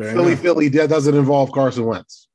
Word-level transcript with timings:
Fair 0.00 0.12
Philly, 0.12 0.32
enough. 0.32 0.40
Philly 0.40 0.68
that 0.68 0.88
doesn't 0.88 1.16
involve 1.16 1.52
Carson 1.52 1.84
Wentz. 1.84 2.28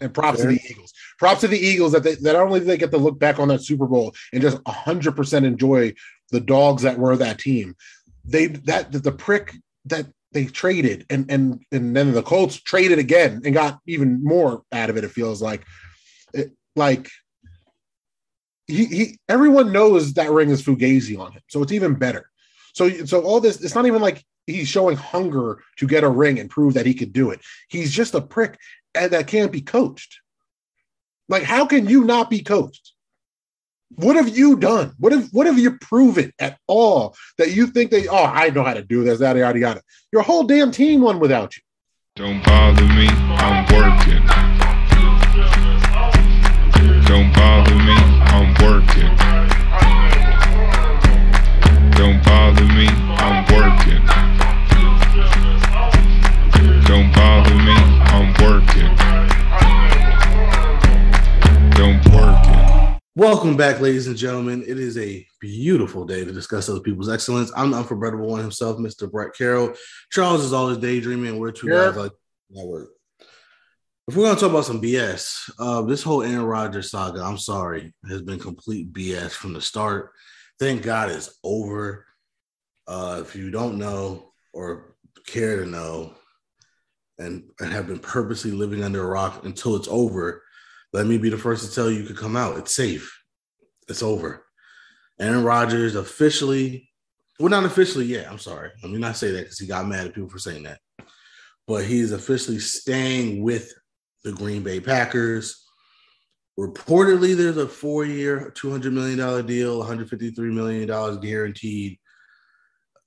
And 0.00 0.12
props 0.12 0.42
Fair. 0.42 0.50
to 0.50 0.56
the 0.56 0.62
Eagles. 0.70 0.92
Props 1.18 1.40
to 1.40 1.48
the 1.48 1.58
Eagles 1.58 1.92
that 1.92 2.02
they, 2.02 2.16
that 2.16 2.32
not 2.32 2.42
only 2.42 2.60
they 2.60 2.76
get 2.76 2.90
to 2.90 2.98
look 2.98 3.18
back 3.18 3.38
on 3.38 3.48
that 3.48 3.62
Super 3.62 3.86
Bowl 3.86 4.14
and 4.32 4.42
just 4.42 4.58
hundred 4.66 5.16
percent 5.16 5.46
enjoy 5.46 5.94
the 6.30 6.40
dogs 6.40 6.82
that 6.82 6.98
were 6.98 7.16
that 7.16 7.38
team. 7.38 7.76
They 8.24 8.46
that 8.46 8.92
the 8.92 9.12
prick 9.12 9.54
that 9.86 10.06
they 10.32 10.44
traded 10.46 11.06
and 11.08 11.30
and 11.30 11.62
and 11.72 11.96
then 11.96 12.12
the 12.12 12.22
Colts 12.22 12.56
traded 12.60 12.98
again 12.98 13.40
and 13.44 13.54
got 13.54 13.78
even 13.86 14.22
more 14.22 14.62
out 14.72 14.90
of 14.90 14.96
it. 14.96 15.04
It 15.04 15.12
feels 15.12 15.40
like, 15.40 15.64
it, 16.34 16.52
like 16.74 17.08
he 18.66 18.84
he 18.86 19.18
everyone 19.28 19.72
knows 19.72 20.12
that 20.14 20.30
ring 20.30 20.50
is 20.50 20.62
fugazi 20.62 21.18
on 21.18 21.32
him, 21.32 21.42
so 21.48 21.62
it's 21.62 21.72
even 21.72 21.94
better. 21.94 22.28
So 22.74 22.90
so 23.06 23.22
all 23.22 23.40
this 23.40 23.62
it's 23.62 23.74
not 23.74 23.86
even 23.86 24.02
like 24.02 24.22
he's 24.46 24.68
showing 24.68 24.96
hunger 24.96 25.62
to 25.76 25.86
get 25.86 26.04
a 26.04 26.08
ring 26.08 26.38
and 26.38 26.50
prove 26.50 26.74
that 26.74 26.86
he 26.86 26.94
could 26.94 27.12
do 27.12 27.30
it. 27.30 27.40
He's 27.68 27.92
just 27.92 28.14
a 28.14 28.20
prick 28.20 28.58
and 28.94 29.10
that 29.12 29.26
can't 29.26 29.52
be 29.52 29.60
coached. 29.60 30.20
Like, 31.28 31.42
how 31.42 31.66
can 31.66 31.88
you 31.88 32.04
not 32.04 32.30
be 32.30 32.42
coached? 32.42 32.92
What 33.94 34.16
have 34.16 34.36
you 34.36 34.56
done? 34.56 34.94
What 34.98 35.12
have 35.12 35.28
what 35.32 35.46
have 35.46 35.58
you 35.58 35.78
proven 35.78 36.32
at 36.40 36.58
all 36.66 37.14
that 37.38 37.52
you 37.52 37.68
think 37.68 37.90
they? 37.90 38.08
Oh, 38.08 38.24
I 38.24 38.50
know 38.50 38.64
how 38.64 38.74
to 38.74 38.82
do 38.82 39.04
this. 39.04 39.20
Yada 39.20 39.38
yada 39.38 39.58
yada. 39.58 39.82
Your 40.12 40.22
whole 40.22 40.42
damn 40.42 40.72
team 40.72 41.02
won 41.02 41.20
without 41.20 41.56
you. 41.56 41.62
Don't 42.16 42.42
bother 42.44 42.82
me, 42.82 43.06
I'm 43.08 43.64
working. 43.72 44.26
Don't 47.06 47.32
bother 47.32 47.74
me, 47.76 47.94
I'm 48.26 48.54
working. 48.64 49.16
Don't 51.92 52.24
bother 52.24 52.64
me, 52.64 52.88
I'm 52.88 53.44
working. 53.54 54.15
Don't 56.96 57.12
bother 57.12 57.54
me, 57.54 57.74
I'm 57.74 58.32
working. 58.42 58.96
Don't 61.72 62.02
working. 62.10 62.98
Welcome 63.14 63.54
back, 63.54 63.82
ladies 63.82 64.06
and 64.06 64.16
gentlemen. 64.16 64.64
It 64.66 64.78
is 64.78 64.96
a 64.96 65.26
beautiful 65.38 66.06
day 66.06 66.24
to 66.24 66.32
discuss 66.32 66.70
other 66.70 66.80
people's 66.80 67.10
excellence. 67.10 67.52
I'm 67.54 67.72
the 67.72 67.76
unforgettable 67.76 68.28
one 68.28 68.40
himself, 68.40 68.78
Mr. 68.78 69.12
Brett 69.12 69.34
Carroll. 69.34 69.74
Charles 70.10 70.42
is 70.42 70.54
always 70.54 70.78
daydreaming, 70.78 71.32
and 71.32 71.38
we're 71.38 71.52
two 71.52 71.68
Yeah. 71.68 71.88
guys 71.88 71.96
like 71.96 72.12
network. 72.48 72.88
If 74.08 74.16
we're 74.16 74.24
gonna 74.28 74.40
talk 74.40 74.48
about 74.52 74.64
some 74.64 74.80
BS, 74.80 75.50
uh, 75.58 75.82
this 75.82 76.02
whole 76.02 76.22
Aaron 76.22 76.46
Rodgers 76.46 76.90
saga, 76.90 77.20
I'm 77.20 77.36
sorry, 77.36 77.92
has 78.08 78.22
been 78.22 78.38
complete 78.38 78.90
BS 78.94 79.34
from 79.34 79.52
the 79.52 79.60
start. 79.60 80.12
Thank 80.58 80.80
God 80.80 81.10
it's 81.10 81.28
over. 81.44 82.06
Uh, 82.88 83.18
if 83.20 83.36
you 83.36 83.50
don't 83.50 83.76
know 83.76 84.32
or 84.54 84.96
care 85.26 85.62
to 85.62 85.66
know, 85.68 86.14
and, 87.18 87.44
and 87.60 87.72
have 87.72 87.86
been 87.86 87.98
purposely 87.98 88.50
living 88.50 88.84
under 88.84 89.02
a 89.02 89.08
rock 89.08 89.44
until 89.44 89.76
it's 89.76 89.88
over, 89.88 90.42
let 90.92 91.06
me 91.06 91.18
be 91.18 91.28
the 91.28 91.38
first 91.38 91.66
to 91.68 91.74
tell 91.74 91.90
you 91.90 92.00
you 92.00 92.06
could 92.06 92.16
come 92.16 92.36
out. 92.36 92.58
It's 92.58 92.74
safe. 92.74 93.22
It's 93.88 94.02
over. 94.02 94.44
Aaron 95.18 95.44
Rodgers 95.44 95.94
officially, 95.94 96.90
well, 97.38 97.48
not 97.48 97.64
officially 97.64 98.06
yet. 98.06 98.30
I'm 98.30 98.38
sorry. 98.38 98.70
Let 98.82 98.92
me 98.92 98.98
not 98.98 99.16
say 99.16 99.30
that 99.30 99.42
because 99.42 99.58
he 99.58 99.66
got 99.66 99.86
mad 99.86 100.06
at 100.06 100.14
people 100.14 100.28
for 100.28 100.38
saying 100.38 100.64
that. 100.64 100.80
But 101.66 101.84
he's 101.84 102.12
officially 102.12 102.58
staying 102.58 103.42
with 103.42 103.72
the 104.24 104.32
Green 104.32 104.62
Bay 104.62 104.80
Packers. 104.80 105.64
Reportedly, 106.58 107.36
there's 107.36 107.56
a 107.56 107.68
four-year, 107.68 108.52
$200 108.56 108.92
million 108.92 109.46
deal, 109.46 109.82
$153 109.82 110.38
million 110.38 111.20
guaranteed. 111.20 111.98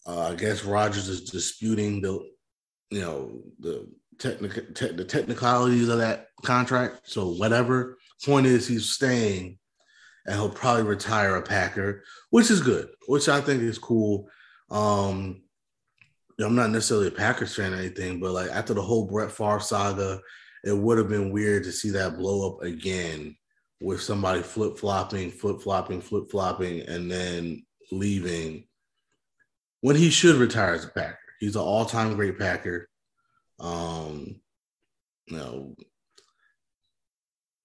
Uh, 0.05 0.29
I 0.29 0.35
guess 0.35 0.63
Rodgers 0.63 1.09
is 1.09 1.29
disputing 1.29 2.01
the, 2.01 2.23
you 2.91 3.01
know, 3.01 3.41
the 3.59 3.89
technical 4.19 4.63
te- 4.73 4.91
the 4.91 5.05
technicalities 5.05 5.89
of 5.89 5.99
that 5.99 6.27
contract. 6.43 7.01
So 7.03 7.29
whatever. 7.29 7.97
Point 8.25 8.47
is, 8.47 8.67
he's 8.67 8.89
staying, 8.89 9.57
and 10.25 10.35
he'll 10.35 10.49
probably 10.49 10.83
retire 10.83 11.37
a 11.37 11.41
Packer, 11.41 12.03
which 12.31 12.51
is 12.51 12.61
good, 12.61 12.89
which 13.07 13.29
I 13.29 13.39
think 13.39 13.61
is 13.61 13.77
cool. 13.77 14.27
Um, 14.69 15.41
I'm 16.37 16.55
not 16.55 16.69
necessarily 16.69 17.07
a 17.07 17.11
Packers 17.11 17.55
fan 17.55 17.73
or 17.73 17.77
anything, 17.77 18.19
but 18.19 18.31
like 18.31 18.49
after 18.49 18.73
the 18.73 18.81
whole 18.81 19.05
Brett 19.05 19.31
Favre 19.31 19.61
saga, 19.61 20.19
it 20.65 20.77
would 20.77 20.97
have 20.97 21.07
been 21.07 21.31
weird 21.31 21.63
to 21.63 21.71
see 21.71 21.91
that 21.91 22.17
blow 22.17 22.49
up 22.49 22.63
again 22.63 23.37
with 23.81 24.01
somebody 24.01 24.41
flip 24.41 24.77
flopping, 24.77 25.31
flip 25.31 25.61
flopping, 25.61 26.01
flip 26.01 26.29
flopping, 26.29 26.81
and 26.81 27.09
then 27.09 27.65
leaving 27.91 28.65
when 29.81 29.95
he 29.95 30.09
should 30.09 30.35
retire 30.35 30.73
as 30.73 30.85
a 30.85 30.89
Packer. 30.89 31.17
He's 31.39 31.55
an 31.55 31.61
all 31.61 31.85
time 31.85 32.15
great 32.15 32.37
Packer. 32.37 32.88
Um, 33.59 34.39
you 35.27 35.37
know, 35.37 35.75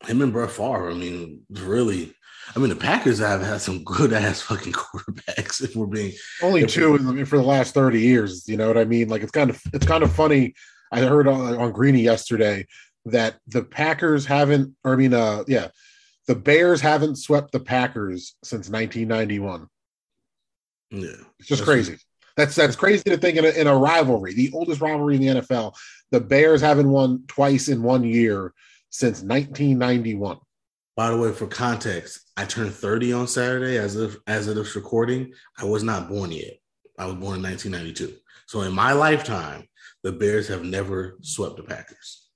him 0.06 0.22
and 0.22 0.32
Brett 0.32 0.50
Favre. 0.50 0.90
I 0.90 0.94
mean, 0.94 1.42
really. 1.50 2.14
I 2.54 2.58
mean, 2.58 2.68
the 2.68 2.76
Packers 2.76 3.20
have 3.20 3.40
had 3.40 3.62
some 3.62 3.84
good 3.84 4.12
ass 4.12 4.42
fucking 4.42 4.72
quarterbacks. 4.72 5.62
If 5.62 5.74
we're 5.74 5.86
being 5.86 6.12
Only 6.42 6.66
two 6.66 6.96
in 6.96 7.24
for 7.24 7.38
the 7.38 7.42
last 7.44 7.74
thirty 7.74 8.00
years. 8.00 8.46
You 8.48 8.56
know 8.56 8.68
what 8.68 8.78
I 8.78 8.84
mean? 8.84 9.08
Like 9.08 9.22
it's 9.22 9.30
kind 9.32 9.50
of 9.50 9.60
it's 9.72 9.86
kind 9.86 10.02
of 10.02 10.12
funny. 10.12 10.54
I 10.92 11.00
heard 11.00 11.26
on, 11.26 11.56
on 11.56 11.72
Greeny 11.72 12.02
yesterday 12.02 12.66
that 13.06 13.36
the 13.46 13.62
Packers 13.62 14.26
haven't. 14.26 14.74
Or 14.84 14.92
I 14.92 14.96
mean, 14.96 15.14
uh, 15.14 15.44
yeah, 15.46 15.68
the 16.26 16.34
Bears 16.34 16.80
haven't 16.80 17.16
swept 17.16 17.52
the 17.52 17.60
Packers 17.60 18.36
since 18.42 18.68
1991. 18.68 19.66
yeah, 20.90 21.08
It's 21.38 21.48
just 21.48 21.64
crazy. 21.64 21.98
That's 22.36 22.54
that's 22.54 22.76
crazy 22.76 23.04
to 23.04 23.16
think 23.16 23.36
in 23.36 23.44
a, 23.44 23.48
in 23.50 23.66
a 23.66 23.76
rivalry, 23.76 24.34
the 24.34 24.50
oldest 24.52 24.80
rivalry 24.80 25.16
in 25.16 25.22
the 25.22 25.40
NFL. 25.40 25.74
The 26.10 26.20
Bears 26.20 26.60
haven't 26.60 26.90
won 26.90 27.24
twice 27.28 27.68
in 27.68 27.82
one 27.82 28.04
year 28.04 28.52
since 28.90 29.22
1991. 29.22 30.38
By 30.96 31.10
the 31.10 31.16
way, 31.16 31.32
for 31.32 31.46
context, 31.46 32.30
I 32.36 32.44
turned 32.44 32.72
30 32.72 33.12
on 33.12 33.28
Saturday 33.28 33.78
as 33.78 33.96
of 33.96 34.16
as 34.26 34.48
of 34.48 34.56
this 34.56 34.76
recording. 34.76 35.32
I 35.58 35.64
was 35.64 35.82
not 35.82 36.08
born 36.08 36.32
yet. 36.32 36.58
I 36.98 37.06
was 37.06 37.14
born 37.14 37.36
in 37.36 37.42
1992. 37.42 38.16
So 38.46 38.62
in 38.62 38.72
my 38.72 38.92
lifetime, 38.92 39.68
the 40.02 40.12
Bears 40.12 40.48
have 40.48 40.64
never 40.64 41.16
swept 41.22 41.56
the 41.56 41.62
Packers. 41.62 42.28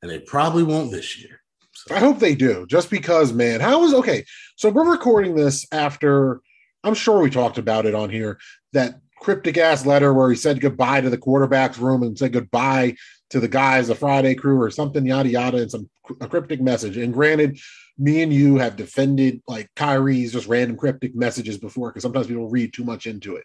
And 0.00 0.10
they 0.10 0.20
probably 0.20 0.62
won't 0.62 0.90
this 0.90 1.20
year. 1.20 1.40
So 1.74 1.94
I 1.94 1.98
hope 1.98 2.18
they 2.18 2.34
do, 2.34 2.66
just 2.66 2.90
because, 2.90 3.32
man. 3.32 3.60
How 3.60 3.84
is 3.84 3.94
okay? 3.94 4.24
So 4.56 4.70
we're 4.70 4.90
recording 4.90 5.34
this 5.34 5.66
after. 5.72 6.40
I'm 6.84 6.94
sure 6.94 7.20
we 7.20 7.28
talked 7.28 7.58
about 7.58 7.84
it 7.84 7.94
on 7.94 8.08
here. 8.08 8.38
That 8.72 8.94
cryptic 9.20 9.58
ass 9.58 9.86
letter 9.86 10.12
where 10.12 10.30
he 10.30 10.36
said 10.36 10.60
goodbye 10.60 11.00
to 11.00 11.10
the 11.10 11.18
quarterback's 11.18 11.78
room 11.78 12.02
and 12.02 12.18
said 12.18 12.32
goodbye 12.32 12.96
to 13.30 13.40
the 13.40 13.48
guys, 13.48 13.88
the 13.88 13.94
Friday 13.94 14.34
crew, 14.34 14.60
or 14.60 14.70
something, 14.70 15.06
yada 15.06 15.28
yada, 15.28 15.58
and 15.58 15.70
some 15.70 15.88
a 16.20 16.28
cryptic 16.28 16.60
message. 16.60 16.96
And 16.96 17.12
granted, 17.12 17.60
me 17.98 18.22
and 18.22 18.32
you 18.32 18.56
have 18.56 18.76
defended 18.76 19.42
like 19.46 19.70
Kyrie's 19.76 20.32
just 20.32 20.48
random 20.48 20.76
cryptic 20.76 21.14
messages 21.14 21.58
before 21.58 21.90
because 21.90 22.02
sometimes 22.02 22.26
people 22.26 22.48
read 22.48 22.72
too 22.72 22.84
much 22.84 23.06
into 23.06 23.36
it. 23.36 23.44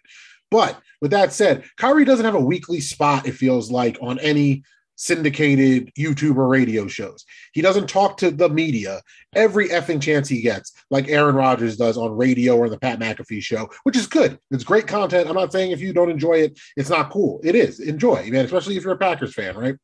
But 0.50 0.80
with 1.00 1.10
that 1.10 1.32
said, 1.32 1.64
Kyrie 1.76 2.04
doesn't 2.04 2.24
have 2.24 2.34
a 2.34 2.40
weekly 2.40 2.80
spot, 2.80 3.26
it 3.26 3.32
feels 3.32 3.70
like, 3.70 3.98
on 4.00 4.18
any 4.20 4.62
syndicated 4.96 5.92
YouTube 5.96 6.36
or 6.36 6.48
radio 6.48 6.86
shows. 6.86 7.24
He 7.52 7.62
doesn't 7.62 7.88
talk 7.88 8.16
to 8.18 8.30
the 8.30 8.48
media 8.48 9.02
every 9.34 9.68
effing 9.68 10.00
chance 10.02 10.28
he 10.28 10.40
gets, 10.40 10.72
like 10.90 11.08
Aaron 11.08 11.36
Rodgers 11.36 11.76
does 11.76 11.96
on 11.96 12.16
radio 12.16 12.56
or 12.56 12.68
the 12.68 12.78
Pat 12.78 12.98
McAfee 12.98 13.42
show, 13.42 13.68
which 13.84 13.96
is 13.96 14.06
good. 14.06 14.38
It's 14.50 14.64
great 14.64 14.86
content. 14.86 15.28
I'm 15.28 15.34
not 15.34 15.52
saying 15.52 15.70
if 15.70 15.80
you 15.80 15.92
don't 15.92 16.10
enjoy 16.10 16.34
it, 16.34 16.58
it's 16.76 16.90
not 16.90 17.10
cool. 17.10 17.40
It 17.44 17.54
is. 17.54 17.80
Enjoy, 17.80 18.28
man, 18.30 18.44
especially 18.44 18.76
if 18.76 18.84
you're 18.84 18.94
a 18.94 18.98
Packers 18.98 19.34
fan, 19.34 19.56
right? 19.56 19.76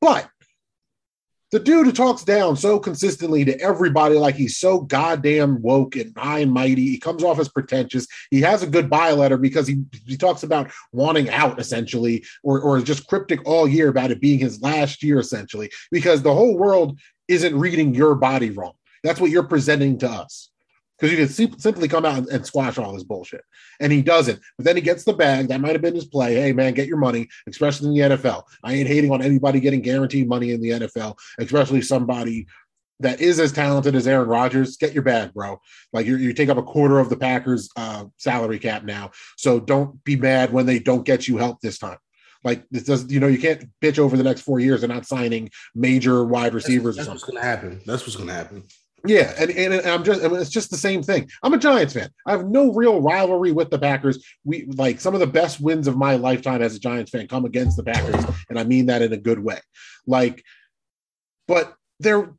But 0.00 0.28
the 1.52 1.60
dude 1.60 1.86
who 1.86 1.92
talks 1.92 2.24
down 2.24 2.56
so 2.56 2.78
consistently 2.78 3.44
to 3.44 3.60
everybody 3.60 4.14
like 4.16 4.34
he's 4.34 4.56
so 4.56 4.80
goddamn 4.80 5.60
woke 5.60 5.96
and 5.96 6.16
high 6.16 6.40
and 6.40 6.50
mighty. 6.50 6.86
He 6.88 6.98
comes 6.98 7.22
off 7.22 7.38
as 7.38 7.48
pretentious. 7.48 8.06
He 8.30 8.40
has 8.40 8.62
a 8.62 8.66
goodbye 8.66 9.12
letter 9.12 9.36
because 9.36 9.66
he 9.66 9.84
he 10.06 10.16
talks 10.16 10.42
about 10.42 10.72
wanting 10.92 11.28
out 11.30 11.60
essentially 11.60 12.24
or 12.42 12.60
or 12.60 12.80
just 12.80 13.06
cryptic 13.06 13.46
all 13.46 13.68
year 13.68 13.88
about 13.88 14.10
it 14.10 14.20
being 14.20 14.38
his 14.38 14.62
last 14.62 15.02
year 15.02 15.20
essentially 15.20 15.70
because 15.90 16.22
the 16.22 16.34
whole 16.34 16.56
world 16.56 16.98
isn't 17.28 17.56
reading 17.58 17.94
your 17.94 18.14
body 18.14 18.50
wrong. 18.50 18.72
That's 19.04 19.20
what 19.20 19.30
you're 19.30 19.42
presenting 19.42 19.98
to 19.98 20.08
us 20.08 20.51
because 21.02 21.18
you 21.18 21.24
can 21.24 21.28
sim- 21.28 21.58
simply 21.58 21.88
come 21.88 22.04
out 22.04 22.18
and, 22.18 22.28
and 22.28 22.46
squash 22.46 22.78
all 22.78 22.92
this 22.92 23.02
bullshit 23.02 23.42
and 23.80 23.90
he 23.90 24.00
doesn't 24.00 24.40
but 24.56 24.64
then 24.64 24.76
he 24.76 24.82
gets 24.82 25.04
the 25.04 25.12
bag 25.12 25.48
that 25.48 25.60
might 25.60 25.72
have 25.72 25.82
been 25.82 25.94
his 25.94 26.06
play 26.06 26.34
hey 26.34 26.52
man 26.52 26.72
get 26.72 26.86
your 26.86 26.96
money 26.96 27.28
especially 27.48 27.88
in 27.88 28.10
the 28.10 28.16
nfl 28.16 28.44
i 28.62 28.72
ain't 28.72 28.88
hating 28.88 29.10
on 29.10 29.20
anybody 29.20 29.58
getting 29.58 29.82
guaranteed 29.82 30.28
money 30.28 30.52
in 30.52 30.60
the 30.60 30.70
nfl 30.70 31.16
especially 31.38 31.82
somebody 31.82 32.46
that 33.00 33.20
is 33.20 33.40
as 33.40 33.50
talented 33.50 33.96
as 33.96 34.06
Aaron 34.06 34.28
Rodgers, 34.28 34.76
get 34.76 34.92
your 34.92 35.02
bag, 35.02 35.34
bro. 35.34 35.60
Like 35.92 36.06
you 36.06 36.18
you 36.18 36.32
take 36.32 36.48
up 36.50 36.56
a 36.56 36.62
quarter 36.62 37.00
of 37.00 37.08
the 37.08 37.16
Packers' 37.16 37.68
uh, 37.76 38.04
salary 38.16 38.60
cap 38.60 38.84
now, 38.84 39.10
so 39.36 39.58
don't 39.58 40.04
be 40.04 40.14
mad 40.14 40.52
when 40.52 40.66
they 40.66 40.78
don't 40.78 41.04
get 41.04 41.26
you 41.26 41.36
help 41.36 41.60
this 41.60 41.78
time. 41.78 41.98
Like 42.44 42.64
this 42.70 42.84
does, 42.84 43.10
you 43.10 43.18
know, 43.18 43.26
you 43.26 43.38
can't 43.38 43.68
bitch 43.80 43.98
over 43.98 44.16
the 44.16 44.22
next 44.22 44.42
four 44.42 44.60
years 44.60 44.84
and 44.84 44.92
not 44.92 45.06
signing 45.06 45.50
major 45.74 46.24
wide 46.24 46.54
receivers 46.54 46.96
or 46.96 46.98
that's 46.98 47.08
what's 47.08 47.20
something. 47.22 47.34
gonna 47.34 47.46
happen. 47.46 47.80
That's 47.86 48.02
what's 48.02 48.14
gonna 48.14 48.34
happen. 48.34 48.64
Yeah, 49.04 49.34
and, 49.38 49.50
and 49.50 49.74
I'm 49.86 50.04
just 50.04 50.22
I 50.22 50.28
mean, 50.28 50.40
it's 50.40 50.50
just 50.50 50.70
the 50.70 50.76
same 50.76 51.02
thing. 51.02 51.28
I'm 51.42 51.54
a 51.54 51.58
Giants 51.58 51.94
fan. 51.94 52.10
I 52.26 52.32
have 52.32 52.46
no 52.46 52.72
real 52.72 53.00
rivalry 53.00 53.50
with 53.50 53.70
the 53.70 53.78
Packers. 53.78 54.24
We 54.44 54.66
like 54.66 55.00
some 55.00 55.14
of 55.14 55.20
the 55.20 55.26
best 55.26 55.60
wins 55.60 55.88
of 55.88 55.96
my 55.96 56.14
lifetime 56.16 56.62
as 56.62 56.76
a 56.76 56.78
Giants 56.78 57.10
fan 57.10 57.26
come 57.26 57.44
against 57.44 57.76
the 57.76 57.82
Packers, 57.82 58.24
and 58.48 58.58
I 58.58 58.64
mean 58.64 58.86
that 58.86 59.02
in 59.02 59.12
a 59.12 59.16
good 59.16 59.40
way. 59.40 59.58
Like, 60.06 60.44
but 61.48 61.74
they're 61.98 62.32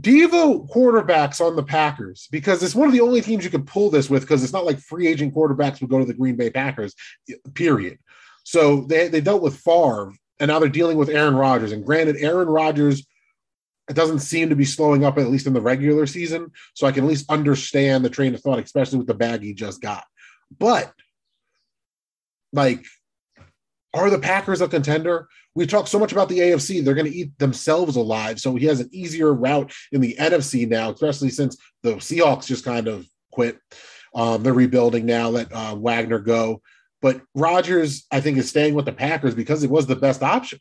Devo 0.00 0.68
quarterbacks 0.70 1.44
on 1.44 1.54
the 1.54 1.62
Packers 1.62 2.28
because 2.30 2.62
it's 2.62 2.74
one 2.74 2.88
of 2.88 2.94
the 2.94 3.00
only 3.00 3.20
teams 3.20 3.44
you 3.44 3.50
can 3.50 3.64
pull 3.64 3.90
this 3.90 4.08
with 4.08 4.22
because 4.22 4.42
it's 4.42 4.52
not 4.52 4.64
like 4.64 4.78
free 4.78 5.06
agent 5.06 5.34
quarterbacks 5.34 5.80
would 5.80 5.90
go 5.90 5.98
to 5.98 6.04
the 6.04 6.14
Green 6.14 6.36
Bay 6.36 6.50
Packers, 6.50 6.94
period. 7.54 7.98
So 8.44 8.82
they, 8.82 9.08
they 9.08 9.20
dealt 9.20 9.42
with 9.42 9.58
Favre 9.58 10.12
and 10.40 10.48
now 10.48 10.58
they're 10.58 10.68
dealing 10.68 10.96
with 10.96 11.10
Aaron 11.10 11.36
Rodgers. 11.36 11.72
And 11.72 11.84
granted, 11.84 12.16
Aaron 12.18 12.48
Rodgers 12.48 13.06
it 13.88 13.96
doesn't 13.96 14.20
seem 14.20 14.48
to 14.48 14.56
be 14.56 14.64
slowing 14.64 15.04
up 15.04 15.18
at 15.18 15.28
least 15.28 15.46
in 15.46 15.52
the 15.52 15.60
regular 15.60 16.06
season. 16.06 16.50
So 16.74 16.86
I 16.86 16.92
can 16.92 17.04
at 17.04 17.10
least 17.10 17.30
understand 17.30 18.04
the 18.04 18.10
train 18.10 18.34
of 18.34 18.40
thought, 18.40 18.58
especially 18.58 18.98
with 18.98 19.08
the 19.08 19.14
bag 19.14 19.42
he 19.42 19.54
just 19.54 19.80
got. 19.80 20.04
But 20.58 20.92
like, 22.52 22.84
are 23.94 24.10
the 24.10 24.18
Packers 24.18 24.60
a 24.60 24.68
contender? 24.68 25.28
We 25.54 25.66
talk 25.66 25.86
so 25.86 25.98
much 25.98 26.12
about 26.12 26.28
the 26.28 26.38
AFC; 26.38 26.82
they're 26.82 26.94
going 26.94 27.10
to 27.10 27.16
eat 27.16 27.38
themselves 27.38 27.96
alive. 27.96 28.40
So 28.40 28.54
he 28.54 28.66
has 28.66 28.80
an 28.80 28.88
easier 28.92 29.34
route 29.34 29.72
in 29.90 30.00
the 30.00 30.16
NFC 30.18 30.66
now, 30.66 30.90
especially 30.90 31.28
since 31.28 31.58
the 31.82 31.96
Seahawks 31.96 32.46
just 32.46 32.64
kind 32.64 32.88
of 32.88 33.06
quit. 33.32 33.58
Um, 34.14 34.42
they're 34.42 34.54
rebuilding 34.54 35.04
now. 35.04 35.28
Let 35.28 35.52
uh, 35.52 35.74
Wagner 35.76 36.20
go, 36.20 36.62
but 37.02 37.20
Rodgers 37.34 38.06
I 38.10 38.20
think, 38.20 38.38
is 38.38 38.48
staying 38.48 38.74
with 38.74 38.86
the 38.86 38.92
Packers 38.92 39.34
because 39.34 39.62
it 39.62 39.70
was 39.70 39.86
the 39.86 39.96
best 39.96 40.22
option. 40.22 40.58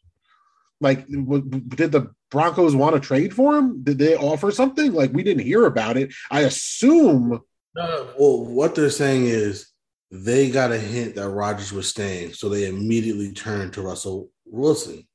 Like, 0.82 1.08
w- 1.08 1.42
did 1.42 1.92
the 1.92 2.12
Broncos 2.30 2.76
want 2.76 2.96
to 2.96 3.00
trade 3.00 3.34
for 3.34 3.56
him? 3.56 3.84
Did 3.84 4.00
they 4.00 4.16
offer 4.16 4.52
something? 4.52 4.92
Like, 4.92 5.14
we 5.14 5.24
didn't 5.24 5.46
hear 5.46 5.66
about 5.66 5.96
it. 5.96 6.14
I 6.30 6.42
assume. 6.42 7.40
No, 7.76 8.10
well, 8.20 8.46
what 8.46 8.76
they're 8.76 8.90
saying 8.90 9.26
is 9.26 9.68
they 10.12 10.50
got 10.50 10.72
a 10.72 10.78
hint 10.78 11.16
that 11.16 11.30
Rodgers 11.30 11.72
was 11.72 11.88
staying, 11.88 12.34
so 12.34 12.50
they 12.50 12.68
immediately 12.68 13.32
turned 13.32 13.74
to 13.74 13.82
Russell 13.82 14.30
Wilson. 14.46 15.08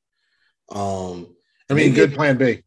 Um, 0.70 1.34
I 1.68 1.74
mean, 1.74 1.92
good 1.92 2.10
gave, 2.10 2.16
plan 2.16 2.38
B. 2.38 2.62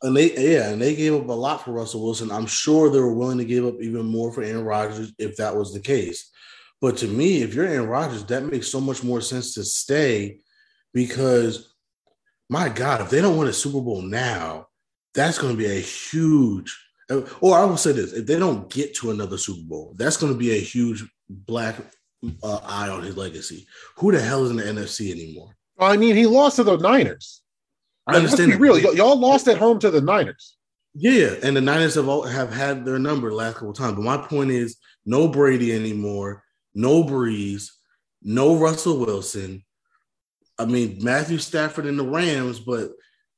And 0.00 0.16
they, 0.16 0.54
yeah, 0.54 0.70
and 0.70 0.80
they 0.80 0.94
gave 0.94 1.14
up 1.14 1.28
a 1.28 1.32
lot 1.32 1.64
for 1.64 1.72
Russell 1.72 2.04
Wilson. 2.04 2.30
I'm 2.30 2.46
sure 2.46 2.88
they 2.88 3.00
were 3.00 3.14
willing 3.14 3.38
to 3.38 3.44
give 3.44 3.66
up 3.66 3.76
even 3.80 4.06
more 4.06 4.32
for 4.32 4.42
Aaron 4.42 4.64
Rodgers 4.64 5.12
if 5.18 5.36
that 5.36 5.56
was 5.56 5.72
the 5.72 5.80
case. 5.80 6.30
But 6.80 6.96
to 6.98 7.06
me, 7.06 7.42
if 7.42 7.54
you're 7.54 7.66
Aaron 7.66 7.88
Rodgers, 7.88 8.24
that 8.26 8.44
makes 8.44 8.68
so 8.68 8.80
much 8.80 9.02
more 9.02 9.20
sense 9.20 9.54
to 9.54 9.64
stay 9.64 10.40
because, 10.92 11.73
my 12.48 12.68
God, 12.68 13.00
if 13.00 13.10
they 13.10 13.20
don't 13.20 13.36
win 13.36 13.48
a 13.48 13.52
Super 13.52 13.80
Bowl 13.80 14.02
now, 14.02 14.68
that's 15.14 15.38
going 15.38 15.52
to 15.52 15.58
be 15.58 15.66
a 15.66 15.80
huge. 15.80 16.78
Or 17.40 17.56
I 17.56 17.64
will 17.64 17.76
say 17.76 17.92
this: 17.92 18.12
if 18.12 18.26
they 18.26 18.38
don't 18.38 18.70
get 18.70 18.94
to 18.96 19.10
another 19.10 19.38
Super 19.38 19.66
Bowl, 19.66 19.94
that's 19.96 20.16
going 20.16 20.32
to 20.32 20.38
be 20.38 20.52
a 20.52 20.60
huge 20.60 21.04
black 21.28 21.76
uh, 22.42 22.60
eye 22.64 22.88
on 22.88 23.02
his 23.02 23.16
legacy. 23.16 23.66
Who 23.96 24.12
the 24.12 24.20
hell 24.20 24.44
is 24.44 24.50
in 24.50 24.56
the 24.56 24.62
NFC 24.62 25.10
anymore? 25.10 25.56
Well, 25.76 25.90
I 25.90 25.96
mean, 25.96 26.16
he 26.16 26.26
lost 26.26 26.56
to 26.56 26.64
the 26.64 26.76
Niners. 26.76 27.42
I 28.06 28.16
understand. 28.16 28.50
Let's 28.50 28.58
be 28.58 28.62
real, 28.62 28.74
y- 28.74 28.96
y'all 28.96 29.18
lost 29.18 29.48
at 29.48 29.58
home 29.58 29.78
to 29.80 29.90
the 29.90 30.00
Niners. 30.00 30.56
Yeah, 30.94 31.34
and 31.42 31.56
the 31.56 31.60
Niners 31.60 31.96
have 31.96 32.08
all, 32.08 32.22
have 32.22 32.52
had 32.52 32.84
their 32.84 32.98
number 32.98 33.28
the 33.28 33.34
last 33.34 33.54
couple 33.54 33.70
of 33.70 33.76
times. 33.76 33.96
But 33.96 34.02
my 34.02 34.16
point 34.16 34.50
is, 34.50 34.76
no 35.04 35.26
Brady 35.28 35.72
anymore, 35.72 36.44
no 36.74 37.02
Brees, 37.02 37.68
no 38.22 38.56
Russell 38.56 38.98
Wilson. 38.98 39.63
I 40.58 40.66
mean, 40.66 40.98
Matthew 41.02 41.38
Stafford 41.38 41.86
and 41.86 41.98
the 41.98 42.06
Rams, 42.06 42.60
but 42.60 42.90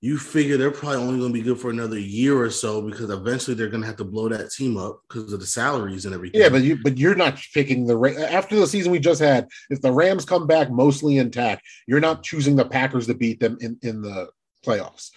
you 0.02 0.18
figure 0.18 0.56
they're 0.56 0.70
probably 0.70 0.98
only 0.98 1.18
going 1.18 1.32
to 1.32 1.38
be 1.38 1.42
good 1.42 1.58
for 1.58 1.70
another 1.70 1.98
year 1.98 2.38
or 2.38 2.50
so 2.50 2.82
because 2.82 3.08
eventually 3.10 3.56
they're 3.56 3.68
going 3.68 3.80
to 3.80 3.86
have 3.86 3.96
to 3.96 4.04
blow 4.04 4.28
that 4.28 4.52
team 4.52 4.76
up 4.76 5.00
because 5.08 5.32
of 5.32 5.40
the 5.40 5.46
salaries 5.46 6.04
and 6.04 6.14
everything. 6.14 6.40
Yeah, 6.40 6.50
but 6.50 6.62
you 6.62 6.78
but 6.82 6.98
you're 6.98 7.14
not 7.14 7.38
picking 7.54 7.86
the 7.86 8.28
after 8.30 8.56
the 8.56 8.66
season 8.66 8.92
we 8.92 8.98
just 8.98 9.20
had. 9.20 9.48
If 9.70 9.80
the 9.80 9.90
Rams 9.90 10.24
come 10.24 10.46
back 10.46 10.70
mostly 10.70 11.16
intact, 11.18 11.62
you're 11.86 12.00
not 12.00 12.22
choosing 12.22 12.56
the 12.56 12.66
Packers 12.66 13.06
to 13.06 13.14
beat 13.14 13.40
them 13.40 13.56
in 13.60 13.78
in 13.82 14.02
the 14.02 14.28
playoffs. 14.64 15.10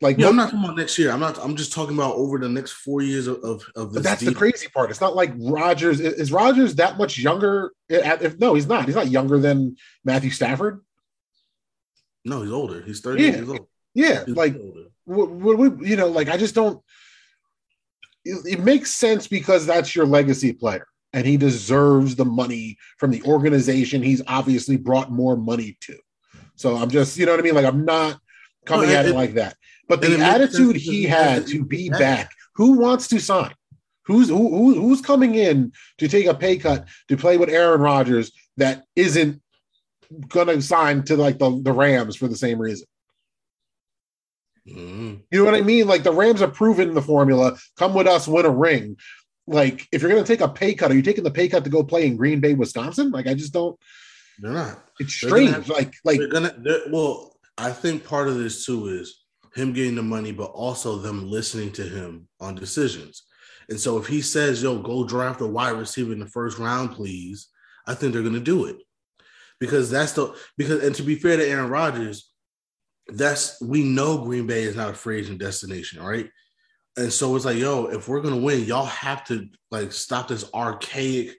Like 0.00 0.18
yeah, 0.18 0.24
no- 0.24 0.30
I'm 0.30 0.36
not 0.36 0.44
talking 0.46 0.64
about 0.64 0.76
next 0.76 0.98
year. 0.98 1.12
I'm 1.12 1.20
not. 1.20 1.38
I'm 1.38 1.54
just 1.54 1.72
talking 1.72 1.94
about 1.94 2.16
over 2.16 2.38
the 2.38 2.48
next 2.48 2.72
four 2.72 3.02
years 3.02 3.26
of 3.28 3.36
of, 3.44 3.64
of. 3.76 3.92
But 3.92 4.02
that's 4.02 4.22
the 4.22 4.34
crazy 4.34 4.66
part. 4.66 4.90
It's 4.90 5.00
not 5.00 5.14
like 5.14 5.32
Rodgers 5.36 6.00
is, 6.00 6.14
is 6.14 6.32
Rodgers 6.32 6.74
that 6.76 6.98
much 6.98 7.18
younger. 7.18 7.72
If 7.88 8.38
no, 8.40 8.54
he's 8.54 8.66
not. 8.66 8.86
He's 8.86 8.96
not 8.96 9.08
younger 9.08 9.38
than 9.38 9.76
Matthew 10.04 10.30
Stafford. 10.30 10.80
No, 12.24 12.42
he's 12.42 12.52
older. 12.52 12.82
He's 12.82 13.00
30 13.00 13.22
Yeah. 13.22 13.30
years 13.30 13.48
old. 13.48 13.66
Yeah, 13.94 14.24
He's 14.24 14.34
like 14.36 14.56
what, 15.04 15.30
what, 15.30 15.82
you 15.82 15.96
know, 15.96 16.06
like 16.08 16.28
I 16.28 16.36
just 16.38 16.54
don't. 16.54 16.80
It, 18.24 18.58
it 18.58 18.60
makes 18.60 18.94
sense 18.94 19.26
because 19.26 19.66
that's 19.66 19.94
your 19.94 20.06
legacy 20.06 20.52
player, 20.52 20.86
and 21.12 21.26
he 21.26 21.36
deserves 21.36 22.14
the 22.16 22.24
money 22.24 22.78
from 22.98 23.10
the 23.10 23.22
organization. 23.24 24.02
He's 24.02 24.22
obviously 24.28 24.76
brought 24.76 25.10
more 25.10 25.36
money 25.36 25.76
to. 25.82 25.96
So 26.54 26.76
I'm 26.76 26.88
just, 26.88 27.18
you 27.18 27.26
know 27.26 27.32
what 27.32 27.40
I 27.40 27.42
mean. 27.42 27.54
Like 27.54 27.66
I'm 27.66 27.84
not 27.84 28.18
coming 28.64 28.90
at 28.90 29.04
it, 29.06 29.10
it- 29.10 29.14
like 29.14 29.34
that. 29.34 29.56
But 29.88 30.00
the 30.00 30.06
it 30.06 30.10
makes 30.20 30.22
sense 30.22 30.54
attitude 30.54 30.76
he 30.76 31.02
had 31.04 31.46
to 31.48 31.64
be 31.64 31.90
back. 31.90 31.98
back. 31.98 32.30
Who 32.54 32.78
wants 32.78 33.08
to 33.08 33.18
sign? 33.18 33.52
Who's 34.06 34.28
who, 34.28 34.48
who 34.48 34.80
who's 34.80 35.00
coming 35.02 35.34
in 35.34 35.72
to 35.98 36.08
take 36.08 36.26
a 36.26 36.34
pay 36.34 36.56
cut 36.56 36.86
to 37.08 37.16
play 37.18 37.36
with 37.36 37.50
Aaron 37.50 37.80
Rodgers 37.80 38.32
that 38.56 38.84
isn't 38.96 39.41
gonna 40.28 40.60
sign 40.62 41.02
to 41.04 41.16
like 41.16 41.38
the, 41.38 41.60
the 41.62 41.72
Rams 41.72 42.16
for 42.16 42.28
the 42.28 42.36
same 42.36 42.58
reason? 42.60 42.86
Mhm. 44.68 45.22
You 45.30 45.38
know 45.38 45.44
what 45.44 45.54
I 45.54 45.62
mean? 45.62 45.86
Like 45.88 46.02
the 46.04 46.12
Rams 46.12 46.40
have 46.40 46.54
proven 46.54 46.94
the 46.94 47.02
formula. 47.02 47.58
Come 47.76 47.94
with 47.94 48.06
us, 48.06 48.28
win 48.28 48.46
a 48.46 48.50
ring. 48.50 48.96
Like 49.46 49.88
if 49.90 50.00
you're 50.02 50.10
going 50.10 50.22
to 50.22 50.28
take 50.28 50.40
a 50.40 50.48
pay 50.48 50.74
cut, 50.74 50.92
are 50.92 50.94
you 50.94 51.02
taking 51.02 51.24
the 51.24 51.30
pay 51.30 51.48
cut 51.48 51.64
to 51.64 51.70
go 51.70 51.82
play 51.82 52.06
in 52.06 52.16
Green 52.16 52.38
Bay, 52.40 52.54
Wisconsin? 52.54 53.10
Like 53.10 53.26
I 53.26 53.34
just 53.34 53.52
don't. 53.52 53.78
They're 54.38 54.52
not. 54.52 54.82
It's 55.00 55.20
They're 55.20 55.30
gonna 55.30 55.42
strange. 55.48 55.66
have- 55.66 55.68
like 55.68 55.94
like 56.04 56.18
they're 56.18 56.28
gonna. 56.28 56.54
They're, 56.58 56.82
well, 56.90 57.36
I 57.58 57.70
think 57.72 58.04
part 58.04 58.28
of 58.28 58.36
this 58.38 58.64
too 58.64 58.86
is 58.88 59.24
him 59.54 59.72
getting 59.72 59.96
the 59.96 60.02
money, 60.02 60.32
but 60.32 60.50
also 60.52 60.96
them 60.96 61.28
listening 61.28 61.72
to 61.72 61.82
him 61.82 62.28
on 62.40 62.54
decisions. 62.54 63.24
And 63.68 63.78
so 63.78 63.98
if 63.98 64.06
he 64.06 64.22
says, 64.22 64.62
"Yo, 64.62 64.78
go 64.78 65.04
draft 65.04 65.40
a 65.40 65.46
wide 65.46 65.70
receiver 65.76 66.12
in 66.12 66.20
the 66.20 66.26
first 66.26 66.58
round, 66.58 66.92
please," 66.92 67.48
I 67.86 67.94
think 67.94 68.12
they're 68.12 68.22
gonna 68.22 68.40
do 68.40 68.64
it 68.66 68.76
because 69.62 69.92
that's 69.92 70.10
the 70.10 70.34
because. 70.58 70.82
And 70.82 70.92
to 70.96 71.04
be 71.04 71.14
fair 71.14 71.36
to 71.36 71.48
Aaron 71.48 71.70
Rodgers, 71.70 72.32
that's 73.06 73.60
we 73.62 73.84
know 73.84 74.24
Green 74.24 74.44
Bay 74.44 74.64
is 74.64 74.74
not 74.74 74.90
a 74.90 74.94
free 74.94 75.20
agent 75.20 75.38
destination, 75.38 76.02
right? 76.02 76.28
And 76.96 77.12
so 77.12 77.36
it's 77.36 77.44
like, 77.44 77.58
yo, 77.58 77.86
if 77.86 78.08
we're 78.08 78.22
gonna 78.22 78.38
win, 78.38 78.64
y'all 78.64 78.86
have 78.86 79.24
to 79.26 79.48
like 79.70 79.92
stop 79.92 80.26
this 80.26 80.52
archaic 80.52 81.36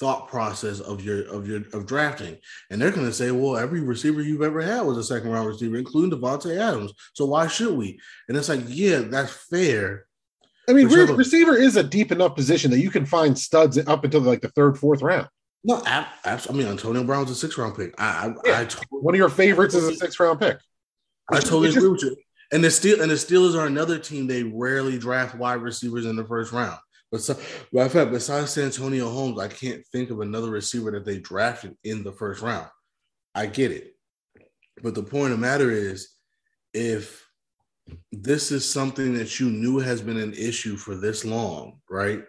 thought 0.00 0.26
process 0.26 0.80
of 0.80 1.04
your 1.04 1.28
of 1.28 1.46
your 1.46 1.62
of 1.72 1.86
drafting. 1.86 2.38
And 2.70 2.82
they're 2.82 2.90
gonna 2.90 3.12
say, 3.12 3.30
well, 3.30 3.56
every 3.56 3.82
receiver 3.82 4.20
you've 4.20 4.42
ever 4.42 4.60
had 4.60 4.80
was 4.80 4.98
a 4.98 5.04
second 5.04 5.30
round 5.30 5.46
receiver, 5.46 5.76
including 5.76 6.18
Davante 6.18 6.58
Adams. 6.58 6.92
So 7.14 7.24
why 7.24 7.46
should 7.46 7.76
we? 7.76 8.00
And 8.28 8.36
it's 8.36 8.48
like, 8.48 8.62
yeah, 8.66 8.98
that's 8.98 9.32
fair. 9.32 10.06
I 10.68 10.72
mean, 10.72 10.88
re- 10.88 11.04
receiver 11.04 11.56
is 11.56 11.76
a 11.76 11.84
deep 11.84 12.10
enough 12.10 12.34
position 12.34 12.72
that 12.72 12.80
you 12.80 12.90
can 12.90 13.06
find 13.06 13.38
studs 13.38 13.78
up 13.78 14.02
until 14.02 14.22
like 14.22 14.40
the 14.40 14.48
third, 14.48 14.76
fourth 14.76 15.02
round. 15.02 15.28
No, 15.62 15.82
abs- 15.84 16.48
I 16.48 16.52
mean, 16.52 16.66
Antonio 16.66 17.04
Brown's 17.04 17.30
a 17.30 17.34
six 17.34 17.58
round 17.58 17.76
pick. 17.76 17.94
I 18.00 18.04
I, 18.04 18.26
Yeah. 18.48 18.60
I, 18.60 18.64
totally, 18.64 18.86
One 18.90 19.14
of 19.14 19.18
your 19.18 19.28
favorites 19.28 19.74
is 19.74 19.88
a 19.88 19.94
six 19.94 20.18
round 20.18 20.40
pick. 20.40 20.58
I 21.30 21.40
totally 21.40 21.68
is- 21.68 21.76
agree 21.76 21.90
with 21.90 22.02
you. 22.02 22.16
And 22.52 22.64
the 22.64 22.70
steel 22.70 23.00
and 23.00 23.08
the 23.10 23.14
Steelers 23.14 23.54
are 23.56 23.66
another 23.66 23.96
team. 23.98 24.26
They 24.26 24.42
rarely 24.42 24.98
draft 24.98 25.36
wide 25.36 25.62
receivers 25.62 26.04
in 26.04 26.16
the 26.16 26.24
first 26.24 26.50
round. 26.50 26.78
But 27.12 27.20
so, 27.20 27.34
matter 27.72 27.86
of 27.86 27.92
fact, 27.92 28.10
besides 28.10 28.56
Antonio 28.58 29.08
Holmes, 29.08 29.38
I 29.38 29.46
can't 29.48 29.86
think 29.92 30.10
of 30.10 30.20
another 30.20 30.50
receiver 30.50 30.90
that 30.92 31.04
they 31.04 31.18
drafted 31.18 31.76
in 31.84 32.02
the 32.02 32.10
first 32.12 32.42
round. 32.42 32.68
I 33.36 33.46
get 33.46 33.70
it, 33.70 33.94
but 34.82 34.94
the 34.96 35.02
point 35.04 35.32
of 35.32 35.38
the 35.38 35.46
matter 35.46 35.70
is, 35.70 36.08
if 36.74 37.24
this 38.12 38.50
is 38.50 38.68
something 38.68 39.14
that 39.14 39.38
you 39.38 39.48
knew 39.50 39.78
has 39.78 40.00
been 40.00 40.16
an 40.18 40.34
issue 40.34 40.76
for 40.76 40.96
this 40.96 41.24
long, 41.24 41.80
right? 41.88 42.24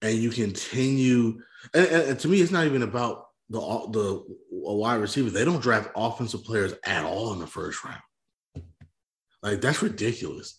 And 0.00 0.16
you 0.18 0.30
continue, 0.30 1.40
and, 1.74 1.86
and- 1.86 2.02
and 2.10 2.20
to 2.20 2.28
me, 2.28 2.40
it's 2.40 2.52
not 2.52 2.66
even 2.66 2.82
about 2.82 3.26
the 3.50 3.60
the 3.60 4.24
wide 4.50 4.96
receivers. 4.96 5.32
They 5.32 5.44
don't 5.44 5.62
draft 5.62 5.90
offensive 5.96 6.44
players 6.44 6.74
at 6.84 7.04
all 7.04 7.32
in 7.32 7.38
the 7.38 7.46
first 7.46 7.82
round. 7.84 8.02
Like 9.42 9.60
that's 9.60 9.82
ridiculous. 9.82 10.58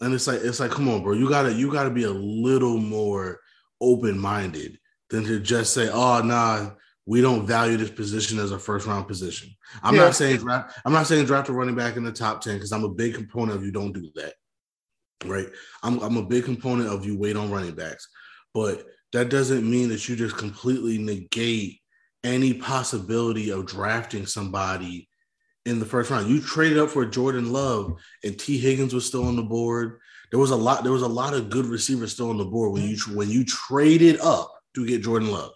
And 0.00 0.12
it's 0.12 0.26
like 0.26 0.40
it's 0.42 0.60
like, 0.60 0.70
come 0.70 0.88
on, 0.88 1.02
bro. 1.02 1.14
You 1.14 1.28
gotta 1.28 1.52
you 1.52 1.70
gotta 1.72 1.90
be 1.90 2.04
a 2.04 2.10
little 2.10 2.76
more 2.78 3.40
open 3.80 4.18
minded 4.18 4.78
than 5.10 5.24
to 5.24 5.40
just 5.40 5.72
say, 5.72 5.88
oh 5.90 6.20
nah, 6.22 6.70
we 7.06 7.20
don't 7.20 7.46
value 7.46 7.76
this 7.76 7.90
position 7.90 8.38
as 8.38 8.50
a 8.50 8.58
first 8.58 8.86
round 8.86 9.06
position. 9.06 9.50
I'm 9.82 9.94
Yeah. 9.94 10.02
not 10.02 10.14
saying 10.16 10.38
draft. 10.38 10.78
I'm 10.84 10.92
not 10.92 11.06
saying 11.06 11.24
draft 11.26 11.48
a 11.48 11.52
running 11.52 11.76
back 11.76 11.96
in 11.96 12.04
the 12.04 12.12
top 12.12 12.40
ten 12.42 12.54
because 12.56 12.72
I'm 12.72 12.84
a 12.84 12.88
big 12.90 13.14
component 13.14 13.56
of 13.58 13.64
you 13.64 13.72
don't 13.72 13.92
do 13.92 14.10
that. 14.16 14.34
Right. 15.24 15.46
I'm 15.82 15.98
I'm 16.00 16.16
a 16.18 16.26
big 16.26 16.44
component 16.44 16.90
of 16.90 17.06
you 17.06 17.16
wait 17.18 17.36
on 17.36 17.50
running 17.50 17.74
backs, 17.74 18.08
but 18.52 18.84
that 19.12 19.30
doesn't 19.30 19.68
mean 19.68 19.88
that 19.88 20.08
you 20.08 20.16
just 20.16 20.36
completely 20.36 20.98
negate 20.98 21.80
any 22.24 22.54
possibility 22.54 23.50
of 23.50 23.66
drafting 23.66 24.26
somebody 24.26 25.08
in 25.64 25.78
the 25.78 25.86
first 25.86 26.10
round. 26.10 26.28
You 26.28 26.40
traded 26.40 26.78
up 26.78 26.90
for 26.90 27.04
Jordan 27.04 27.52
Love, 27.52 27.98
and 28.24 28.38
Tee 28.38 28.58
Higgins 28.58 28.94
was 28.94 29.06
still 29.06 29.24
on 29.24 29.36
the 29.36 29.42
board. 29.42 30.00
There 30.30 30.40
was 30.40 30.50
a 30.50 30.56
lot. 30.56 30.82
There 30.82 30.92
was 30.92 31.02
a 31.02 31.08
lot 31.08 31.34
of 31.34 31.50
good 31.50 31.66
receivers 31.66 32.12
still 32.12 32.30
on 32.30 32.38
the 32.38 32.44
board 32.44 32.72
when 32.72 32.82
you 32.82 32.96
when 33.14 33.30
you 33.30 33.44
traded 33.44 34.18
up 34.20 34.52
to 34.74 34.86
get 34.86 35.02
Jordan 35.02 35.30
Love. 35.30 35.52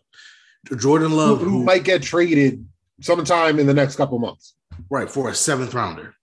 Jordan 0.79 1.13
Love, 1.13 1.41
who 1.41 1.49
who, 1.49 1.65
might 1.65 1.85
get 1.85 2.03
traded 2.03 2.67
sometime 3.01 3.59
in 3.59 3.67
the 3.67 3.75
next 3.75 3.97
couple 3.97 4.19
months. 4.19 4.55
right 4.91 5.11
for 5.11 5.31
a 5.31 5.35
seventh 5.35 5.75
rounder. 5.75 6.15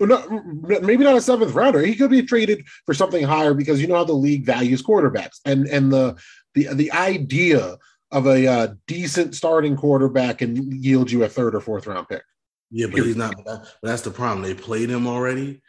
Well, 0.00 0.08
not, 0.08 0.82
maybe 0.82 1.04
not 1.04 1.16
a 1.16 1.20
seventh 1.20 1.54
rounder. 1.54 1.80
He 1.80 1.94
could 1.94 2.10
be 2.10 2.22
traded 2.22 2.66
for 2.84 2.94
something 2.94 3.24
higher 3.24 3.54
because 3.54 3.80
you 3.80 3.86
know 3.86 3.94
how 3.94 4.04
the 4.04 4.12
league 4.12 4.44
values 4.44 4.82
quarterbacks, 4.82 5.40
and 5.44 5.66
and 5.66 5.92
the 5.92 6.16
the 6.54 6.68
the 6.74 6.92
idea 6.92 7.76
of 8.10 8.26
a 8.26 8.46
uh, 8.46 8.68
decent 8.86 9.34
starting 9.34 9.76
quarterback 9.76 10.40
and 10.40 10.72
yield 10.72 11.10
you 11.10 11.24
a 11.24 11.28
third 11.28 11.54
or 11.54 11.60
fourth 11.60 11.86
round 11.86 12.08
pick. 12.08 12.22
Yeah, 12.70 12.86
but 12.86 13.02
he's 13.02 13.16
not. 13.16 13.34
But 13.44 13.66
that's 13.82 14.02
the 14.02 14.10
problem. 14.10 14.42
They 14.42 14.54
played 14.54 14.90
him 14.90 15.06
already, 15.06 15.60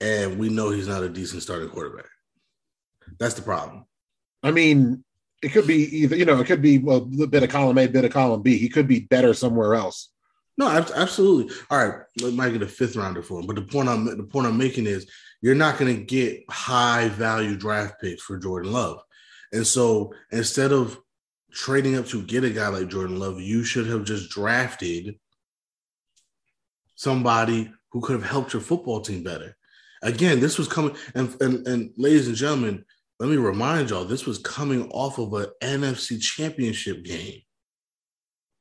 and 0.00 0.38
we 0.38 0.48
know 0.48 0.70
he's 0.70 0.88
not 0.88 1.02
a 1.02 1.08
decent 1.08 1.42
starting 1.42 1.68
quarterback. 1.68 2.08
That's 3.18 3.34
the 3.34 3.42
problem. 3.42 3.86
I 4.42 4.50
mean, 4.50 5.04
it 5.42 5.50
could 5.50 5.66
be 5.66 5.98
either 5.98 6.16
you 6.16 6.24
know 6.24 6.40
it 6.40 6.46
could 6.46 6.62
be 6.62 6.78
well, 6.78 7.08
a 7.22 7.26
bit 7.26 7.42
of 7.42 7.50
column 7.50 7.78
A, 7.78 7.86
bit 7.86 8.04
of 8.04 8.12
column 8.12 8.42
B. 8.42 8.58
He 8.58 8.68
could 8.68 8.88
be 8.88 9.00
better 9.00 9.34
somewhere 9.34 9.74
else. 9.74 10.10
No, 10.56 10.68
absolutely. 10.68 11.54
All 11.70 11.78
right, 11.78 12.02
let 12.20 12.34
might 12.34 12.50
get 12.50 12.62
a 12.62 12.66
fifth 12.66 12.96
rounder 12.96 13.22
for 13.22 13.40
him. 13.40 13.46
But 13.46 13.56
the 13.56 13.62
point 13.62 13.88
I'm 13.88 14.04
the 14.04 14.24
point 14.24 14.46
I'm 14.46 14.58
making 14.58 14.86
is 14.86 15.08
you're 15.40 15.54
not 15.54 15.78
going 15.78 15.94
to 15.94 16.02
get 16.02 16.44
high 16.50 17.08
value 17.10 17.56
draft 17.56 18.00
picks 18.00 18.22
for 18.22 18.38
Jordan 18.38 18.72
Love, 18.72 19.00
and 19.52 19.66
so 19.66 20.14
instead 20.30 20.72
of 20.72 20.98
trading 21.50 21.96
up 21.96 22.06
to 22.06 22.22
get 22.22 22.44
a 22.44 22.50
guy 22.50 22.68
like 22.68 22.88
Jordan 22.88 23.18
Love, 23.18 23.40
you 23.40 23.64
should 23.64 23.86
have 23.86 24.04
just 24.04 24.30
drafted 24.30 25.18
somebody 26.94 27.72
who 27.90 28.00
could 28.00 28.20
have 28.20 28.28
helped 28.28 28.52
your 28.52 28.62
football 28.62 29.00
team 29.00 29.22
better. 29.22 29.56
Again, 30.02 30.40
this 30.40 30.58
was 30.58 30.68
coming, 30.68 30.94
and 31.14 31.34
and, 31.40 31.66
and 31.66 31.90
ladies 31.96 32.28
and 32.28 32.36
gentlemen, 32.36 32.84
let 33.18 33.28
me 33.28 33.36
remind 33.36 33.90
y'all, 33.90 34.04
this 34.04 34.26
was 34.26 34.38
coming 34.38 34.88
off 34.90 35.18
of 35.18 35.32
an 35.34 35.46
NFC 35.62 36.20
Championship 36.20 37.04
game 37.04 37.40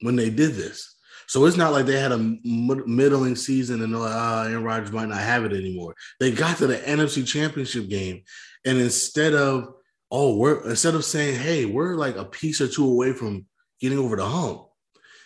when 0.01 0.15
they 0.15 0.29
did 0.29 0.56
this. 0.56 0.96
So 1.27 1.46
it's 1.46 1.58
not 1.58 1.74
like 1.74 1.86
they 1.86 2.00
had 2.00 2.13
a 2.13 2.17
middling 2.17 3.36
season 3.36 3.84
and 3.84 3.94
they're 3.94 4.01
like, 4.01 4.15
ah, 4.15 4.46
Aaron 4.46 4.63
Rodgers 4.63 4.94
might 4.94 5.10
not 5.10 5.20
have 5.20 5.44
it 5.44 5.51
anymore. 5.51 5.94
They 6.22 6.32
got 6.32 6.58
to 6.58 6.67
the 6.67 6.77
NFC 6.77 7.27
Championship 7.27 7.89
game, 7.89 8.24
and 8.65 8.79
instead 8.79 9.34
of 9.34 9.74
oh, 10.11 10.35
we're 10.35 10.67
instead 10.69 10.95
of 10.95 11.05
saying, 11.05 11.39
hey, 11.39 11.65
we're 11.65 11.95
like 11.95 12.15
a 12.15 12.25
piece 12.25 12.61
or 12.61 12.67
two 12.67 12.89
away 12.89 13.13
from 13.13 13.45
getting 13.79 13.97
over 13.97 14.15
the 14.15 14.25
hump, 14.25 14.63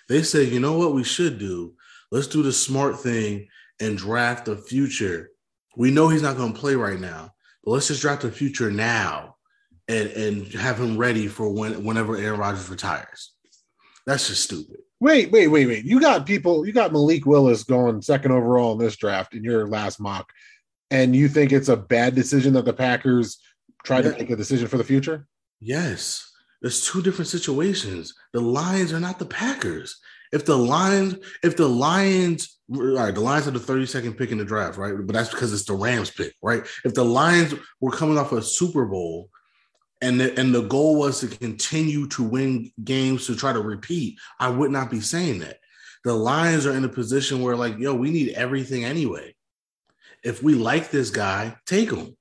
they 0.10 0.24
say, 0.24 0.44
you 0.44 0.60
know 0.60 0.78
what 0.78 0.94
we 0.94 1.04
should 1.04 1.40
do? 1.40 1.74
Let's 2.12 2.28
do 2.28 2.44
the 2.44 2.52
smart 2.52 3.00
thing 3.00 3.48
and 3.80 3.98
draft 3.98 4.46
the 4.46 4.58
future. 4.58 5.32
We 5.78 5.92
know 5.92 6.10
he's 6.10 6.22
not 6.22 6.38
going 6.38 6.54
to 6.54 6.60
play 6.60 6.76
right 6.76 7.00
now, 7.00 7.32
but 7.64 7.72
let's 7.72 7.88
just 7.88 8.02
draft 8.02 8.24
the 8.24 8.32
future 8.32 8.72
now 8.72 9.36
and 9.88 10.10
and 10.10 10.48
have 10.54 10.80
him 10.80 10.98
ready 10.98 11.28
for 11.28 11.50
when 11.50 11.84
whenever 11.84 12.18
Aaron 12.18 12.40
Rodgers 12.40 12.70
retires. 12.70 13.32
That's 14.06 14.28
just 14.28 14.44
stupid. 14.44 14.78
Wait, 15.00 15.32
wait, 15.32 15.48
wait, 15.48 15.68
wait. 15.68 15.86
You 15.86 16.00
got 16.00 16.26
people, 16.26 16.66
you 16.66 16.74
got 16.74 16.92
Malik 16.92 17.26
Willis 17.26 17.64
going 17.64 18.02
second 18.02 18.32
overall 18.32 18.74
in 18.74 18.80
this 18.80 18.96
draft 18.96 19.34
in 19.34 19.44
your 19.44 19.68
last 19.68 20.00
mock, 20.00 20.32
and 20.90 21.16
you 21.16 21.28
think 21.28 21.52
it's 21.52 21.70
a 21.70 21.78
bad 21.78 22.16
decision 22.16 22.54
that 22.54 22.66
the 22.66 22.74
Packers 22.74 23.40
try 23.84 24.02
to 24.02 24.12
make 24.12 24.30
a 24.30 24.36
decision 24.36 24.68
for 24.68 24.78
the 24.78 24.84
future? 24.84 25.28
Yes, 25.60 26.32
there's 26.62 26.86
two 26.86 27.02
different 27.02 27.28
situations. 27.28 28.14
The 28.34 28.42
Lions 28.42 28.94
are 28.94 29.00
not 29.00 29.20
the 29.20 29.26
Packers. 29.26 30.00
If 30.32 30.46
the 30.46 30.58
Lions, 30.58 31.18
if 31.44 31.58
the 31.58 31.68
Lions, 31.68 32.60
all 32.74 32.94
right, 32.94 33.14
the 33.14 33.22
Lions 33.22 33.48
are 33.48 33.52
the 33.52 33.60
32nd 33.60 34.18
pick 34.18 34.32
in 34.32 34.38
the 34.38 34.46
draft, 34.46 34.78
right? 34.78 34.94
But 34.96 35.14
that's 35.14 35.30
because 35.30 35.52
it's 35.54 35.66
the 35.66 35.74
Rams 35.74 36.10
pick, 36.10 36.34
right? 36.42 36.66
If 36.86 36.94
the 36.94 37.04
Lions 37.04 37.54
were 37.82 37.92
coming 37.92 38.18
off 38.18 38.32
a 38.32 38.42
Super 38.42 38.86
Bowl 38.86 39.30
and 40.02 40.20
the, 40.20 40.40
and 40.40 40.56
the 40.56 40.62
goal 40.62 40.98
was 40.98 41.20
to 41.20 41.28
continue 41.28 42.08
to 42.10 42.24
win 42.24 42.72
games 42.84 43.28
to 43.28 43.36
try 43.36 43.52
to 43.52 43.60
repeat, 43.60 44.20
I 44.40 44.50
would 44.50 44.72
not 44.72 44.90
be 44.90 45.02
saying 45.02 45.40
that. 45.40 45.58
The 46.04 46.14
Lions 46.14 46.66
are 46.66 46.74
in 46.74 46.86
a 46.86 46.90
position 46.90 47.42
where, 47.42 47.56
like, 47.56 47.78
yo, 47.78 47.94
we 47.94 48.10
need 48.10 48.30
everything 48.30 48.86
anyway. 48.86 49.36
If 50.24 50.42
we 50.42 50.56
like 50.56 50.92
this 50.92 51.10
guy, 51.10 51.58
take 51.66 51.92
him. 51.92 52.16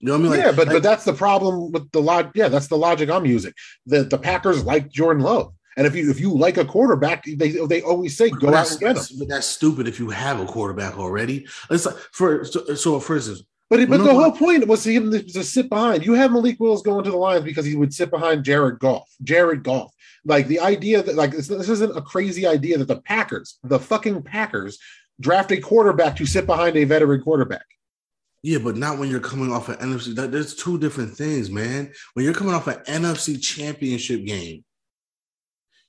You 0.00 0.06
know 0.08 0.12
what 0.12 0.18
I 0.18 0.22
mean? 0.22 0.30
Like, 0.32 0.40
yeah, 0.40 0.52
but 0.52 0.66
like- 0.68 0.76
but 0.76 0.82
that's 0.82 1.04
the 1.04 1.12
problem 1.12 1.72
with 1.72 1.90
the 1.92 2.00
log. 2.00 2.30
Yeah, 2.34 2.48
that's 2.48 2.68
the 2.68 2.76
logic 2.76 3.10
I'm 3.10 3.26
using. 3.26 3.52
The 3.86 4.04
the 4.04 4.18
Packers 4.18 4.64
like 4.64 4.90
Jordan 4.90 5.22
Love, 5.24 5.52
and 5.76 5.86
if 5.86 5.96
you 5.96 6.08
if 6.10 6.20
you 6.20 6.36
like 6.36 6.56
a 6.56 6.64
quarterback, 6.64 7.24
they 7.24 7.50
they 7.50 7.82
always 7.82 8.16
say 8.16 8.30
go 8.30 8.54
out 8.54 8.70
and 8.70 8.80
get 8.80 8.96
him. 8.96 9.18
but 9.18 9.28
that's 9.28 9.46
stupid 9.46 9.88
if 9.88 9.98
you 9.98 10.10
have 10.10 10.40
a 10.40 10.46
quarterback 10.46 10.98
already. 10.98 11.46
It's 11.70 11.84
like 11.86 11.96
for 12.12 12.44
so, 12.44 12.74
so 12.74 13.00
for 13.00 13.16
instance, 13.16 13.42
But 13.70 13.88
but 13.88 13.98
the 14.04 14.14
whole 14.14 14.32
point 14.32 14.66
was 14.68 14.84
him 14.86 15.10
to, 15.10 15.20
to 15.22 15.42
sit 15.42 15.68
behind. 15.68 16.06
You 16.06 16.14
have 16.14 16.30
Malik 16.32 16.60
Willis 16.60 16.82
going 16.82 17.04
to 17.04 17.10
the 17.10 17.16
Lions 17.16 17.44
because 17.44 17.66
he 17.66 17.74
would 17.76 17.92
sit 17.92 18.10
behind 18.10 18.44
Jared 18.44 18.78
Goff. 18.78 19.08
Jared 19.22 19.62
Goff. 19.64 19.92
Like 20.24 20.46
the 20.46 20.60
idea 20.60 21.02
that 21.02 21.16
like 21.16 21.32
this, 21.32 21.48
this 21.48 21.68
isn't 21.68 21.96
a 21.96 22.02
crazy 22.02 22.46
idea 22.46 22.78
that 22.78 22.88
the 22.88 23.00
Packers, 23.00 23.58
the 23.64 23.78
fucking 23.80 24.22
Packers, 24.22 24.78
draft 25.20 25.50
a 25.50 25.56
quarterback 25.60 26.14
to 26.16 26.26
sit 26.26 26.46
behind 26.46 26.76
a 26.76 26.84
veteran 26.84 27.20
quarterback. 27.20 27.64
Yeah, 28.42 28.58
but 28.58 28.76
not 28.76 28.98
when 28.98 29.10
you're 29.10 29.20
coming 29.20 29.52
off 29.52 29.68
an 29.68 29.76
NFC. 29.76 30.14
That, 30.14 30.30
there's 30.30 30.54
two 30.54 30.78
different 30.78 31.16
things, 31.16 31.50
man. 31.50 31.92
When 32.14 32.24
you're 32.24 32.34
coming 32.34 32.54
off 32.54 32.66
an 32.68 32.78
NFC 32.86 33.42
championship 33.42 34.24
game, 34.24 34.64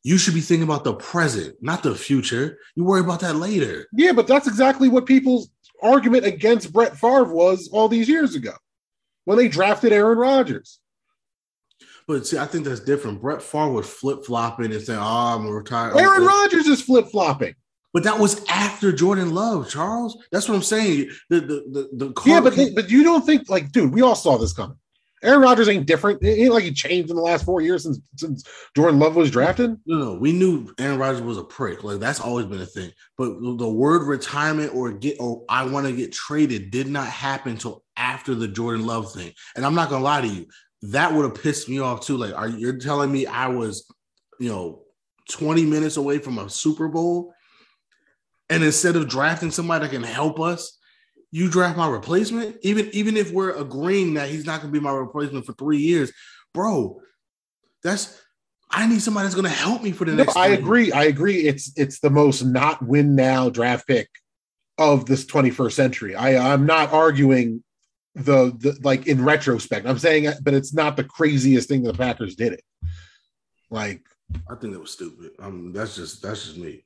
you 0.03 0.17
should 0.17 0.33
be 0.33 0.41
thinking 0.41 0.63
about 0.63 0.83
the 0.83 0.93
present, 0.93 1.55
not 1.61 1.83
the 1.83 1.93
future. 1.93 2.57
You 2.75 2.83
worry 2.85 3.01
about 3.01 3.19
that 3.19 3.35
later. 3.35 3.87
Yeah, 3.93 4.13
but 4.13 4.27
that's 4.27 4.47
exactly 4.47 4.89
what 4.89 5.05
people's 5.05 5.49
argument 5.83 6.25
against 6.25 6.73
Brett 6.73 6.97
Favre 6.97 7.33
was 7.33 7.69
all 7.71 7.87
these 7.87 8.09
years 8.09 8.35
ago 8.35 8.53
when 9.25 9.37
they 9.37 9.47
drafted 9.47 9.93
Aaron 9.93 10.17
Rodgers. 10.17 10.79
But 12.07 12.25
see, 12.25 12.39
I 12.39 12.45
think 12.45 12.65
that's 12.65 12.79
different. 12.79 13.21
Brett 13.21 13.43
Favre 13.43 13.69
was 13.69 13.87
flip 13.87 14.25
flopping 14.25 14.71
and 14.71 14.81
saying, 14.81 14.97
ah, 14.99 15.33
"Oh, 15.33 15.37
I'm 15.37 15.63
gonna. 15.63 15.99
Aaron 15.99 16.23
Oh, 16.23 16.25
Rodgers 16.25 16.65
is 16.65 16.81
flip 16.81 17.07
flopping. 17.11 17.53
But 17.93 18.03
that 18.03 18.19
was 18.19 18.46
after 18.50 18.91
Jordan 18.91 19.34
Love, 19.34 19.69
Charles. 19.69 20.17
That's 20.31 20.48
what 20.48 20.55
I'm 20.55 20.62
saying. 20.62 21.10
The 21.29 21.39
the 21.39 21.89
the, 21.98 22.05
the 22.05 22.22
Yeah, 22.25 22.41
but 22.41 22.55
they, 22.55 22.72
but 22.72 22.89
you 22.89 23.03
don't 23.03 23.25
think 23.25 23.50
like, 23.50 23.72
dude, 23.72 23.93
we 23.93 24.01
all 24.01 24.15
saw 24.15 24.38
this 24.38 24.53
coming. 24.53 24.77
Aaron 25.22 25.41
Rodgers 25.41 25.67
ain't 25.67 25.86
different. 25.86 26.24
It 26.24 26.39
ain't 26.39 26.53
like 26.53 26.63
he 26.63 26.72
changed 26.72 27.10
in 27.10 27.15
the 27.15 27.22
last 27.22 27.43
four 27.43 27.62
years 27.62 27.84
since 27.84 28.00
since 28.15 28.43
Jordan 28.75 29.00
Love 29.00 29.15
was 29.15 29.31
drafted. 29.31 29.75
No, 29.86 29.98
no, 29.98 30.13
we 30.13 30.31
knew 30.31 30.74
Aaron 30.79 31.00
Rodgers 31.00 31.22
was 31.22 31.38
a 31.38 31.43
prick. 31.43 31.84
Like 31.84 32.00
that's 32.00 32.22
always 32.22 32.46
been 32.46 32.62
a 32.62 32.65
thing. 32.65 32.91
But 33.17 33.34
the 33.41 33.69
word 33.69 34.08
retirement 34.08 34.74
or 34.74 34.91
get 34.91 35.17
or 35.19 35.43
I 35.50 35.65
want 35.65 35.88
to 35.88 35.96
get 35.96 36.13
traded 36.13 36.72
did 36.72 36.88
not 36.88 37.08
happen 37.08 37.53
until 37.53 37.84
after 37.98 38.34
the 38.34 38.48
Jordan 38.48 38.86
Love 38.86 39.12
thing. 39.12 39.34
And 39.55 39.65
I'm 39.65 39.75
not 39.75 39.89
gonna 39.89 40.03
lie 40.03 40.22
to 40.22 40.27
you, 40.27 40.46
that 40.84 41.13
would 41.13 41.25
have 41.25 41.41
pissed 41.41 41.67
me 41.67 41.79
off 41.79 42.01
too. 42.01 42.17
Like, 42.17 42.34
are 42.34 42.48
you 42.48 42.69
are 42.69 42.77
telling 42.77 43.12
me 43.12 43.25
I 43.25 43.48
was, 43.48 43.91
you 44.39 44.50
know, 44.50 44.84
20 45.31 45.65
minutes 45.65 45.98
away 45.98 46.19
from 46.19 46.39
a 46.39 46.50
Super 46.50 46.88
Bowl, 46.88 47.34
and 48.49 48.63
instead 48.63 48.95
of 48.95 49.07
drafting 49.07 49.51
somebody 49.51 49.85
that 49.85 49.91
can 49.91 50.03
help 50.03 50.39
us, 50.39 50.77
you 51.31 51.49
draft 51.49 51.77
my 51.77 51.87
replacement? 51.87 52.57
Even 52.61 52.89
even 52.93 53.17
if 53.17 53.31
we're 53.31 53.55
agreeing 53.55 54.15
that 54.15 54.29
he's 54.29 54.45
not 54.45 54.61
gonna 54.61 54.73
be 54.73 54.79
my 54.79 54.91
replacement 54.91 55.45
for 55.45 55.53
three 55.53 55.77
years, 55.77 56.11
bro. 56.53 57.01
That's 57.83 58.19
I 58.71 58.87
need 58.87 59.01
somebody 59.01 59.25
that's 59.25 59.35
going 59.35 59.49
to 59.49 59.57
help 59.57 59.81
me 59.81 59.91
for 59.91 60.05
the 60.05 60.11
No, 60.11 60.23
next. 60.23 60.37
I 60.37 60.49
agree. 60.49 60.91
I 60.91 61.05
agree. 61.05 61.47
It's 61.47 61.71
it's 61.75 61.99
the 61.99 62.09
most 62.09 62.43
not 62.43 62.85
win 62.85 63.15
now 63.15 63.49
draft 63.49 63.87
pick 63.87 64.09
of 64.77 65.05
this 65.05 65.25
21st 65.25 65.71
century. 65.71 66.15
I 66.15 66.53
I'm 66.53 66.65
not 66.65 66.93
arguing 66.93 67.63
the 68.15 68.55
the 68.57 68.77
like 68.83 69.07
in 69.07 69.23
retrospect. 69.23 69.87
I'm 69.87 69.97
saying, 69.97 70.31
but 70.41 70.53
it's 70.53 70.73
not 70.73 70.97
the 70.97 71.03
craziest 71.03 71.67
thing 71.67 71.83
that 71.83 71.93
the 71.93 71.97
Packers 71.97 72.35
did 72.35 72.53
it. 72.53 72.63
Like 73.71 74.01
I 74.49 74.55
think 74.55 74.73
that 74.73 74.79
was 74.79 74.91
stupid. 74.91 75.31
Um, 75.39 75.73
that's 75.73 75.95
just 75.95 76.21
that's 76.21 76.45
just 76.45 76.57
me. 76.57 76.85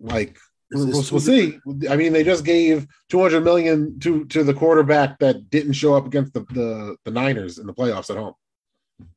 Like 0.00 0.36
we'll, 0.72 0.86
we'll 0.86 1.20
see. 1.20 1.58
I 1.88 1.96
mean, 1.96 2.12
they 2.12 2.24
just 2.24 2.44
gave 2.44 2.86
200 3.10 3.42
million 3.42 3.98
to 4.00 4.24
to 4.26 4.42
the 4.42 4.54
quarterback 4.54 5.18
that 5.18 5.50
didn't 5.50 5.74
show 5.74 5.94
up 5.94 6.06
against 6.06 6.34
the 6.34 6.40
the, 6.50 6.96
the 7.04 7.10
Niners 7.10 7.58
in 7.58 7.66
the 7.66 7.74
playoffs 7.74 8.10
at 8.10 8.16
home. 8.16 8.34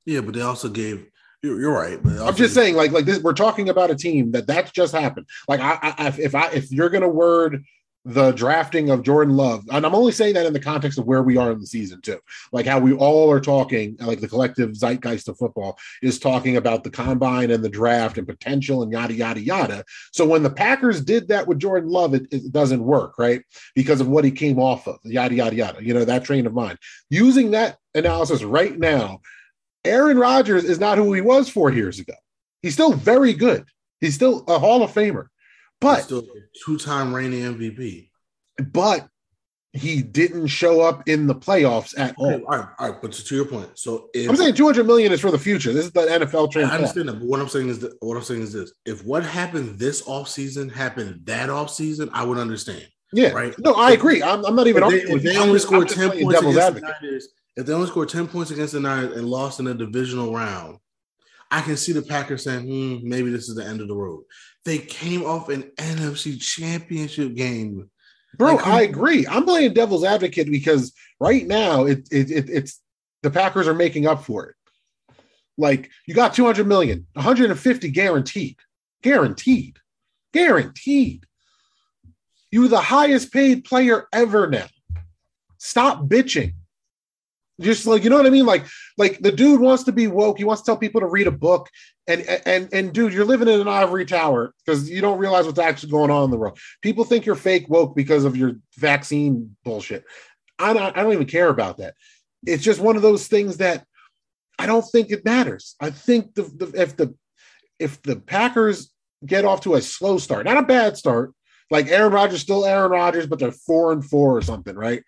Yeah, 0.06 0.22
but 0.22 0.34
they 0.34 0.42
also 0.42 0.70
gave. 0.70 1.08
You're, 1.44 1.60
you're 1.60 1.74
right, 1.74 2.02
but 2.02 2.18
I'm 2.20 2.36
just 2.36 2.56
saying, 2.56 2.76
like, 2.76 2.92
like 2.92 3.06
this, 3.06 3.20
we're 3.20 3.34
talking 3.34 3.70
about 3.70 3.92
a 3.92 3.96
team 3.96 4.32
that 4.32 4.48
that's 4.48 4.72
just 4.72 4.96
happened. 4.96 5.28
Like, 5.48 5.60
I, 5.60 5.78
I, 5.82 6.08
if 6.18 6.34
I, 6.34 6.50
if 6.50 6.72
you're 6.72 6.90
gonna 6.90 7.10
word 7.10 7.64
the 8.06 8.32
drafting 8.34 8.92
of 8.92 9.02
Jordan 9.02 9.36
Love, 9.36 9.66
and 9.72 9.84
I'm 9.84 9.96
only 9.96 10.12
saying 10.12 10.36
that 10.36 10.46
in 10.46 10.54
the 10.54 10.60
context 10.60 11.00
of 11.00 11.08
where 11.08 11.24
we 11.24 11.38
are 11.38 11.52
in 11.52 11.60
the 11.60 11.66
season 11.66 12.02
too, 12.02 12.20
like 12.52 12.68
how 12.68 12.80
we 12.80 12.94
all 12.94 13.32
are 13.32 13.42
talking, 13.42 13.98
like 14.00 14.22
the 14.22 14.28
collective 14.28 14.76
zeitgeist 14.76 15.28
of 15.28 15.38
football 15.38 15.80
is 16.04 16.20
talking 16.20 16.58
about 16.58 16.84
the 16.84 16.92
combine 16.92 17.50
and 17.50 17.64
the 17.64 17.70
draft 17.70 18.20
and 18.20 18.28
potential 18.28 18.84
and 18.84 18.92
yada 18.92 19.14
yada 19.14 19.42
yada. 19.42 19.84
So 20.12 20.24
when 20.24 20.44
the 20.44 20.52
Packers 20.52 21.02
did 21.02 21.28
that 21.30 21.48
with 21.48 21.58
Jordan 21.58 21.90
Love, 21.90 22.14
it, 22.14 22.28
it 22.32 22.52
doesn't 22.52 22.84
work, 22.84 23.18
right? 23.18 23.42
Because 23.74 24.00
of 24.02 24.08
what 24.08 24.24
he 24.24 24.30
came 24.30 24.60
off 24.60 24.88
of, 24.88 25.00
yada 25.04 25.34
yada 25.34 25.56
yada. 25.56 25.84
You 25.84 25.96
know 25.96 26.06
that 26.06 26.26
train 26.26 26.46
of 26.46 26.54
mind. 26.54 26.78
Using 27.10 27.52
that 27.52 27.78
analysis 27.96 28.44
right 28.44 28.78
now, 28.78 29.22
Aaron 29.84 30.20
Rodgers 30.20 30.64
is 30.64 30.80
not 30.80 31.00
who 31.00 31.12
he 31.14 31.22
was 31.22 31.50
four 31.50 31.72
years 31.72 31.98
ago. 31.98 32.14
He's 32.62 32.74
still 32.74 32.94
very 32.94 33.34
good. 33.34 33.66
He's 34.00 34.14
still 34.14 34.44
a 34.48 34.60
Hall 34.60 34.84
of 34.84 34.92
Famer. 34.92 35.28
But 35.80 36.04
still 36.04 36.26
two 36.66 36.78
time 36.78 37.14
reigning 37.14 37.42
MVP. 37.42 38.10
but 38.72 39.08
he 39.76 40.02
didn't 40.02 40.48
show 40.48 40.82
up 40.82 41.08
in 41.08 41.28
the 41.28 41.36
playoffs 41.36 41.94
at 41.98 42.16
all. 42.18 42.32
All 42.32 42.40
right, 42.58 42.68
all 42.80 42.92
right. 42.92 43.02
But 43.02 43.12
to, 43.12 43.36
your 43.36 43.46
point, 43.46 43.78
so 43.78 44.10
if 44.14 44.30
I'm 44.30 44.38
saying 44.38 44.56
200 44.56 44.88
million 44.88 45.12
is 45.12 45.20
for 45.20 45.32
the 45.32 45.38
future. 45.38 45.74
This 45.74 45.86
is 45.86 45.92
the 45.92 46.02
NFL 46.02 46.56
I 46.56 46.76
understand 46.76 47.10
that, 47.10 47.20
but 47.20 47.28
what 47.28 47.42
I'm 47.42 47.50
saying 47.50 47.68
is 47.68 47.80
that 47.80 47.98
what 48.00 48.16
I'm 48.16 48.24
saying 48.24 48.42
is 48.42 48.54
this: 48.54 48.72
if 48.86 49.04
what 49.06 49.24
happened 49.24 49.78
this 49.78 50.02
offseason 50.04 50.72
happened 50.72 51.22
that 51.26 51.50
offseason, 51.50 52.10
I 52.14 52.24
would 52.24 52.38
understand. 52.38 52.88
Yeah, 53.12 53.32
Right. 53.32 53.54
No, 53.60 53.74
I 53.74 53.92
agree. 53.92 54.24
I'm, 54.24 54.46
I'm 54.46 54.56
not 54.56 54.68
even. 54.68 54.84
If 54.84 54.90
they, 54.90 55.14
if 55.14 55.24
they. 55.24 55.38
Only 55.38 55.60
scored 55.60 55.90
ten 55.90 56.10
points 56.10 56.40
against 56.40 56.58
advocate. 56.58 56.96
the 57.02 57.08
Niners, 57.08 57.28
if 57.56 57.66
they 57.66 57.74
only 57.74 57.88
scored 57.88 58.10
ten 58.10 58.28
points 58.28 58.52
against 58.52 58.74
the 58.74 58.80
Niners 58.80 59.16
and 59.18 59.28
lost 59.28 59.60
in 59.60 59.66
the 59.66 59.74
divisional 59.74 60.34
round, 60.34 60.78
I 61.52 61.62
can 61.62 61.78
see 61.78 61.92
the 61.92 62.02
Packers 62.02 62.44
saying, 62.44 62.66
hmm, 62.66 63.08
maybe 63.08 63.30
this 63.30 63.48
is 63.50 63.56
the 63.56 63.66
end 63.66 63.82
of 63.82 63.88
the 63.88 63.96
road. 63.96 64.24
They 64.66 64.80
came 64.80 65.24
off 65.24 65.50
an 65.50 65.72
NFC 65.78 66.42
Championship 66.42 67.36
game. 67.36 67.90
Bro, 68.38 68.56
Like, 68.56 68.68
I 68.68 68.82
agree. 68.82 69.26
I'm 69.28 69.46
playing 69.46 69.74
devil's 69.74 70.04
advocate 70.04 70.52
because 70.52 70.92
right 71.20 71.46
now 71.46 71.86
it, 71.86 72.08
it, 72.12 72.32
it 72.32 72.50
it's 72.50 72.82
the 73.24 73.32
Packers 73.32 73.68
are 73.68 73.74
making 73.74 74.08
up 74.08 74.24
for 74.24 74.48
it. 74.48 74.56
Like 75.58 75.90
you 76.06 76.14
got 76.14 76.34
200 76.34 76.68
million, 76.68 77.08
150 77.14 77.90
guaranteed, 77.92 78.58
guaranteed, 79.02 79.78
guaranteed. 80.34 81.26
You're 82.52 82.68
the 82.68 82.82
highest 82.82 83.32
paid 83.32 83.64
player 83.64 84.08
ever 84.12 84.48
now. 84.48 84.68
Stop 85.58 86.08
bitching. 86.08 86.54
Just 87.62 87.86
like 87.86 88.04
you 88.04 88.10
know 88.10 88.18
what 88.18 88.26
I 88.26 88.32
mean, 88.32 88.46
like 88.46 88.66
like 88.98 89.20
the 89.20 89.32
dude 89.32 89.62
wants 89.62 89.84
to 89.84 89.94
be 89.94 90.08
woke. 90.08 90.38
He 90.38 90.44
wants 90.44 90.62
to 90.62 90.66
tell 90.66 90.78
people 90.78 91.00
to 91.00 91.08
read 91.08 91.28
a 91.28 91.32
book, 91.32 91.70
and 92.06 92.22
and 92.46 92.68
and 92.74 92.92
dude, 92.92 93.14
you're 93.14 93.24
living 93.24 93.48
in 93.48 93.62
an 93.62 93.68
ivory 93.68 94.06
tower 94.06 94.54
because 94.66 94.90
you 94.90 95.00
don't 95.00 95.20
realize 95.20 95.46
what's 95.46 95.60
actually 95.60 95.92
going 95.92 96.12
on 96.12 96.26
in 96.26 96.32
the 96.32 96.38
world. 96.38 96.60
People 96.82 97.06
think 97.06 97.26
you're 97.26 97.36
fake 97.36 97.70
woke 97.70 97.96
because 97.96 98.26
of 98.26 98.36
your 98.36 98.54
vaccine 98.78 99.56
bullshit. 99.64 100.04
I 100.60 100.74
don't, 100.74 100.98
I 100.98 101.04
don't 101.04 101.14
even 101.14 101.28
care 101.28 101.50
about 101.50 101.78
that. 101.78 101.96
It's 102.46 102.64
just 102.64 102.80
one 102.80 102.96
of 102.96 103.02
those 103.02 103.28
things 103.28 103.58
that 103.58 103.86
I 104.60 104.66
don't 104.66 104.84
think 104.84 105.12
it 105.12 105.26
matters. 105.26 105.76
I 105.80 105.90
think 105.90 106.36
the, 106.36 106.44
the 106.44 106.82
if 106.82 106.98
the 106.98 107.16
if 107.80 108.02
the 108.02 108.18
Packers 108.18 108.92
get 109.26 109.46
off 109.46 109.62
to 109.62 109.76
a 109.76 109.82
slow 109.82 110.18
start, 110.18 110.46
not 110.46 110.58
a 110.58 110.64
bad 110.64 110.98
start, 110.98 111.34
like 111.72 111.88
Aaron 111.88 112.14
Rodgers 112.14 112.42
still 112.42 112.66
Aaron 112.66 112.92
Rodgers, 112.92 113.28
but 113.28 113.40
they're 113.40 113.52
four 113.52 113.92
and 113.92 114.04
four 114.04 114.38
or 114.38 114.42
something, 114.42 114.76
right? 114.76 115.04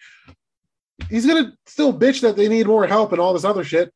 He's 1.10 1.26
gonna 1.26 1.54
still 1.66 1.98
bitch 1.98 2.22
that 2.22 2.36
they 2.36 2.48
need 2.50 2.68
more 2.68 2.88
help 2.88 3.12
and 3.12 3.22
all 3.22 3.34
this 3.34 3.44
other 3.46 3.64
shit. 3.64 3.92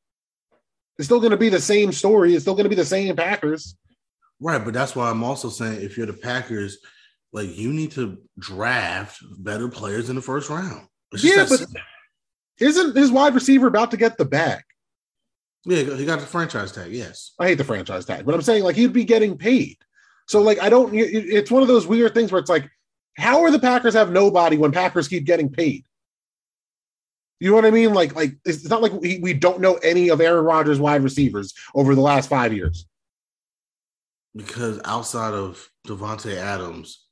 It's 0.97 1.07
still 1.07 1.19
gonna 1.19 1.37
be 1.37 1.49
the 1.49 1.59
same 1.61 1.91
story. 1.91 2.33
It's 2.35 2.43
still 2.43 2.55
gonna 2.55 2.69
be 2.69 2.75
the 2.75 2.85
same 2.85 3.15
Packers. 3.15 3.75
Right, 4.39 4.63
but 4.63 4.73
that's 4.73 4.95
why 4.95 5.09
I'm 5.09 5.23
also 5.23 5.49
saying 5.49 5.81
if 5.81 5.97
you're 5.97 6.05
the 6.07 6.13
Packers, 6.13 6.77
like 7.33 7.55
you 7.57 7.71
need 7.73 7.91
to 7.93 8.17
draft 8.39 9.17
better 9.39 9.67
players 9.67 10.09
in 10.09 10.15
the 10.15 10.21
first 10.21 10.49
round. 10.49 10.87
It's 11.11 11.23
Yeah, 11.23 11.45
but 11.49 11.59
simple. 11.59 11.81
isn't 12.59 12.95
his 12.95 13.11
wide 13.11 13.33
receiver 13.35 13.67
about 13.67 13.91
to 13.91 13.97
get 13.97 14.17
the 14.17 14.25
bag? 14.25 14.61
yeah, 15.65 15.83
he 15.95 16.05
got 16.05 16.19
the 16.19 16.25
franchise 16.25 16.71
tag. 16.71 16.91
Yes, 16.91 17.33
I 17.39 17.47
hate 17.47 17.57
the 17.59 17.63
franchise 17.63 18.05
tag, 18.05 18.25
but 18.25 18.33
I'm 18.35 18.41
saying 18.41 18.63
like 18.63 18.75
he'd 18.75 18.93
be 18.93 19.03
getting 19.05 19.37
paid. 19.37 19.77
So 20.27 20.41
like 20.41 20.59
I 20.61 20.69
don't. 20.69 20.91
It's 20.93 21.51
one 21.51 21.61
of 21.61 21.67
those 21.67 21.87
weird 21.87 22.13
things 22.13 22.31
where 22.31 22.39
it's 22.39 22.49
like, 22.49 22.69
how 23.17 23.41
are 23.41 23.51
the 23.51 23.59
Packers 23.59 23.93
have 23.95 24.11
nobody 24.11 24.57
when 24.57 24.71
Packers 24.71 25.07
keep 25.07 25.25
getting 25.25 25.49
paid? 25.49 25.83
You 27.41 27.49
know 27.49 27.55
what 27.55 27.65
I 27.65 27.71
mean? 27.71 27.91
Like 27.93 28.15
like 28.15 28.33
it's 28.45 28.69
not 28.69 28.83
like 28.83 28.93
we, 28.93 29.19
we 29.19 29.33
don't 29.33 29.61
know 29.61 29.73
any 29.77 30.09
of 30.09 30.21
Aaron 30.21 30.45
Rodgers' 30.45 30.79
wide 30.79 31.01
receivers 31.03 31.55
over 31.73 31.95
the 31.95 32.01
last 32.01 32.29
five 32.29 32.53
years. 32.53 32.85
because 34.35 34.79
outside 34.85 35.33
of 35.33 35.67
Davante 35.87 36.35
Adams, 36.35 37.07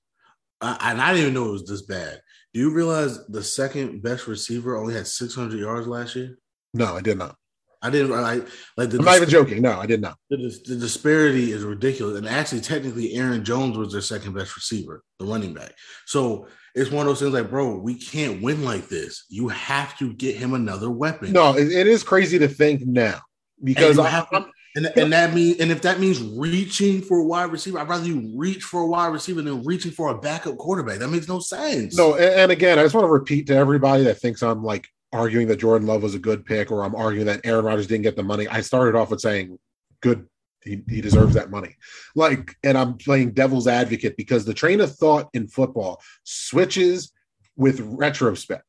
I, 0.62 0.78
and 0.92 1.02
I 1.02 1.14
didn't 1.14 1.22
even 1.22 1.34
know 1.34 1.50
it 1.50 1.54
was 1.54 1.66
this 1.66 1.82
bad. 1.82 2.22
Do 2.54 2.60
you 2.60 2.72
realize 2.72 3.26
the 3.28 3.44
second 3.44 4.04
best 4.04 4.28
receiver 4.28 4.78
only 4.78 4.94
had 4.94 5.08
600 5.08 5.60
yards 5.60 5.88
last 5.88 6.16
year? 6.16 6.38
No, 6.76 6.96
I 6.96 7.02
did 7.02 7.18
not. 7.18 7.36
I 7.82 7.90
didn't. 7.90 8.14
I 8.14 8.42
like 8.78 8.90
the, 8.90 9.00
I'm 9.00 9.06
not 9.06 9.16
even 9.16 9.30
joking. 9.30 9.62
No, 9.64 9.80
I 9.80 9.86
did 9.86 10.02
not. 10.02 10.18
the, 10.30 10.38
the 10.66 10.76
disparity 10.76 11.54
is 11.54 11.64
ridiculous. 11.64 12.18
And 12.18 12.28
actually, 12.28 12.62
technically, 12.62 13.14
Aaron 13.14 13.44
Jones 13.44 13.78
was 13.78 13.94
their 13.94 14.02
second 14.02 14.34
best 14.34 14.56
receiver, 14.56 15.02
the 15.18 15.26
running 15.26 15.54
back. 15.54 15.74
So 16.06 16.48
it's 16.76 16.92
one 16.92 17.02
of 17.02 17.08
those 17.08 17.20
things 17.20 17.34
like, 17.34 17.50
bro, 17.50 17.78
we 17.78 17.96
can't 17.96 18.42
win 18.42 18.64
like 18.64 18.88
this. 18.88 19.26
You 19.30 19.48
have 19.50 19.98
to 20.00 20.14
get 20.14 20.36
him 20.36 20.54
another 20.54 20.90
weapon. 20.90 21.34
No, 21.34 21.56
it, 21.56 21.72
it 21.72 21.88
is 21.88 22.04
crazy 22.04 22.40
to 22.40 22.48
think 22.48 22.86
now 22.86 23.22
because 23.64 23.98
you 23.98 24.04
I, 24.04 24.10
have- 24.10 24.28
And, 24.76 24.86
and 24.96 25.12
that 25.12 25.34
means, 25.34 25.60
and 25.60 25.72
if 25.72 25.82
that 25.82 26.00
means 26.00 26.22
reaching 26.22 27.02
for 27.02 27.18
a 27.18 27.26
wide 27.26 27.52
receiver, 27.52 27.80
I'd 27.80 27.90
rather 27.90 28.06
you 28.06 28.32
reach 28.36 28.64
for 28.64 28.82
a 28.82 28.88
wide 28.88 29.08
receiver 29.08 29.42
than 29.42 29.64
reaching 29.64 29.92
for 29.92 30.10
a 30.10 30.18
backup 30.18 30.58
quarterback. 30.58 31.00
That 31.00 31.10
makes 31.10 31.28
no 31.28 31.40
sense. 31.40 31.98
No, 31.98 32.14
and, 32.14 32.24
and 32.36 32.52
again, 32.52 32.78
I 32.78 32.84
just 32.84 32.94
want 32.94 33.06
to 33.06 33.12
repeat 33.12 33.48
to 33.48 33.56
everybody 33.56 34.04
that 34.04 34.20
thinks 34.20 34.44
I'm 34.44 34.64
like 34.64 34.88
arguing 35.12 35.48
that 35.48 35.58
Jordan 35.58 35.88
Love 35.88 36.04
was 36.04 36.14
a 36.14 36.20
good 36.20 36.46
pick 36.46 36.72
or 36.72 36.84
I'm 36.84 36.96
arguing 36.96 37.26
that 37.26 37.42
Aaron 37.44 37.66
Rodgers 37.66 37.88
didn't 37.88 38.04
get 38.04 38.16
the 38.16 38.24
money. 38.24 38.48
I 38.48 38.62
started 38.62 38.96
off 38.98 39.10
with 39.10 39.22
saying, 39.22 39.58
good, 40.02 40.28
he, 40.64 40.82
he 40.88 41.02
deserves 41.02 41.34
that 41.36 41.52
money. 41.52 41.76
Like, 42.16 42.56
and 42.64 42.78
I'm 42.78 42.98
playing 42.98 43.32
devil's 43.32 43.68
advocate 43.68 44.18
because 44.18 44.46
the 44.46 44.54
train 44.54 44.82
of 44.82 44.96
thought 44.96 45.30
in 45.34 45.48
football 45.48 46.02
switches 46.24 47.12
with 47.56 47.80
retrospect. 47.80 48.64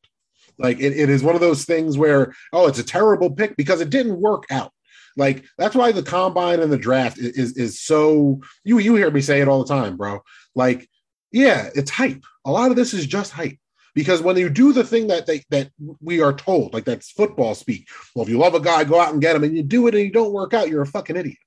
Like, 0.59 0.79
it, 0.79 0.96
it 0.96 1.09
is 1.09 1.22
one 1.22 1.35
of 1.35 1.40
those 1.40 1.64
things 1.64 1.96
where, 1.96 2.35
oh, 2.53 2.68
it's 2.68 2.79
a 2.79 2.85
terrible 2.85 3.31
pick 3.31 3.57
because 3.57 3.81
it 3.81 3.90
didn't 3.90 4.20
work 4.20 4.44
out. 4.50 4.72
Like 5.16 5.44
that's 5.59 5.74
why 5.74 5.92
the 5.92 6.03
combine 6.03 6.61
and 6.61 6.72
the 6.72 6.79
draft 6.79 7.18
is, 7.18 7.37
is 7.37 7.57
is 7.57 7.81
so 7.81 8.40
you 8.64 8.79
you 8.79 8.94
hear 8.94 9.11
me 9.11 9.20
say 9.20 9.40
it 9.40 9.48
all 9.48 9.62
the 9.62 9.72
time, 9.72 9.96
bro. 9.96 10.22
Like, 10.55 10.88
yeah, 11.33 11.68
it's 11.74 11.90
hype. 11.90 12.24
A 12.44 12.50
lot 12.50 12.70
of 12.70 12.76
this 12.76 12.94
is 12.94 13.07
just 13.07 13.33
hype 13.33 13.59
because 13.94 14.22
when 14.22 14.37
you 14.37 14.48
do 14.48 14.72
the 14.72 14.85
thing 14.85 15.09
that 15.09 15.26
they 15.26 15.42
that 15.50 15.70
we 16.00 16.20
are 16.20 16.33
told, 16.33 16.74
like 16.74 16.85
that's 16.85 17.11
football 17.11 17.55
speak. 17.55 17.88
Well, 18.14 18.24
if 18.24 18.29
you 18.29 18.38
love 18.38 18.55
a 18.55 18.61
guy, 18.61 18.85
go 18.85 19.00
out 19.00 19.12
and 19.12 19.20
get 19.20 19.37
him, 19.37 19.44
and 19.44 19.57
you 19.57 19.62
do 19.62 19.87
it 19.88 19.94
and 19.94 20.05
you 20.05 20.12
don't 20.12 20.33
work 20.33 20.55
out, 20.55 20.68
you're 20.68 20.83
a 20.83 20.87
fucking 20.87 21.16
idiot. 21.16 21.38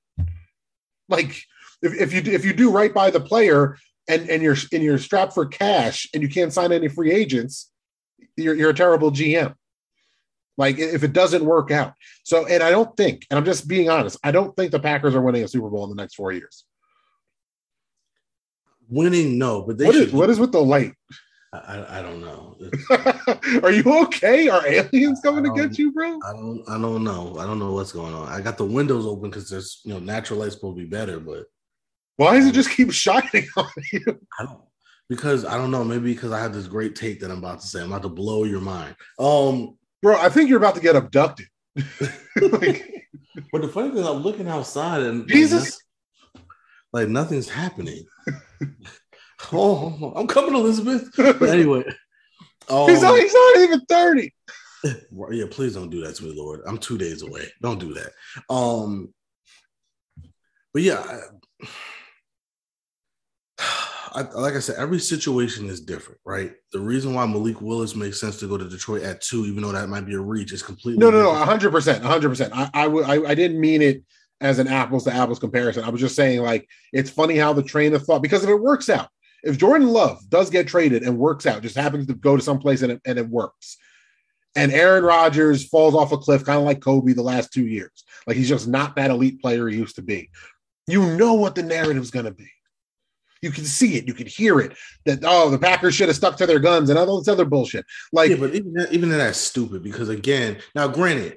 Like 1.08 1.30
if, 1.82 1.92
if 1.94 2.12
you 2.12 2.32
if 2.32 2.44
you 2.44 2.52
do 2.52 2.70
right 2.70 2.92
by 2.92 3.10
the 3.10 3.20
player 3.20 3.76
and 4.08 4.28
and 4.28 4.42
you're 4.42 4.56
and 4.72 4.82
you're 4.82 4.98
strapped 4.98 5.34
for 5.34 5.46
cash 5.46 6.08
and 6.14 6.22
you 6.22 6.28
can't 6.28 6.52
sign 6.52 6.72
any 6.72 6.88
free 6.88 7.12
agents, 7.12 7.70
you're 8.36 8.54
you're 8.54 8.70
a 8.70 8.74
terrible 8.74 9.10
GM. 9.10 9.54
Like 10.56 10.78
if 10.78 11.02
it 11.02 11.12
doesn't 11.12 11.44
work 11.44 11.70
out. 11.70 11.94
So, 12.22 12.46
and 12.46 12.62
I 12.62 12.70
don't 12.70 12.96
think, 12.96 13.26
and 13.28 13.36
I'm 13.36 13.44
just 13.44 13.66
being 13.66 13.90
honest, 13.90 14.16
I 14.22 14.30
don't 14.30 14.54
think 14.54 14.70
the 14.70 14.78
Packers 14.78 15.14
are 15.14 15.20
winning 15.20 15.42
a 15.42 15.48
Super 15.48 15.68
Bowl 15.68 15.82
in 15.84 15.90
the 15.90 15.96
next 16.00 16.14
four 16.14 16.30
years. 16.32 16.64
winning, 18.88 19.38
no, 19.38 19.62
but 19.62 19.78
they 19.78 19.86
What 19.86 19.94
should. 19.94 20.08
is 20.08 20.12
what 20.12 20.30
is 20.30 20.38
with 20.38 20.52
the 20.52 20.62
light? 20.62 20.92
I, 21.54 21.98
I, 21.98 22.02
don't 22.02 22.20
know. 22.20 22.56
are 23.62 23.70
you 23.70 23.84
okay? 24.04 24.48
Are 24.48 24.66
aliens 24.66 25.20
coming 25.22 25.44
to 25.44 25.50
Um, 25.50 25.56
get 25.56 25.78
you, 25.78 25.92
bro? 25.92 26.18
I 26.26 26.32
don't. 26.32 26.62
I 26.68 26.80
don't 26.80 27.04
know. 27.04 27.36
I 27.38 27.46
don't 27.46 27.58
know 27.58 27.72
what's 27.72 27.92
going 27.92 28.14
on. 28.14 28.28
I 28.28 28.40
got 28.40 28.58
the 28.58 28.64
windows 28.64 29.06
open 29.06 29.30
because 29.30 29.48
there's 29.48 29.80
you 29.84 29.92
know 29.94 30.00
natural 30.00 30.40
light's 30.40 30.54
supposed 30.54 30.76
to 30.76 30.82
be 30.82 30.88
better, 30.88 31.20
but 31.20 31.46
Why 32.16 32.36
does 32.36 32.46
it 32.46 32.52
just 32.52 32.70
keep 32.70 32.92
shining 32.92 33.46
on 33.56 33.70
you? 33.92 34.20
I 34.38 34.44
don't 34.44 34.60
because 35.08 35.44
I 35.44 35.56
don't 35.56 35.70
know. 35.70 35.84
Maybe 35.84 36.12
because 36.14 36.32
I 36.32 36.40
have 36.40 36.54
this 36.54 36.66
great 36.66 36.96
take 36.96 37.20
that 37.20 37.30
I'm 37.30 37.38
about 37.38 37.60
to 37.60 37.66
say. 37.66 37.80
I'm 37.82 37.92
about 37.92 38.02
to 38.02 38.08
blow 38.08 38.44
your 38.44 38.60
mind. 38.60 38.96
Um, 39.18 39.76
Bro, 40.02 40.18
I 40.18 40.28
think 40.28 40.50
you're 40.50 40.58
about 40.58 40.74
to 40.74 40.82
get 40.82 40.96
abducted. 40.96 41.46
like, 41.76 43.08
but 43.50 43.62
the 43.62 43.68
funny 43.68 43.88
thing, 43.88 43.98
is 44.00 44.06
I'm 44.06 44.22
looking 44.22 44.48
outside 44.48 45.02
and 45.02 45.26
Jesus. 45.26 45.80
like 46.92 47.08
nothing's 47.08 47.48
happening. 47.48 48.04
Oh, 49.52 50.12
I'm 50.16 50.26
coming, 50.26 50.54
Elizabeth. 50.54 51.10
But 51.16 51.48
anyway, 51.48 51.84
um, 52.68 52.88
he's, 52.88 53.02
not, 53.02 53.18
he's 53.18 53.34
not 53.34 53.56
even 53.58 53.80
30. 53.86 54.34
yeah, 55.32 55.44
please 55.50 55.74
don't 55.74 55.90
do 55.90 56.02
that 56.04 56.16
to 56.16 56.24
me, 56.24 56.34
Lord. 56.36 56.60
I'm 56.66 56.78
two 56.78 56.98
days 56.98 57.22
away. 57.22 57.46
Don't 57.62 57.78
do 57.80 57.94
that. 57.94 58.12
Um, 58.52 59.12
but 60.72 60.82
yeah, 60.82 61.00
I, 61.00 61.66
I, 64.16 64.22
like 64.34 64.54
I 64.54 64.60
said, 64.60 64.76
every 64.78 65.00
situation 65.00 65.66
is 65.68 65.80
different, 65.80 66.20
right? 66.24 66.52
The 66.72 66.78
reason 66.78 67.14
why 67.14 67.26
Malik 67.26 67.60
Willis 67.60 67.96
makes 67.96 68.20
sense 68.20 68.38
to 68.38 68.46
go 68.46 68.56
to 68.56 68.68
Detroit 68.68 69.02
at 69.02 69.20
two, 69.20 69.44
even 69.46 69.62
though 69.62 69.72
that 69.72 69.88
might 69.88 70.06
be 70.06 70.14
a 70.14 70.20
reach, 70.20 70.52
is 70.52 70.62
completely 70.62 71.00
No, 71.00 71.10
no, 71.10 71.20
no, 71.34 71.56
different. 71.58 72.00
100%. 72.02 72.46
100%. 72.46 72.50
I, 72.52 72.70
I, 72.72 72.84
w- 72.84 73.04
I, 73.04 73.30
I 73.30 73.34
didn't 73.34 73.60
mean 73.60 73.82
it 73.82 74.04
as 74.40 74.60
an 74.60 74.68
apples 74.68 75.04
to 75.04 75.12
apples 75.12 75.40
comparison. 75.40 75.82
I 75.82 75.88
was 75.88 76.00
just 76.00 76.14
saying, 76.14 76.42
like, 76.42 76.68
it's 76.92 77.10
funny 77.10 77.36
how 77.36 77.52
the 77.52 77.62
train 77.62 77.92
of 77.94 78.04
thought, 78.04 78.22
because 78.22 78.44
if 78.44 78.50
it 78.50 78.60
works 78.60 78.88
out, 78.88 79.08
if 79.44 79.58
Jordan 79.58 79.88
Love 79.88 80.18
does 80.28 80.50
get 80.50 80.66
traded 80.66 81.02
and 81.02 81.18
works 81.18 81.46
out, 81.46 81.62
just 81.62 81.76
happens 81.76 82.06
to 82.06 82.14
go 82.14 82.36
to 82.36 82.42
some 82.42 82.58
place 82.58 82.82
and 82.82 82.92
it, 82.92 83.00
and 83.06 83.18
it 83.18 83.28
works, 83.28 83.76
and 84.56 84.72
Aaron 84.72 85.04
Rodgers 85.04 85.68
falls 85.68 85.94
off 85.94 86.12
a 86.12 86.18
cliff, 86.18 86.44
kind 86.44 86.58
of 86.58 86.64
like 86.64 86.80
Kobe 86.80 87.12
the 87.12 87.22
last 87.22 87.52
two 87.52 87.66
years, 87.66 88.04
like 88.26 88.36
he's 88.36 88.48
just 88.48 88.68
not 88.68 88.96
that 88.96 89.10
elite 89.10 89.40
player 89.40 89.68
he 89.68 89.76
used 89.76 89.96
to 89.96 90.02
be, 90.02 90.30
you 90.86 91.16
know 91.16 91.34
what 91.34 91.54
the 91.54 91.62
narrative's 91.62 92.10
going 92.10 92.26
to 92.26 92.32
be. 92.32 92.50
You 93.42 93.50
can 93.50 93.64
see 93.64 93.96
it, 93.96 94.06
you 94.06 94.14
can 94.14 94.26
hear 94.26 94.58
it. 94.60 94.74
That 95.04 95.20
oh, 95.22 95.50
the 95.50 95.58
Packers 95.58 95.94
should 95.94 96.08
have 96.08 96.16
stuck 96.16 96.36
to 96.38 96.46
their 96.46 96.58
guns 96.58 96.88
and 96.88 96.98
all 96.98 97.18
this 97.18 97.28
other 97.28 97.44
bullshit. 97.44 97.84
Like, 98.10 98.30
yeah, 98.30 98.36
but 98.36 98.54
even 98.54 98.72
that, 98.72 98.92
even 98.92 99.10
that's 99.10 99.38
stupid 99.38 99.82
because 99.82 100.08
again, 100.08 100.58
now 100.74 100.88
granted, 100.88 101.36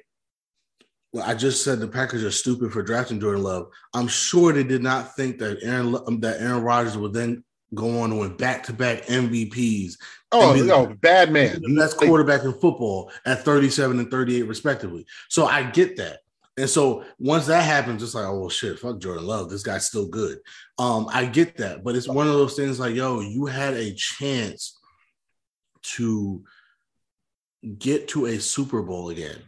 well, 1.12 1.28
I 1.28 1.34
just 1.34 1.64
said 1.64 1.80
the 1.80 1.88
Packers 1.88 2.24
are 2.24 2.30
stupid 2.30 2.72
for 2.72 2.82
drafting 2.82 3.20
Jordan 3.20 3.42
Love. 3.42 3.68
I'm 3.94 4.08
sure 4.08 4.52
they 4.52 4.64
did 4.64 4.82
not 4.82 5.16
think 5.16 5.38
that 5.38 5.58
Aaron 5.62 5.92
that 6.20 6.40
Aaron 6.40 6.62
Rodgers 6.62 6.96
would 6.96 7.12
then 7.12 7.44
go 7.74 8.00
on 8.00 8.18
win 8.18 8.36
back 8.36 8.64
to 8.64 8.72
back 8.72 9.04
MVPs. 9.06 9.96
Oh, 10.32 10.54
be 10.54 10.60
the- 10.60 10.66
no, 10.66 10.86
bad 10.86 11.32
man. 11.32 11.60
the 11.62 11.74
best 11.76 11.96
quarterback 11.96 12.44
in 12.44 12.52
football 12.52 13.10
at 13.24 13.44
37 13.44 13.98
and 13.98 14.10
38 14.10 14.42
respectively. 14.42 15.06
So 15.28 15.46
I 15.46 15.64
get 15.64 15.96
that. 15.96 16.20
And 16.56 16.68
so 16.68 17.04
once 17.20 17.46
that 17.46 17.62
happens, 17.62 18.02
it's 18.02 18.14
like, 18.14 18.26
oh 18.26 18.40
well, 18.40 18.48
shit, 18.48 18.78
fuck 18.80 18.98
Jordan 18.98 19.26
Love. 19.26 19.48
This 19.48 19.62
guy's 19.62 19.86
still 19.86 20.08
good. 20.08 20.38
Um, 20.76 21.08
I 21.12 21.24
get 21.26 21.56
that, 21.58 21.84
but 21.84 21.94
it's 21.94 22.08
one 22.08 22.26
of 22.26 22.34
those 22.34 22.56
things 22.56 22.80
like, 22.80 22.96
yo, 22.96 23.20
you 23.20 23.46
had 23.46 23.74
a 23.74 23.94
chance 23.94 24.76
to 25.82 26.42
get 27.78 28.08
to 28.08 28.26
a 28.26 28.38
Super 28.38 28.82
Bowl 28.82 29.10
again. 29.10 29.38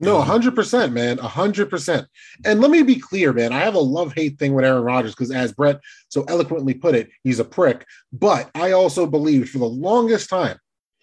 No, 0.00 0.20
hundred 0.22 0.54
percent, 0.54 0.92
man, 0.92 1.18
hundred 1.18 1.70
percent. 1.70 2.06
And 2.44 2.60
let 2.60 2.70
me 2.70 2.82
be 2.82 3.00
clear, 3.00 3.32
man. 3.32 3.52
I 3.52 3.60
have 3.60 3.74
a 3.74 3.80
love 3.80 4.12
hate 4.14 4.38
thing 4.38 4.54
with 4.54 4.64
Aaron 4.64 4.84
Rodgers 4.84 5.14
because, 5.14 5.32
as 5.32 5.52
Brett 5.52 5.80
so 6.08 6.24
eloquently 6.28 6.74
put 6.74 6.94
it, 6.94 7.10
he's 7.24 7.40
a 7.40 7.44
prick. 7.44 7.84
But 8.12 8.50
I 8.54 8.72
also 8.72 9.06
believed 9.06 9.50
for 9.50 9.58
the 9.58 9.64
longest 9.64 10.30
time 10.30 10.58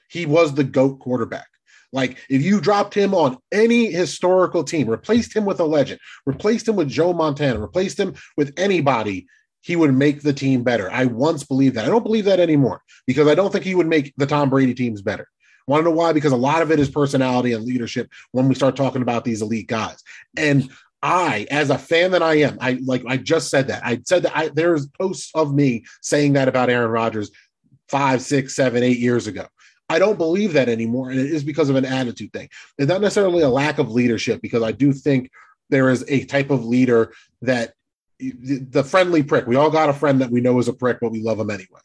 he 0.09 0.25
was 0.25 0.53
the 0.53 0.63
goat 0.63 0.99
quarterback. 0.99 1.47
Like 1.91 2.17
if 2.29 2.41
you 2.41 2.61
dropped 2.61 2.93
him 2.93 3.13
on 3.13 3.37
any 3.51 3.91
historical 3.91 4.63
team, 4.63 4.89
replaced 4.89 5.35
him 5.35 5.45
with 5.45 5.59
a 5.59 5.65
legend, 5.65 5.99
replaced 6.25 6.67
him 6.67 6.75
with 6.75 6.89
Joe 6.89 7.13
Montana, 7.13 7.59
replaced 7.59 7.99
him 7.99 8.15
with 8.37 8.53
anybody, 8.57 9.27
he 9.61 9.75
would 9.75 9.93
make 9.93 10.21
the 10.21 10.33
team 10.33 10.61
better. 10.61 10.91
I 10.91 11.05
once 11.05 11.43
believed 11.43 11.75
that. 11.75 11.85
I 11.85 11.89
don't 11.89 12.03
believe 12.03 12.25
that 12.25 12.39
anymore 12.39 12.81
because 13.07 13.27
I 13.27 13.35
don't 13.35 13.51
think 13.51 13.65
he 13.65 13.75
would 13.75 13.87
make 13.87 14.13
the 14.17 14.25
Tom 14.27 14.49
Brady 14.49 14.73
teams 14.73 15.01
better. 15.01 15.27
Want 15.67 15.83
to 15.83 15.89
know 15.89 15.95
why? 15.95 16.13
Because 16.13 16.31
a 16.31 16.37
lot 16.37 16.61
of 16.61 16.71
it 16.71 16.79
is 16.79 16.89
personality 16.89 17.53
and 17.53 17.65
leadership 17.65 18.11
when 18.31 18.47
we 18.47 18.55
start 18.55 18.75
talking 18.75 19.01
about 19.01 19.25
these 19.25 19.41
elite 19.41 19.67
guys. 19.67 20.03
And 20.37 20.69
I, 21.01 21.47
as 21.51 21.69
a 21.69 21.77
fan 21.77 22.11
that 22.11 22.23
I 22.23 22.35
am, 22.35 22.57
I 22.61 22.79
like 22.83 23.03
I 23.07 23.17
just 23.17 23.49
said 23.49 23.67
that. 23.67 23.85
I 23.85 24.01
said 24.05 24.23
that 24.23 24.35
I, 24.35 24.49
there's 24.49 24.87
posts 24.87 25.31
of 25.35 25.53
me 25.53 25.85
saying 26.01 26.33
that 26.33 26.47
about 26.47 26.69
Aaron 26.69 26.89
Rodgers 26.89 27.31
five, 27.89 28.21
six, 28.21 28.55
seven, 28.55 28.83
eight 28.83 28.99
years 28.99 29.27
ago. 29.27 29.45
I 29.87 29.99
don't 29.99 30.17
believe 30.17 30.53
that 30.53 30.67
anymore. 30.67 31.11
And 31.11 31.19
it 31.19 31.31
is 31.31 31.43
because 31.43 31.69
of 31.69 31.75
an 31.75 31.85
attitude 31.85 32.33
thing. 32.33 32.49
It's 32.77 32.89
not 32.89 33.01
necessarily 33.01 33.43
a 33.43 33.49
lack 33.49 33.77
of 33.77 33.91
leadership, 33.91 34.41
because 34.41 34.63
I 34.63 34.71
do 34.71 34.93
think 34.93 35.29
there 35.69 35.89
is 35.89 36.03
a 36.07 36.25
type 36.25 36.49
of 36.49 36.65
leader 36.65 37.13
that 37.43 37.73
the 38.19 38.83
friendly 38.83 39.21
prick. 39.21 39.45
We 39.45 39.57
all 39.57 39.69
got 39.69 39.89
a 39.89 39.93
friend 39.93 40.21
that 40.21 40.31
we 40.31 40.41
know 40.41 40.57
is 40.57 40.67
a 40.67 40.73
prick, 40.73 40.97
but 41.01 41.11
we 41.11 41.21
love 41.21 41.39
him 41.39 41.49
anyway. 41.49 41.81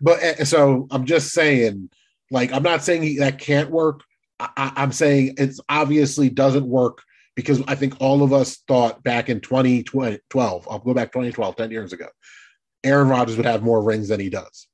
But 0.00 0.22
eh, 0.22 0.44
so 0.44 0.86
I'm 0.90 1.04
just 1.04 1.32
saying, 1.32 1.90
like, 2.30 2.52
I'm 2.52 2.62
not 2.62 2.82
saying 2.82 3.02
he, 3.02 3.18
that 3.18 3.38
can't 3.38 3.70
work. 3.70 4.02
I, 4.38 4.72
I'm 4.76 4.92
saying 4.92 5.34
it's 5.38 5.60
obviously 5.68 6.28
doesn't 6.28 6.66
work 6.66 7.02
because 7.34 7.62
I 7.68 7.74
think 7.74 7.94
all 8.00 8.22
of 8.22 8.32
us 8.32 8.56
thought 8.68 9.02
back 9.02 9.28
in 9.28 9.40
2012, 9.40 10.68
I'll 10.70 10.78
go 10.78 10.94
back 10.94 11.12
2012, 11.12 11.56
10 11.56 11.70
years 11.70 11.92
ago, 11.92 12.08
Aaron 12.84 13.08
Rodgers 13.08 13.36
would 13.36 13.46
have 13.46 13.62
more 13.62 13.82
rings 13.82 14.08
than 14.08 14.20
he 14.20 14.30
does. 14.30 14.66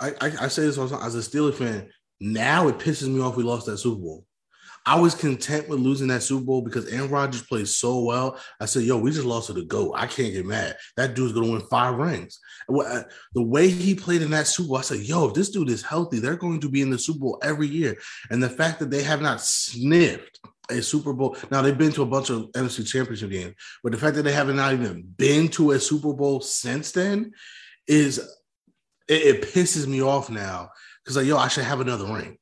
I, 0.00 0.10
I, 0.20 0.32
I 0.42 0.48
say 0.48 0.62
this 0.62 0.78
all 0.78 0.86
the 0.86 0.96
time 0.96 1.06
as 1.06 1.14
a 1.14 1.18
Steelers 1.18 1.54
fan. 1.54 1.90
Now 2.20 2.68
it 2.68 2.78
pisses 2.78 3.08
me 3.08 3.20
off 3.20 3.36
we 3.36 3.42
lost 3.42 3.66
that 3.66 3.78
Super 3.78 4.00
Bowl. 4.00 4.24
I 4.86 5.00
was 5.00 5.14
content 5.14 5.68
with 5.68 5.80
losing 5.80 6.08
that 6.08 6.22
Super 6.22 6.44
Bowl 6.44 6.60
because 6.60 6.86
Aaron 6.88 7.10
Rodgers 7.10 7.42
played 7.42 7.68
so 7.68 8.00
well. 8.00 8.38
I 8.60 8.66
said, 8.66 8.82
"Yo, 8.82 8.98
we 8.98 9.10
just 9.10 9.24
lost 9.24 9.46
to 9.46 9.54
the 9.54 9.64
GOAT. 9.64 9.94
I 9.96 10.06
can't 10.06 10.32
get 10.32 10.44
mad. 10.44 10.76
That 10.96 11.14
dude's 11.14 11.32
gonna 11.32 11.50
win 11.50 11.62
five 11.70 11.94
rings." 11.94 12.38
Uh, 12.68 13.02
The 13.34 13.42
way 13.42 13.68
he 13.68 13.94
played 13.94 14.22
in 14.22 14.30
that 14.32 14.46
Super 14.46 14.68
Bowl, 14.68 14.76
I 14.76 14.82
said, 14.82 15.00
"Yo, 15.00 15.26
if 15.28 15.34
this 15.34 15.50
dude 15.50 15.70
is 15.70 15.82
healthy, 15.82 16.18
they're 16.18 16.36
going 16.36 16.60
to 16.60 16.68
be 16.68 16.82
in 16.82 16.90
the 16.90 16.98
Super 16.98 17.20
Bowl 17.20 17.38
every 17.42 17.66
year." 17.66 17.96
And 18.30 18.42
the 18.42 18.50
fact 18.50 18.78
that 18.80 18.90
they 18.90 19.02
have 19.02 19.22
not 19.22 19.40
sniffed 19.40 20.40
a 20.70 20.82
Super 20.82 21.12
Bowl 21.12 21.36
now, 21.50 21.62
they've 21.62 21.76
been 21.76 21.92
to 21.92 22.02
a 22.02 22.06
bunch 22.06 22.30
of 22.30 22.50
NFC 22.52 22.84
Championship 22.84 23.30
games, 23.30 23.54
but 23.82 23.92
the 23.92 23.98
fact 23.98 24.16
that 24.16 24.22
they 24.22 24.32
haven't 24.32 24.56
not 24.56 24.72
even 24.72 25.02
been 25.02 25.48
to 25.48 25.72
a 25.72 25.80
Super 25.80 26.12
Bowl 26.12 26.40
since 26.40 26.92
then 26.92 27.32
is 27.86 28.18
it, 29.08 29.22
it 29.22 29.42
pisses 29.42 29.86
me 29.86 30.02
off 30.02 30.30
now 30.30 30.70
because 31.02 31.16
like 31.16 31.26
yo, 31.26 31.36
I 31.36 31.48
should 31.48 31.64
have 31.64 31.80
another 31.80 32.06
ring. 32.06 32.38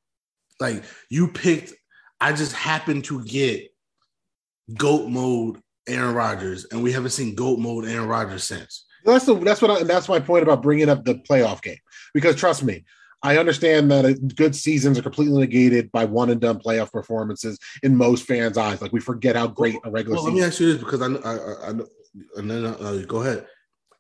Like 0.61 0.85
you 1.11 1.29
picked, 1.29 1.75
I 2.23 2.33
just 2.33 2.53
happened 2.53 3.05
to 3.07 3.25
get 3.25 3.75
goat 4.79 5.09
mode 5.09 5.59
Aaron 5.89 6.15
Rodgers, 6.15 6.67
and 6.71 6.83
we 6.83 6.93
haven't 6.93 7.11
seen 7.11 7.35
goat 7.35 7.59
mode 7.59 7.85
Aaron 7.85 8.07
Rodgers 8.09 8.45
since. 8.45 8.85
That's 9.05 9.27
the 9.27 9.35
that's 9.35 9.61
what 9.61 9.71
I, 9.73 9.83
that's 9.83 10.09
my 10.09 10.21
point 10.21 10.45
about 10.45 10.63
bringing 10.63 10.89
up 10.89 11.05
the 11.05 11.17
playoff 11.17 11.61
game 11.63 11.79
because 12.15 12.37
trust 12.37 12.63
me, 12.63 12.85
I 13.25 13.39
understand 13.39 13.91
that 13.91 14.05
uh, 14.05 14.15
good 14.37 14.55
seasons 14.55 14.97
are 14.99 15.03
completely 15.03 15.41
negated 15.41 15.91
by 15.91 16.05
one 16.05 16.31
and 16.31 16.41
done 16.41 16.61
playoff 16.61 16.93
performances 16.93 17.59
in 17.83 17.97
most 17.97 18.25
fans' 18.25 18.57
eyes. 18.57 18.81
Like 18.81 18.93
we 18.93 19.01
forget 19.01 19.35
how 19.35 19.49
great 19.49 19.75
a 19.85 19.91
regular 19.91 20.15
Well, 20.15 20.25
let 20.27 20.31
season. 20.31 20.41
me 20.41 20.47
ask 20.47 20.61
you 20.61 20.73
this 20.73 20.79
because 20.83 21.03
I, 21.03 21.09
know- 21.09 21.21
I, 21.25 21.35
I, 21.35 21.71
I 21.71 21.75
and 22.37 22.49
then 22.49 22.65
uh, 22.67 23.03
go 23.09 23.23
ahead. 23.23 23.47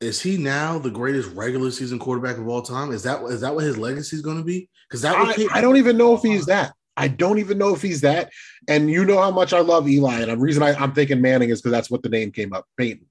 Is 0.00 0.20
he 0.20 0.36
now 0.36 0.78
the 0.78 0.90
greatest 0.90 1.28
regular 1.34 1.72
season 1.72 1.98
quarterback 1.98 2.36
of 2.36 2.46
all 2.46 2.62
time? 2.62 2.92
Is 2.92 3.02
that 3.02 3.22
is 3.24 3.40
that 3.40 3.52
what 3.54 3.64
his 3.64 3.78
legacy 3.78 4.14
is 4.14 4.22
going 4.22 4.36
to 4.38 4.44
be? 4.44 4.68
Because 4.88 5.02
that 5.02 5.16
I, 5.16 5.58
I 5.58 5.60
don't 5.60 5.76
even 5.76 5.96
know 5.96 6.14
if 6.14 6.22
he's 6.22 6.46
that. 6.46 6.74
I 6.96 7.08
don't 7.08 7.38
even 7.38 7.58
know 7.58 7.74
if 7.74 7.82
he's 7.82 8.02
that. 8.02 8.30
And 8.68 8.90
you 8.90 9.04
know 9.04 9.20
how 9.20 9.30
much 9.30 9.52
I 9.52 9.60
love 9.60 9.88
Eli. 9.88 10.20
And 10.20 10.30
the 10.30 10.36
reason 10.36 10.62
I, 10.62 10.74
I'm 10.74 10.92
thinking 10.92 11.20
Manning 11.20 11.50
is 11.50 11.60
because 11.60 11.72
that's 11.72 11.90
what 11.90 12.02
the 12.02 12.08
name 12.08 12.32
came 12.32 12.52
up. 12.52 12.66
Peyton. 12.76 13.06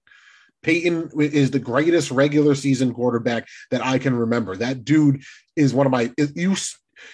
Peyton 0.64 1.10
is 1.20 1.52
the 1.52 1.60
greatest 1.60 2.12
regular 2.12 2.54
season 2.54 2.94
quarterback 2.94 3.48
that 3.72 3.84
I 3.84 3.98
can 3.98 4.16
remember. 4.16 4.56
That 4.56 4.86
dude 4.86 5.24
is 5.56 5.74
one 5.74 5.88
of 5.88 5.92
my 5.92 6.12
you. 6.36 6.56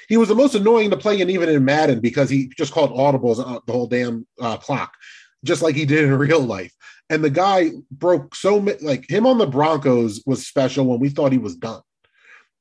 He 0.09 0.17
was 0.17 0.27
the 0.27 0.35
most 0.35 0.55
annoying 0.55 0.89
to 0.89 0.97
play, 0.97 1.21
and 1.21 1.31
even 1.31 1.47
in 1.47 1.63
Madden 1.63 2.01
because 2.01 2.29
he 2.29 2.51
just 2.57 2.73
called 2.73 2.91
audibles 2.91 3.39
uh, 3.39 3.61
the 3.65 3.71
whole 3.71 3.87
damn 3.87 4.27
uh, 4.41 4.57
clock, 4.57 4.93
just 5.45 5.61
like 5.61 5.75
he 5.75 5.85
did 5.85 6.03
in 6.03 6.13
real 6.17 6.41
life. 6.41 6.73
And 7.09 7.23
the 7.23 7.29
guy 7.29 7.71
broke 7.89 8.35
so 8.35 8.59
ma- 8.59 8.73
like 8.81 9.09
him 9.09 9.25
on 9.25 9.37
the 9.37 9.47
Broncos 9.47 10.21
was 10.25 10.45
special 10.45 10.85
when 10.85 10.99
we 10.99 11.09
thought 11.09 11.31
he 11.31 11.37
was 11.37 11.55
done. 11.55 11.81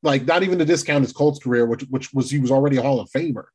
Like 0.05 0.25
not 0.25 0.45
even 0.45 0.61
to 0.61 0.64
discount 0.64 1.03
his 1.03 1.12
Colts 1.12 1.40
career, 1.40 1.66
which 1.66 1.83
which 1.90 2.12
was 2.12 2.31
he 2.31 2.38
was 2.38 2.53
already 2.53 2.77
a 2.77 2.83
Hall 2.83 3.01
of 3.01 3.11
Famer, 3.11 3.47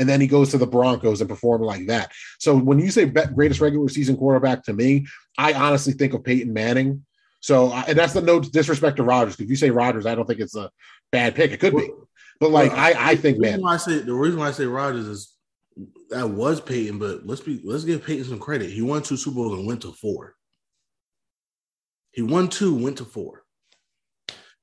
and 0.00 0.08
then 0.08 0.20
he 0.20 0.26
goes 0.26 0.50
to 0.50 0.58
the 0.58 0.66
Broncos 0.66 1.20
and 1.20 1.28
performed 1.28 1.64
like 1.64 1.86
that. 1.86 2.10
So 2.38 2.56
when 2.56 2.78
you 2.78 2.90
say 2.90 3.04
greatest 3.04 3.60
regular 3.60 3.88
season 3.90 4.16
quarterback 4.16 4.64
to 4.64 4.72
me, 4.72 5.06
I 5.36 5.52
honestly 5.52 5.92
think 5.92 6.14
of 6.14 6.24
Peyton 6.24 6.52
Manning. 6.52 7.04
So 7.40 7.70
and 7.72 7.96
that's 7.96 8.14
the 8.14 8.22
no 8.22 8.40
disrespect 8.40 8.96
to 8.96 9.02
Rodgers. 9.02 9.38
If 9.38 9.50
you 9.50 9.56
say 9.56 9.70
Rodgers, 9.70 10.06
I 10.06 10.14
don't 10.14 10.26
think 10.26 10.40
it's 10.40 10.56
a 10.56 10.70
bad 11.12 11.34
pick. 11.34 11.52
It 11.52 11.60
could 11.60 11.76
be, 11.76 11.90
but 12.40 12.50
like 12.50 12.72
Well, 12.72 12.80
I 12.80 12.94
I 13.10 13.16
think 13.16 13.38
man, 13.38 13.62
I 13.64 13.76
say 13.76 13.98
the 13.98 14.14
reason 14.14 14.40
why 14.40 14.48
I 14.48 14.52
say 14.52 14.64
Rodgers 14.64 15.06
is 15.06 15.34
that 16.08 16.28
was 16.28 16.60
Peyton, 16.60 16.98
but 16.98 17.26
let's 17.26 17.42
be 17.42 17.60
let's 17.62 17.84
give 17.84 18.04
Peyton 18.04 18.24
some 18.24 18.40
credit. 18.40 18.70
He 18.70 18.82
won 18.82 19.02
two 19.02 19.18
Super 19.18 19.36
Bowls 19.36 19.58
and 19.58 19.66
went 19.66 19.82
to 19.82 19.92
four. 19.92 20.34
He 22.12 22.22
won 22.22 22.48
two, 22.48 22.74
went 22.74 22.98
to 22.98 23.04
four. 23.04 23.44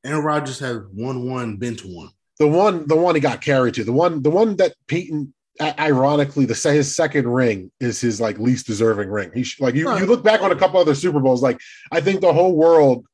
Aaron 0.03 0.23
Rodgers 0.23 0.59
has 0.59 0.79
won 0.93 1.29
one, 1.29 1.57
been 1.57 1.75
to 1.77 1.87
one. 1.87 2.09
The 2.39 2.47
one 2.47 2.87
the 2.87 2.95
one 2.95 3.15
he 3.15 3.21
got 3.21 3.41
carried 3.41 3.73
to 3.75 3.83
the 3.83 3.93
one 3.93 4.21
the 4.21 4.29
one 4.29 4.55
that 4.57 4.73
Peyton. 4.87 5.33
Ironically, 5.59 6.45
the 6.45 6.53
his 6.53 6.95
second 6.95 7.27
ring 7.27 7.71
is 7.79 7.99
his 7.99 8.21
like 8.21 8.37
least 8.37 8.67
deserving 8.67 9.09
ring. 9.09 9.31
He 9.33 9.41
sh- 9.41 9.59
like 9.59 9.73
you, 9.73 9.91
you 9.97 10.05
look 10.05 10.23
back 10.23 10.43
on 10.43 10.51
a 10.51 10.55
couple 10.55 10.79
other 10.79 10.93
Super 10.93 11.19
Bowls. 11.19 11.41
Like 11.41 11.59
I 11.91 11.99
think 11.99 12.21
the 12.21 12.31
whole 12.31 12.55
world, 12.55 13.07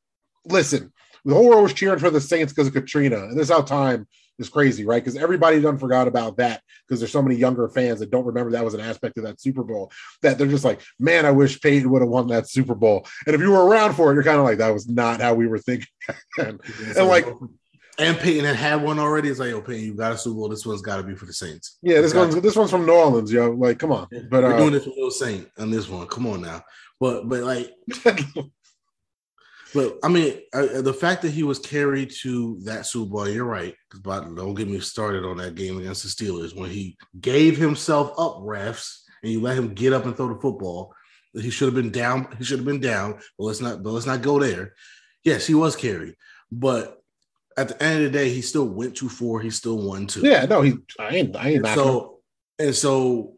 listen, 0.44 0.92
the 1.24 1.32
whole 1.32 1.48
world 1.48 1.62
was 1.62 1.72
cheering 1.72 1.98
for 1.98 2.10
the 2.10 2.20
Saints 2.20 2.52
because 2.52 2.66
of 2.66 2.74
Katrina, 2.74 3.16
and 3.16 3.38
this 3.38 3.48
is 3.48 3.54
how 3.54 3.62
time 3.62 4.06
is 4.38 4.48
crazy, 4.48 4.84
right? 4.84 5.02
Because 5.02 5.16
everybody 5.16 5.60
done 5.60 5.78
forgot 5.78 6.08
about 6.08 6.36
that 6.36 6.60
because 6.86 7.00
there's 7.00 7.12
so 7.12 7.22
many 7.22 7.36
younger 7.36 7.68
fans 7.68 8.00
that 8.00 8.10
don't 8.10 8.26
remember 8.26 8.50
that 8.52 8.64
was 8.64 8.74
an 8.74 8.80
aspect 8.80 9.16
of 9.16 9.24
that 9.24 9.40
Super 9.40 9.62
Bowl 9.62 9.90
that 10.22 10.38
they're 10.38 10.46
just 10.46 10.64
like, 10.64 10.82
man, 10.98 11.24
I 11.24 11.30
wish 11.30 11.60
Peyton 11.60 11.90
would 11.90 12.02
have 12.02 12.10
won 12.10 12.28
that 12.28 12.48
Super 12.48 12.74
Bowl. 12.74 13.06
And 13.26 13.34
if 13.34 13.40
you 13.40 13.50
were 13.50 13.64
around 13.64 13.94
for 13.94 14.10
it, 14.10 14.14
you're 14.14 14.24
kind 14.24 14.38
of 14.38 14.44
like, 14.44 14.58
that 14.58 14.72
was 14.72 14.88
not 14.88 15.20
how 15.20 15.34
we 15.34 15.46
were 15.46 15.58
thinking. 15.58 15.88
and 16.38 16.60
like, 16.96 17.26
and 17.98 18.18
Peyton 18.18 18.44
had 18.44 18.56
had 18.56 18.82
one 18.82 18.98
already. 18.98 19.28
It's 19.28 19.38
like, 19.38 19.50
yo, 19.50 19.60
Peyton, 19.60 19.84
you 19.84 19.94
got 19.94 20.12
a 20.12 20.18
Super 20.18 20.36
Bowl. 20.36 20.48
This 20.48 20.66
one's 20.66 20.82
got 20.82 20.96
to 20.96 21.02
be 21.02 21.14
for 21.14 21.26
the 21.26 21.32
Saints. 21.32 21.78
yeah, 21.82 22.00
this 22.00 22.14
one's 22.14 22.40
this 22.40 22.56
one's 22.56 22.70
from 22.70 22.86
New 22.86 22.92
Orleans, 22.92 23.32
yo. 23.32 23.50
Like, 23.50 23.78
come 23.78 23.92
on. 23.92 24.08
But 24.30 24.42
We're 24.42 24.54
uh, 24.54 24.58
doing 24.58 24.72
this 24.72 24.84
for 24.84 24.90
Little 24.90 25.10
Saint 25.10 25.48
on 25.58 25.70
this 25.70 25.88
one. 25.88 26.06
Come 26.08 26.26
on 26.26 26.42
now. 26.42 26.62
But 26.98 27.28
but 27.28 27.42
like, 27.42 27.70
but 29.74 29.98
I 30.02 30.08
mean, 30.08 30.40
uh, 30.52 30.80
the 30.82 30.94
fact 30.94 31.22
that 31.22 31.30
he 31.30 31.42
was 31.42 31.58
carried 31.58 32.10
to 32.22 32.58
that 32.64 32.86
Super 32.86 33.10
Bowl, 33.10 33.28
you're 33.28 33.44
right. 33.44 33.74
But 34.02 34.34
don't 34.34 34.54
get 34.54 34.68
me 34.68 34.80
started 34.80 35.24
on 35.24 35.36
that 35.36 35.54
game 35.54 35.78
against 35.78 36.02
the 36.02 36.08
Steelers 36.08 36.56
when 36.56 36.70
he 36.70 36.96
gave 37.20 37.56
himself 37.56 38.10
up, 38.18 38.38
refs, 38.38 39.02
and 39.22 39.30
you 39.30 39.40
let 39.40 39.58
him 39.58 39.74
get 39.74 39.92
up 39.92 40.04
and 40.04 40.16
throw 40.16 40.32
the 40.34 40.40
football. 40.40 40.94
He 41.32 41.50
should 41.50 41.66
have 41.66 41.74
been 41.74 41.90
down. 41.90 42.28
He 42.38 42.44
should 42.44 42.58
have 42.58 42.66
been 42.66 42.80
down. 42.80 43.20
But 43.38 43.44
let's 43.44 43.60
not. 43.60 43.82
But 43.82 43.90
let's 43.90 44.06
not 44.06 44.22
go 44.22 44.40
there. 44.40 44.74
Yes, 45.22 45.46
he 45.46 45.54
was 45.54 45.74
carried, 45.74 46.16
but 46.50 47.03
at 47.56 47.68
the 47.68 47.82
end 47.82 48.04
of 48.04 48.12
the 48.12 48.18
day, 48.18 48.30
he 48.30 48.42
still 48.42 48.66
went 48.66 48.96
to 48.96 49.08
four. 49.08 49.40
He 49.40 49.50
still 49.50 49.78
won 49.78 50.06
two. 50.06 50.20
yeah, 50.20 50.44
no, 50.46 50.60
he 50.62 50.74
I 50.98 51.08
ain't 51.16 51.36
I 51.36 51.48
ain't 51.48 51.54
And 51.56 51.62
knocking 51.64 51.82
him. 51.82 51.88
so 51.88 52.18
and 52.58 52.74
so 52.74 53.30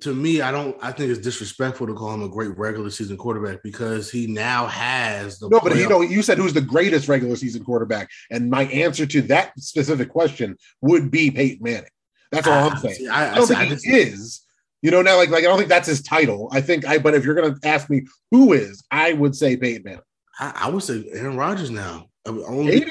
to 0.00 0.14
me, 0.14 0.40
I 0.40 0.50
don't 0.50 0.76
I 0.82 0.92
think 0.92 1.10
it's 1.10 1.20
disrespectful 1.20 1.86
to 1.86 1.94
call 1.94 2.14
him 2.14 2.22
a 2.22 2.28
great 2.28 2.56
regular 2.56 2.90
season 2.90 3.16
quarterback 3.16 3.62
because 3.62 4.10
he 4.10 4.26
now 4.26 4.66
has 4.66 5.38
the 5.38 5.48
No, 5.48 5.60
but 5.60 5.76
you 5.76 5.88
know, 5.88 6.00
you 6.00 6.22
said 6.22 6.38
who's 6.38 6.54
the 6.54 6.60
greatest 6.60 7.08
regular 7.08 7.36
season 7.36 7.62
quarterback, 7.64 8.08
and 8.30 8.48
my 8.50 8.64
answer 8.66 9.04
to 9.06 9.22
that 9.22 9.52
specific 9.60 10.08
question 10.08 10.56
would 10.80 11.10
be 11.10 11.30
Peyton 11.30 11.58
Manning. 11.62 11.90
That's 12.32 12.46
all 12.46 12.70
I'm 12.70 12.72
Ah, 12.72 12.76
saying. 12.76 12.94
see, 12.94 13.08
I, 13.08 13.32
I 13.32 13.34
don't 13.34 13.46
see, 13.46 13.54
think 13.54 13.80
he 13.82 13.90
is. 13.90 14.42
You 14.82 14.90
know, 14.90 15.02
now 15.02 15.16
like 15.16 15.28
like 15.28 15.44
I 15.44 15.48
don't 15.48 15.58
think 15.58 15.68
that's 15.68 15.88
his 15.88 16.00
title. 16.00 16.48
I 16.52 16.60
think 16.62 16.86
I. 16.86 16.96
But 16.98 17.14
if 17.14 17.24
you're 17.24 17.34
gonna 17.34 17.56
ask 17.64 17.90
me 17.90 18.06
who 18.30 18.54
is, 18.54 18.82
I 18.90 19.12
would 19.12 19.36
say 19.36 19.56
Peyton 19.56 19.82
Manning. 19.84 20.00
I, 20.38 20.52
I 20.54 20.70
would 20.70 20.82
say 20.82 21.04
Aaron 21.12 21.36
Rodgers 21.36 21.70
now. 21.70 22.06
I 22.26 22.30
mean, 22.30 22.44
only, 22.46 22.84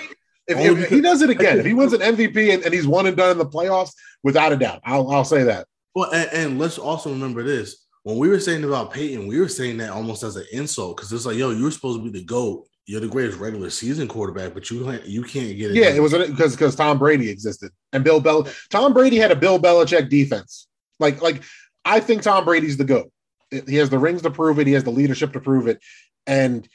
If, 0.50 0.58
if 0.58 0.90
he 0.90 1.02
does 1.02 1.22
it 1.22 1.30
again, 1.30 1.60
if 1.60 1.66
he 1.66 1.74
wins 1.74 1.94
an 1.94 2.02
MVP 2.16 2.54
and, 2.54 2.64
and 2.64 2.74
he's 2.74 2.88
one 2.88 3.06
and 3.06 3.16
done 3.16 3.32
in 3.32 3.38
the 3.38 3.46
playoffs, 3.46 3.94
without 4.24 4.52
a 4.52 4.58
doubt, 4.58 4.82
I'll, 4.84 5.10
I'll 5.12 5.26
say 5.26 5.44
that. 5.44 5.68
Well, 5.96 6.12
and, 6.12 6.30
and 6.34 6.60
let's 6.60 6.78
also 6.78 7.12
remember 7.12 7.44
this: 7.44 7.86
when 8.04 8.18
we 8.18 8.30
were 8.30 8.40
saying 8.40 8.64
about 8.64 8.92
Peyton, 8.92 9.28
we 9.28 9.40
were 9.40 9.48
saying 9.48 9.78
that 9.78 9.92
almost 9.92 10.24
as 10.24 10.36
an 10.36 10.46
insult 10.52 10.98
because 10.98 11.12
it's 11.12 11.26
like, 11.26 11.38
yo, 11.38 11.52
you're 11.52 11.72
supposed 11.72 12.00
to 12.00 12.04
be 12.04 12.18
the 12.18 12.26
goat. 12.26 12.66
You're 12.86 13.02
the 13.02 13.08
greatest 13.08 13.38
regular 13.38 13.70
season 13.70 14.08
quarterback, 14.08 14.56
but 14.56 14.72
you 14.72 14.84
can't 14.84 15.06
you 15.06 15.22
can't 15.22 15.56
get 15.58 15.72
it. 15.72 15.76
Yeah, 15.76 15.90
done. 15.90 15.98
it 15.98 16.02
was 16.02 16.14
because 16.14 16.56
because 16.56 16.76
Tom 16.76 16.98
Brady 16.98 17.30
existed 17.30 17.72
and 17.94 18.04
Bill 18.04 18.20
Bel 18.20 18.48
Tom 18.72 18.94
Brady 18.94 19.18
had 19.18 19.32
a 19.32 19.36
Bill 19.36 19.60
Belichick 19.60 20.10
defense. 20.10 20.68
Like 21.00 21.22
like 21.22 21.44
I 21.86 22.00
think 22.00 22.24
Tom 22.24 22.46
Brady's 22.46 22.78
the 22.78 22.86
goat. 22.86 23.12
He 23.68 23.76
has 23.76 23.92
the 23.92 24.00
rings 24.00 24.24
to 24.24 24.32
prove 24.32 24.58
it. 24.60 24.66
He 24.66 24.74
has 24.74 24.84
the 24.84 24.92
leadership 24.92 25.34
to 25.34 25.40
prove 25.40 25.68
it, 25.68 25.80
and 26.26 26.68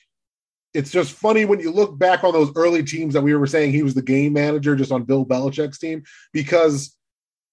it's 0.75 0.91
just 0.91 1.13
funny 1.13 1.45
when 1.45 1.61
you 1.61 1.71
look 1.71 1.97
back 1.99 2.25
on 2.25 2.33
those 2.33 2.53
early 2.57 2.83
teams 2.83 3.15
that 3.15 3.23
we 3.23 3.35
were 3.35 3.47
saying 3.47 3.73
he 3.73 3.83
was 3.83 3.95
the 3.95 4.03
game 4.03 4.33
manager 4.33 4.75
just 4.75 4.93
on 4.93 5.05
Bill 5.05 5.25
Belichick's 5.25 5.79
team 5.79 6.03
because. 6.33 6.97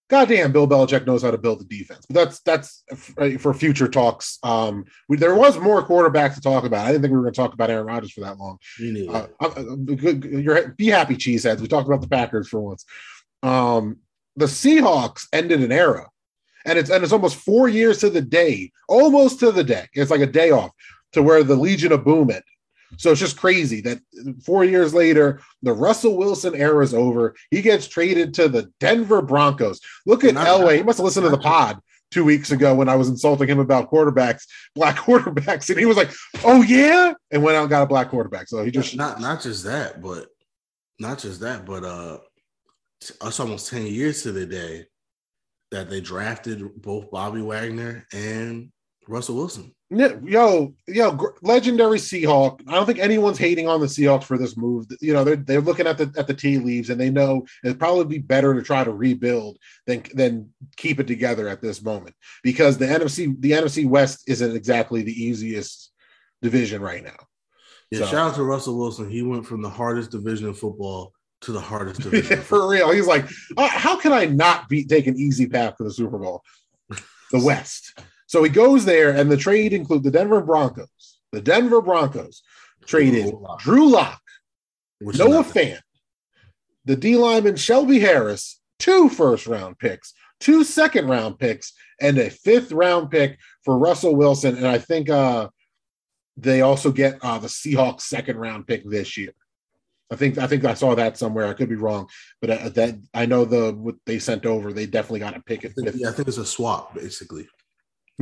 Goddamn, 0.10 0.52
Bill 0.52 0.68
Belichick 0.68 1.08
knows 1.08 1.24
how 1.24 1.32
to 1.32 1.38
build 1.38 1.62
a 1.62 1.64
defense, 1.64 2.06
but 2.10 2.16
that's 2.16 2.42
that's 2.42 2.84
for 3.40 3.54
future 3.54 3.88
talks. 3.88 4.40
Um, 4.44 4.84
we, 5.08 5.16
there 5.16 5.36
was 5.36 5.58
more 5.58 5.88
quarterbacks 5.88 6.36
to 6.36 6.42
talk 6.42 6.66
about. 6.66 6.86
I 6.86 6.92
didn't 6.92 7.04
think 7.04 7.14
we 7.14 7.18
were 7.18 7.24
going 7.24 7.34
to 7.34 7.40
talk 7.40 7.54
about 7.54 7.70
Aaron 7.70 7.86
Rodgers 7.86 8.12
for 8.12 8.20
that 8.20 8.38
long. 8.38 8.58
Uh, 9.08 9.28
uh, 9.40 9.64
you're 10.38 10.68
be 10.72 10.88
happy, 10.88 11.16
cheeseheads. 11.16 11.62
We 11.62 11.70
talked 11.70 11.88
about 11.88 12.02
the 12.02 12.10
Packers 12.10 12.50
for 12.50 12.60
once. 12.60 12.84
Um, 13.42 14.00
the 14.36 14.48
Seahawks 14.48 15.28
ended 15.32 15.62
an 15.62 15.72
era, 15.72 16.10
and 16.66 16.78
it's 16.78 16.90
and 16.90 17.06
it's 17.06 17.14
almost 17.14 17.38
four 17.38 17.70
years 17.70 18.00
to 18.00 18.10
the 18.10 18.22
day, 18.22 18.74
almost 18.90 19.40
to 19.40 19.54
the 19.54 19.64
day. 19.64 19.88
It's 19.94 20.12
like 20.12 20.20
a 20.20 20.28
day 20.28 20.52
off 20.52 20.72
to 21.14 21.24
where 21.24 21.42
the 21.42 21.56
Legion 21.56 21.94
of 21.94 22.04
Boom 22.04 22.32
ended. 22.32 22.44
So 22.98 23.12
it's 23.12 23.20
just 23.20 23.38
crazy 23.38 23.82
that 23.82 24.00
four 24.44 24.64
years 24.64 24.94
later, 24.94 25.42
the 25.64 25.74
Russell 25.74 26.18
Wilson 26.18 26.56
era 26.56 26.84
is 26.84 26.94
over. 26.94 27.36
He 27.50 27.62
gets 27.62 27.88
traded 27.88 28.34
to 28.36 28.48
the 28.48 28.72
Denver 28.80 29.22
Broncos. 29.22 29.80
Look 30.06 30.24
at 30.24 30.36
Elway. 30.36 30.78
He 30.78 30.84
must 30.84 30.98
have 30.98 31.06
listened 31.06 31.26
to 31.26 31.30
the 31.30 31.38
pod 31.38 31.80
two 32.12 32.26
weeks 32.26 32.52
ago 32.52 32.76
when 32.76 32.90
I 32.90 32.96
was 32.96 33.08
insulting 33.08 33.48
him 33.48 33.60
about 33.60 33.90
quarterbacks, 33.90 34.44
black 34.76 34.96
quarterbacks, 34.98 35.70
and 35.70 35.80
he 35.80 35.86
was 35.86 35.98
like, 35.98 36.12
"Oh 36.44 36.62
yeah," 36.62 37.14
and 37.32 37.42
went 37.42 37.58
out 37.58 37.62
and 37.62 37.70
got 37.70 37.84
a 37.84 37.88
black 37.88 38.10
quarterback. 38.10 38.48
So 38.48 38.64
he 38.64 38.72
just 38.72 38.96
not 38.96 39.20
not 39.20 39.42
just 39.42 39.64
that, 39.64 40.02
but 40.02 40.28
not 41.00 41.18
just 41.18 41.40
that, 41.40 41.66
but 41.66 41.84
uh, 41.84 42.20
us 43.22 43.40
almost 43.40 43.70
ten 43.70 43.88
years 43.88 44.24
to 44.24 44.32
the 44.32 44.46
day 44.46 44.86
that 45.72 45.90
they 45.90 46.02
drafted 46.02 46.82
both 46.82 47.10
Bobby 47.10 47.42
Wagner 47.42 48.06
and 48.14 48.72
Russell 49.08 49.36
Wilson. 49.36 49.74
Yo, 49.94 50.74
yo, 50.88 51.20
legendary 51.42 51.98
Seahawk. 51.98 52.62
I 52.66 52.76
don't 52.76 52.86
think 52.86 53.00
anyone's 53.00 53.38
hating 53.38 53.68
on 53.68 53.82
the 53.82 53.88
Seahawks 53.88 54.24
for 54.24 54.38
this 54.38 54.56
move. 54.56 54.86
You 55.02 55.12
know, 55.12 55.26
they're 55.26 55.36
they're 55.36 55.60
looking 55.60 55.86
at 55.86 55.98
the 55.98 56.14
at 56.18 56.28
the 56.28 56.34
tea 56.34 56.60
leaves 56.60 56.90
and 56.90 57.00
they 57.00 57.10
know 57.10 57.46
it'd 57.64 57.78
probably 57.78 58.06
be 58.06 58.18
better 58.20 58.54
to 58.54 58.62
try 58.62 58.86
to 58.86 58.94
rebuild 58.94 59.58
than 59.88 60.04
than 60.14 60.50
keep 60.78 61.02
it 61.02 61.08
together 61.08 61.50
at 61.50 61.62
this 61.62 61.82
moment 61.84 62.16
because 62.42 62.78
the 62.78 62.86
NFC 62.86 63.36
the 63.42 63.52
NFC 63.52 63.86
West 63.86 64.24
isn't 64.28 64.56
exactly 64.56 65.02
the 65.02 65.12
easiest 65.24 65.92
division 66.42 66.82
right 66.82 67.04
now. 67.04 67.18
Yeah, 67.90 68.00
So- 68.00 68.06
shout 68.06 68.30
out 68.30 68.36
to 68.36 68.44
Russell 68.44 68.78
Wilson. 68.78 69.10
He 69.10 69.22
went 69.24 69.46
from 69.46 69.62
the 69.62 69.70
hardest 69.70 70.12
division 70.12 70.48
of 70.48 70.58
football 70.58 71.12
to 71.42 71.52
the 71.52 71.60
hardest 71.60 72.00
division. 72.10 72.40
for 72.40 72.70
real, 72.70 72.92
he's 72.92 73.08
like, 73.08 73.26
uh, 73.58 73.68
how 73.68 73.98
can 74.00 74.14
I 74.14 74.24
not 74.26 74.70
be 74.70 74.86
take 74.86 75.08
an 75.08 75.18
easy 75.18 75.48
path 75.48 75.76
to 75.78 75.84
the 75.84 75.92
Super 75.92 76.18
Bowl? 76.18 76.44
The 76.90 77.40
West. 77.44 78.00
So 78.32 78.42
he 78.44 78.50
goes 78.50 78.86
there, 78.86 79.10
and 79.10 79.30
the 79.30 79.36
trade 79.36 79.74
include 79.74 80.04
the 80.04 80.10
Denver 80.10 80.40
Broncos. 80.40 81.20
The 81.34 81.42
Denver 81.42 81.82
Broncos 81.82 82.42
traded 82.86 83.26
Drew 83.26 83.42
Lock. 83.42 83.60
Drew 83.60 83.90
Lock. 83.90 84.22
Which 85.02 85.18
Noah 85.18 85.44
Fant, 85.44 85.82
the 86.86 86.96
D 86.96 87.18
lineman 87.18 87.58
Shelby 87.58 88.00
Harris, 88.00 88.62
two 88.80 89.10
first 89.10 89.48
round 89.48 89.80
picks, 89.80 90.14
two 90.40 90.64
second 90.64 91.10
round 91.10 91.40
picks, 91.40 91.74
and 92.00 92.18
a 92.18 92.30
fifth 92.30 92.72
round 92.72 93.12
pick 93.12 93.38
for 93.66 93.78
Russell 93.78 94.16
Wilson. 94.16 94.56
And 94.56 94.66
I 94.66 94.78
think 94.78 95.10
uh, 95.10 95.50
they 96.38 96.62
also 96.62 96.90
get 96.90 97.20
uh, 97.22 97.38
the 97.38 97.50
Seahawks 97.50 98.04
second 98.04 98.38
round 98.38 98.66
pick 98.66 98.90
this 98.90 99.18
year. 99.18 99.34
I 100.10 100.16
think 100.16 100.38
I 100.38 100.48
think 100.48 100.64
I 100.64 100.76
saw 100.76 100.96
that 100.96 101.18
somewhere. 101.18 101.48
I 101.48 101.54
could 101.54 101.68
be 101.68 101.76
wrong, 101.76 102.08
but 102.40 102.50
uh, 102.50 102.70
that 102.70 102.96
I 103.14 103.26
know 103.26 103.44
the 103.44 103.74
what 103.74 103.96
they 104.06 104.20
sent 104.20 104.46
over. 104.46 104.72
They 104.72 104.86
definitely 104.86 105.20
got 105.20 105.36
a 105.36 105.42
pick 105.42 105.66
I 105.66 105.68
think, 105.68 105.90
yeah, 105.96 106.08
I 106.08 106.12
think 106.14 106.30
it's 106.30 106.38
a 106.38 106.46
swap 106.46 106.96
basically. 106.96 107.50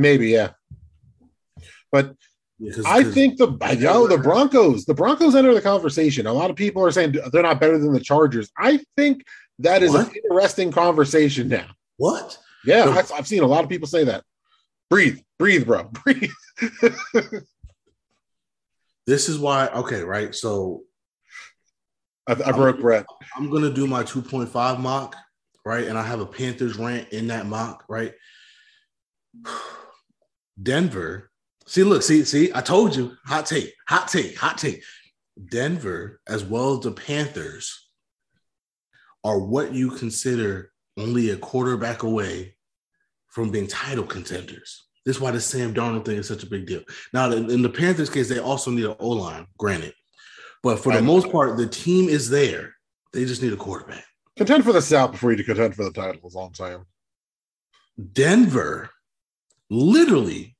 Maybe 0.00 0.28
yeah. 0.28 0.50
But 1.92 2.14
Yeah, 2.58 2.72
'cause- 2.72 2.84
I 2.86 3.02
'cause- 3.02 3.14
think 3.14 3.36
the 3.38 3.48
yo 3.78 4.06
the 4.06 4.16
Broncos, 4.18 4.84
the 4.86 4.94
Broncos 4.94 5.34
enter 5.34 5.52
the 5.52 5.60
conversation. 5.60 6.26
A 6.26 6.32
lot 6.32 6.48
of 6.50 6.56
people 6.56 6.82
are 6.84 6.90
saying 6.90 7.16
they're 7.32 7.42
not 7.42 7.60
better 7.60 7.78
than 7.78 7.92
the 7.92 8.00
Chargers. 8.00 8.50
I 8.58 8.80
think 8.96 9.24
that 9.58 9.82
is 9.82 9.90
What? 9.92 10.08
an 10.08 10.14
interesting 10.16 10.72
conversation 10.72 11.48
now. 11.48 11.66
what? 11.98 12.38
Yeah, 12.64 12.84
I've, 12.90 13.10
I've 13.12 13.26
seen 13.26 13.42
a 13.42 13.46
lot 13.46 13.62
of 13.64 13.70
people 13.70 13.88
say 13.88 14.04
that. 14.04 14.22
Breathe, 14.88 15.18
breathe, 15.38 15.66
bro, 15.66 15.84
breathe. 16.04 16.30
This 19.06 19.28
is 19.28 19.38
why. 19.38 19.68
Okay, 19.68 20.02
right. 20.02 20.34
So 20.34 20.84
I, 22.26 22.32
I 22.32 22.52
broke 22.52 22.80
Brett. 22.80 23.04
I'm 23.36 23.50
gonna 23.50 23.72
do 23.72 23.86
my 23.86 24.02
2.5 24.02 24.78
mock, 24.78 25.16
right? 25.64 25.86
And 25.86 25.96
I 25.98 26.02
have 26.02 26.20
a 26.20 26.26
Panthers 26.26 26.76
rant 26.76 27.08
in 27.10 27.26
that 27.28 27.46
mock, 27.46 27.84
right? 27.88 28.12
Denver. 30.62 31.30
See, 31.66 31.84
look, 31.84 32.02
see, 32.02 32.24
see, 32.24 32.50
I 32.54 32.60
told 32.60 32.96
you, 32.96 33.16
hot 33.24 33.46
take, 33.46 33.72
hot 33.88 34.08
take, 34.08 34.36
hot 34.36 34.58
take. 34.58 34.82
Denver, 35.50 36.20
as 36.28 36.44
well 36.44 36.74
as 36.74 36.80
the 36.80 36.92
Panthers, 36.92 37.88
are 39.24 39.38
what 39.38 39.72
you 39.72 39.90
consider 39.90 40.72
only 40.96 41.30
a 41.30 41.36
quarterback 41.36 42.02
away 42.02 42.56
from 43.28 43.50
being 43.50 43.66
title 43.66 44.04
contenders. 44.04 44.86
This 45.06 45.16
is 45.16 45.22
why 45.22 45.30
the 45.30 45.40
Sam 45.40 45.72
Darnold 45.72 46.04
thing 46.04 46.16
is 46.16 46.28
such 46.28 46.42
a 46.42 46.50
big 46.50 46.66
deal. 46.66 46.82
Now, 47.14 47.30
in 47.30 47.62
the 47.62 47.70
Panthers 47.70 48.10
case, 48.10 48.28
they 48.28 48.38
also 48.38 48.70
need 48.70 48.84
an 48.84 48.96
O 48.98 49.10
line, 49.10 49.46
granted. 49.58 49.94
But 50.62 50.78
for 50.78 50.92
the 50.92 51.00
most 51.00 51.30
part, 51.32 51.56
the 51.56 51.66
team 51.66 52.08
is 52.08 52.28
there. 52.28 52.74
They 53.12 53.24
just 53.24 53.42
need 53.42 53.52
a 53.52 53.56
quarterback. 53.56 54.04
Contend 54.36 54.64
for 54.64 54.72
the 54.72 54.82
South 54.82 55.12
before 55.12 55.32
you 55.32 55.42
contend 55.42 55.74
for 55.74 55.84
the 55.84 55.92
title. 55.92 56.20
Is 56.26 56.36
all 56.36 56.46
I'm 56.46 56.54
saying. 56.54 56.84
Denver 58.12 58.90
literally 59.70 60.56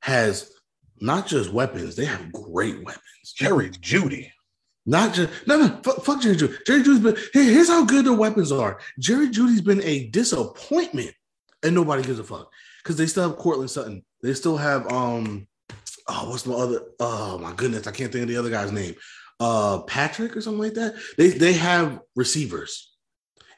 has 0.00 0.52
not 1.00 1.26
just 1.26 1.52
weapons, 1.52 1.96
they 1.96 2.04
have 2.04 2.32
great 2.32 2.82
weapons. 2.84 3.32
Jerry 3.34 3.70
Jeudy. 3.70 4.30
Not 4.86 5.14
just 5.14 5.46
no, 5.46 5.58
no, 5.58 5.80
fuck, 5.82 6.04
fuck 6.04 6.22
Jerry 6.22 6.36
Jeudy. 6.36 6.58
Jerry 6.66 6.82
Jeudy's 6.82 7.00
been 7.00 7.16
here- 7.32 7.52
here's 7.52 7.68
how 7.68 7.84
good 7.84 8.04
their 8.04 8.12
weapons 8.12 8.52
are. 8.52 8.78
Jerry 8.98 9.28
Jeudy's 9.28 9.62
been 9.62 9.82
a 9.82 10.08
disappointment, 10.08 11.12
and 11.62 11.74
nobody 11.74 12.02
gives 12.02 12.18
a 12.18 12.24
fuck 12.24 12.50
because 12.82 12.96
they 12.96 13.06
still 13.06 13.28
have 13.28 13.38
Courtland 13.38 13.70
Sutton. 13.70 14.04
They 14.22 14.34
still 14.34 14.58
have 14.58 14.90
um, 14.92 15.48
oh, 16.08 16.30
what's 16.30 16.46
my 16.46 16.54
other? 16.54 16.82
Oh 17.00 17.38
my 17.38 17.54
goodness, 17.54 17.86
I 17.86 17.92
can't 17.92 18.12
think 18.12 18.24
of 18.24 18.28
the 18.28 18.36
other 18.36 18.50
guy's 18.50 18.72
name. 18.72 18.94
Uh, 19.40 19.80
Patrick 19.82 20.36
or 20.36 20.42
something 20.42 20.62
like 20.62 20.74
that. 20.74 20.94
They 21.16 21.28
they 21.28 21.54
have 21.54 22.00
receivers 22.14 22.94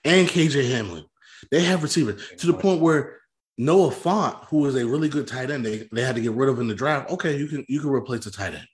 and 0.04 0.28
KJ 0.28 0.70
Hamler. 0.70 1.04
They 1.50 1.62
have 1.62 1.82
receivers 1.82 2.22
to 2.38 2.46
the 2.46 2.54
point 2.54 2.80
where 2.80 3.18
Noah 3.58 3.90
Fant, 3.90 4.44
who 4.46 4.66
is 4.66 4.74
a 4.76 4.86
really 4.86 5.08
good 5.08 5.26
tight 5.26 5.50
end, 5.50 5.64
they, 5.64 5.88
they 5.92 6.02
had 6.02 6.14
to 6.16 6.20
get 6.20 6.32
rid 6.32 6.48
of 6.48 6.60
in 6.60 6.68
the 6.68 6.74
draft. 6.74 7.10
Okay, 7.10 7.36
you 7.36 7.46
can 7.46 7.64
you 7.68 7.80
can 7.80 7.90
replace 7.90 8.24
the 8.24 8.30
tight 8.30 8.54
end, 8.54 8.66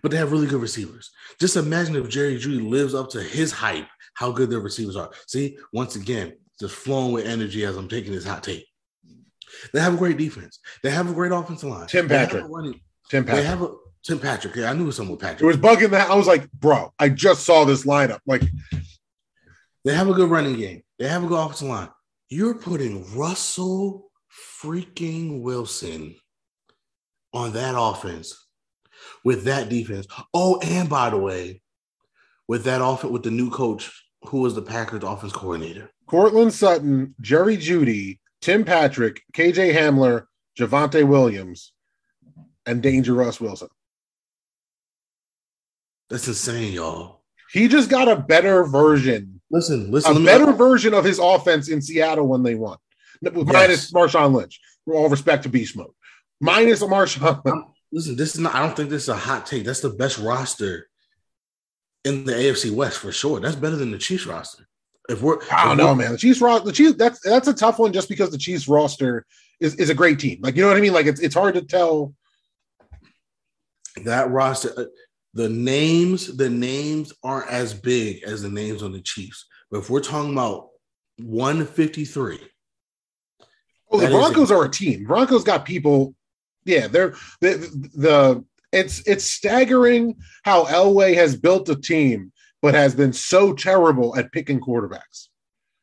but 0.00 0.10
they 0.10 0.16
have 0.16 0.30
really 0.32 0.46
good 0.46 0.60
receivers. 0.60 1.10
Just 1.40 1.56
imagine 1.56 1.96
if 1.96 2.08
Jerry 2.08 2.38
Jeudy 2.38 2.68
lives 2.68 2.94
up 2.94 3.10
to 3.10 3.22
his 3.22 3.50
hype, 3.52 3.88
how 4.14 4.30
good 4.30 4.50
their 4.50 4.60
receivers 4.60 4.96
are. 4.96 5.10
See, 5.26 5.56
once 5.72 5.96
again, 5.96 6.34
just 6.60 6.74
flowing 6.74 7.12
with 7.12 7.26
energy 7.26 7.64
as 7.64 7.76
I'm 7.76 7.88
taking 7.88 8.12
this 8.12 8.24
hot 8.26 8.44
take. 8.44 8.66
They 9.72 9.80
have 9.80 9.94
a 9.94 9.98
great 9.98 10.16
defense. 10.16 10.60
They 10.82 10.90
have 10.90 11.10
a 11.10 11.12
great 11.12 11.32
offensive 11.32 11.68
line. 11.68 11.86
Tim 11.86 12.08
Patrick. 12.08 12.44
a 12.44 12.46
running- 12.48 12.80
Tim 13.10 13.24
They 13.26 13.42
have 13.42 13.62
a 13.62 13.74
Tim 14.04 14.18
Patrick. 14.18 14.56
Yeah, 14.56 14.70
I 14.70 14.72
knew 14.72 14.90
someone 14.90 15.12
with 15.12 15.20
Patrick. 15.20 15.42
It 15.42 15.46
was 15.46 15.56
bugging 15.56 15.90
that. 15.90 16.10
I 16.10 16.14
was 16.14 16.26
like, 16.26 16.50
bro, 16.52 16.92
I 16.98 17.08
just 17.08 17.44
saw 17.44 17.64
this 17.64 17.84
lineup. 17.84 18.20
Like, 18.26 18.42
They 19.84 19.94
have 19.94 20.08
a 20.08 20.14
good 20.14 20.30
running 20.30 20.56
game. 20.56 20.82
They 20.98 21.08
have 21.08 21.24
a 21.24 21.26
good 21.26 21.38
offensive 21.38 21.68
line. 21.68 21.88
You're 22.28 22.54
putting 22.54 23.14
Russell 23.16 24.10
freaking 24.62 25.42
Wilson 25.42 26.14
on 27.32 27.52
that 27.52 27.74
offense 27.76 28.46
with 29.24 29.44
that 29.44 29.68
defense. 29.68 30.06
Oh, 30.34 30.60
and 30.62 30.88
by 30.88 31.10
the 31.10 31.16
way, 31.18 31.62
with 32.48 32.64
that 32.64 32.82
offense, 32.84 33.12
with 33.12 33.22
the 33.22 33.30
new 33.30 33.50
coach 33.50 33.90
who 34.26 34.40
was 34.40 34.54
the 34.54 34.62
Packers 34.62 35.02
offense 35.02 35.32
coordinator. 35.32 35.90
Courtland 36.06 36.52
Sutton, 36.52 37.14
Jerry 37.20 37.56
Jeudy, 37.56 38.18
Tim 38.40 38.64
Patrick, 38.64 39.22
KJ 39.34 39.74
Hamler, 39.74 40.26
Javonte 40.58 41.06
Williams, 41.06 41.72
and 42.66 42.82
Danger 42.82 43.14
Russ 43.14 43.40
Wilson. 43.40 43.68
That's 46.10 46.28
insane, 46.28 46.72
y'all. 46.72 47.22
He 47.52 47.68
just 47.68 47.88
got 47.90 48.08
a 48.08 48.16
better 48.16 48.64
version, 48.64 49.40
Listen, 49.50 49.90
listen. 49.90 50.10
a 50.10 50.14
let 50.14 50.20
me- 50.20 50.26
better 50.26 50.52
version 50.52 50.94
of 50.94 51.04
his 51.04 51.18
offense 51.18 51.68
in 51.68 51.82
Seattle 51.82 52.26
when 52.26 52.42
they 52.42 52.54
won. 52.54 52.76
Minus 53.22 53.92
Marshawn 53.92 54.34
Lynch. 54.34 54.60
With 54.84 54.96
all 54.96 55.08
respect 55.08 55.44
to 55.44 55.48
Beast 55.48 55.76
Mode. 55.76 55.92
Minus 56.40 56.82
Marshawn 56.82 57.44
Lynch. 57.44 57.64
Listen, 57.92 58.16
this 58.16 58.34
is 58.34 58.40
not. 58.40 58.54
I 58.54 58.60
don't 58.60 58.76
think 58.76 58.90
this 58.90 59.04
is 59.04 59.08
a 59.08 59.16
hot 59.16 59.46
take. 59.46 59.64
That's 59.64 59.80
the 59.80 59.90
best 59.90 60.18
roster 60.18 60.88
in 62.04 62.24
the 62.24 62.32
AFC 62.32 62.70
West 62.70 62.98
for 62.98 63.12
sure. 63.12 63.38
That's 63.38 63.56
better 63.56 63.76
than 63.76 63.90
the 63.90 63.98
Chiefs 63.98 64.26
roster. 64.26 64.66
If 65.08 65.20
we're 65.20 65.38
I 65.50 65.66
don't 65.66 65.76
know, 65.76 65.94
man. 65.94 66.12
The 66.12 66.18
Chiefs 66.18 66.40
roster, 66.40 66.66
the 66.66 66.72
Chiefs, 66.72 66.96
that's 66.96 67.20
that's 67.20 67.48
a 67.48 67.54
tough 67.54 67.78
one 67.78 67.92
just 67.92 68.08
because 68.08 68.30
the 68.30 68.38
Chiefs 68.38 68.68
roster 68.68 69.26
is, 69.60 69.74
is 69.76 69.90
a 69.90 69.94
great 69.94 70.18
team. 70.18 70.38
Like, 70.42 70.56
you 70.56 70.62
know 70.62 70.68
what 70.68 70.76
I 70.76 70.80
mean? 70.80 70.92
Like 70.92 71.06
it's 71.06 71.20
it's 71.20 71.34
hard 71.34 71.54
to 71.54 71.62
tell. 71.62 72.14
that 74.04 74.30
roster, 74.30 74.72
uh, 74.76 74.84
the 75.34 75.48
names, 75.48 76.36
the 76.36 76.50
names 76.50 77.12
aren't 77.22 77.50
as 77.50 77.74
big 77.74 78.22
as 78.22 78.42
the 78.42 78.48
names 78.48 78.82
on 78.82 78.92
the 78.92 79.00
Chiefs. 79.00 79.46
But 79.70 79.78
if 79.78 79.90
we're 79.90 80.00
talking 80.00 80.32
about 80.32 80.68
153, 81.18 82.38
Oh, 83.92 84.00
the 84.00 84.06
That 84.06 84.12
Broncos 84.12 84.50
are 84.50 84.64
a 84.64 84.70
team. 84.70 85.04
Broncos 85.04 85.44
got 85.44 85.64
people. 85.64 86.14
Yeah, 86.64 86.86
they're 86.86 87.14
the, 87.40 87.90
the 87.94 88.44
it's 88.72 89.06
it's 89.06 89.24
staggering 89.24 90.16
how 90.44 90.64
Elway 90.64 91.14
has 91.14 91.36
built 91.36 91.68
a 91.68 91.76
team, 91.76 92.32
but 92.62 92.74
has 92.74 92.94
been 92.94 93.12
so 93.12 93.52
terrible 93.52 94.16
at 94.16 94.32
picking 94.32 94.60
quarterbacks. 94.60 95.28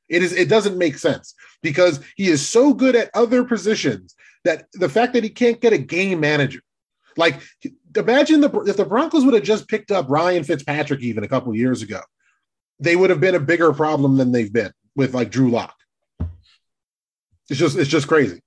It 0.08 0.24
is 0.24 0.34
it 0.34 0.50
doesn't 0.50 0.78
make 0.78 0.98
sense 0.98 1.36
because 1.62 2.00
he 2.16 2.30
is 2.30 2.48
so 2.48 2.74
good 2.74 2.96
at 2.96 3.12
other 3.14 3.44
positions 3.44 4.16
that 4.44 4.66
the 4.74 4.90
fact 4.90 5.14
that 5.14 5.24
he 5.24 5.30
can't 5.30 5.62
get 5.62 5.74
a 5.74 5.78
game 5.78 6.20
manager. 6.20 6.62
Like 7.16 7.42
imagine 7.96 8.42
the 8.42 8.50
if 8.62 8.78
the 8.78 8.86
Broncos 8.86 9.24
would 9.24 9.36
have 9.36 9.44
just 9.44 9.68
picked 9.68 9.92
up 9.92 10.10
Ryan 10.10 10.44
Fitzpatrick 10.44 11.02
even 11.02 11.24
a 11.24 11.28
couple 11.28 11.54
years 11.56 11.84
ago, 11.84 12.00
they 12.80 12.96
would 12.96 13.12
have 13.12 13.20
been 13.20 13.36
a 13.36 13.40
bigger 13.40 13.72
problem 13.72 14.18
than 14.18 14.32
they've 14.32 14.52
been 14.52 14.72
with 14.96 15.14
like 15.14 15.30
Drew 15.30 15.52
Lock. 15.52 15.76
It's 17.50 17.60
just 17.60 17.78
it's 17.78 17.90
just 17.90 18.08
crazy. 18.08 18.42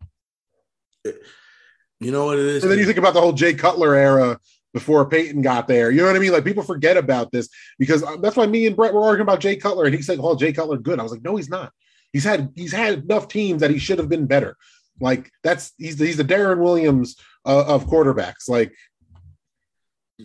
you 1.04 2.10
know 2.10 2.26
what 2.26 2.38
it 2.38 2.46
is? 2.46 2.62
And 2.62 2.70
then 2.70 2.78
you 2.78 2.86
think 2.86 2.98
about 2.98 3.14
the 3.14 3.20
whole 3.20 3.32
Jay 3.32 3.54
Cutler 3.54 3.94
era 3.94 4.38
before 4.72 5.08
Peyton 5.08 5.42
got 5.42 5.68
there. 5.68 5.90
You 5.90 6.00
know 6.00 6.06
what 6.06 6.16
I 6.16 6.20
mean? 6.20 6.32
Like 6.32 6.44
people 6.44 6.62
forget 6.62 6.96
about 6.96 7.32
this 7.32 7.48
because 7.78 8.02
uh, 8.02 8.16
that's 8.16 8.36
why 8.36 8.46
me 8.46 8.66
and 8.66 8.76
Brett 8.76 8.94
were 8.94 9.02
arguing 9.02 9.28
about 9.28 9.40
Jay 9.40 9.56
Cutler, 9.56 9.84
and 9.86 9.94
he 9.94 10.02
said, 10.02 10.18
"Oh, 10.20 10.36
Jay 10.36 10.52
Cutler 10.52 10.78
good." 10.78 10.98
I 10.98 11.02
was 11.02 11.12
like, 11.12 11.22
"No, 11.22 11.36
he's 11.36 11.50
not. 11.50 11.72
He's 12.12 12.24
had 12.24 12.50
he's 12.54 12.72
had 12.72 13.04
enough 13.04 13.28
teams 13.28 13.60
that 13.60 13.70
he 13.70 13.78
should 13.78 13.98
have 13.98 14.08
been 14.08 14.26
better. 14.26 14.56
Like 15.00 15.30
that's 15.42 15.72
he's 15.78 15.96
the, 15.96 16.06
he's 16.06 16.16
the 16.16 16.24
Darren 16.24 16.58
Williams 16.58 17.16
uh, 17.44 17.64
of 17.66 17.86
quarterbacks. 17.86 18.48
Like 18.48 18.72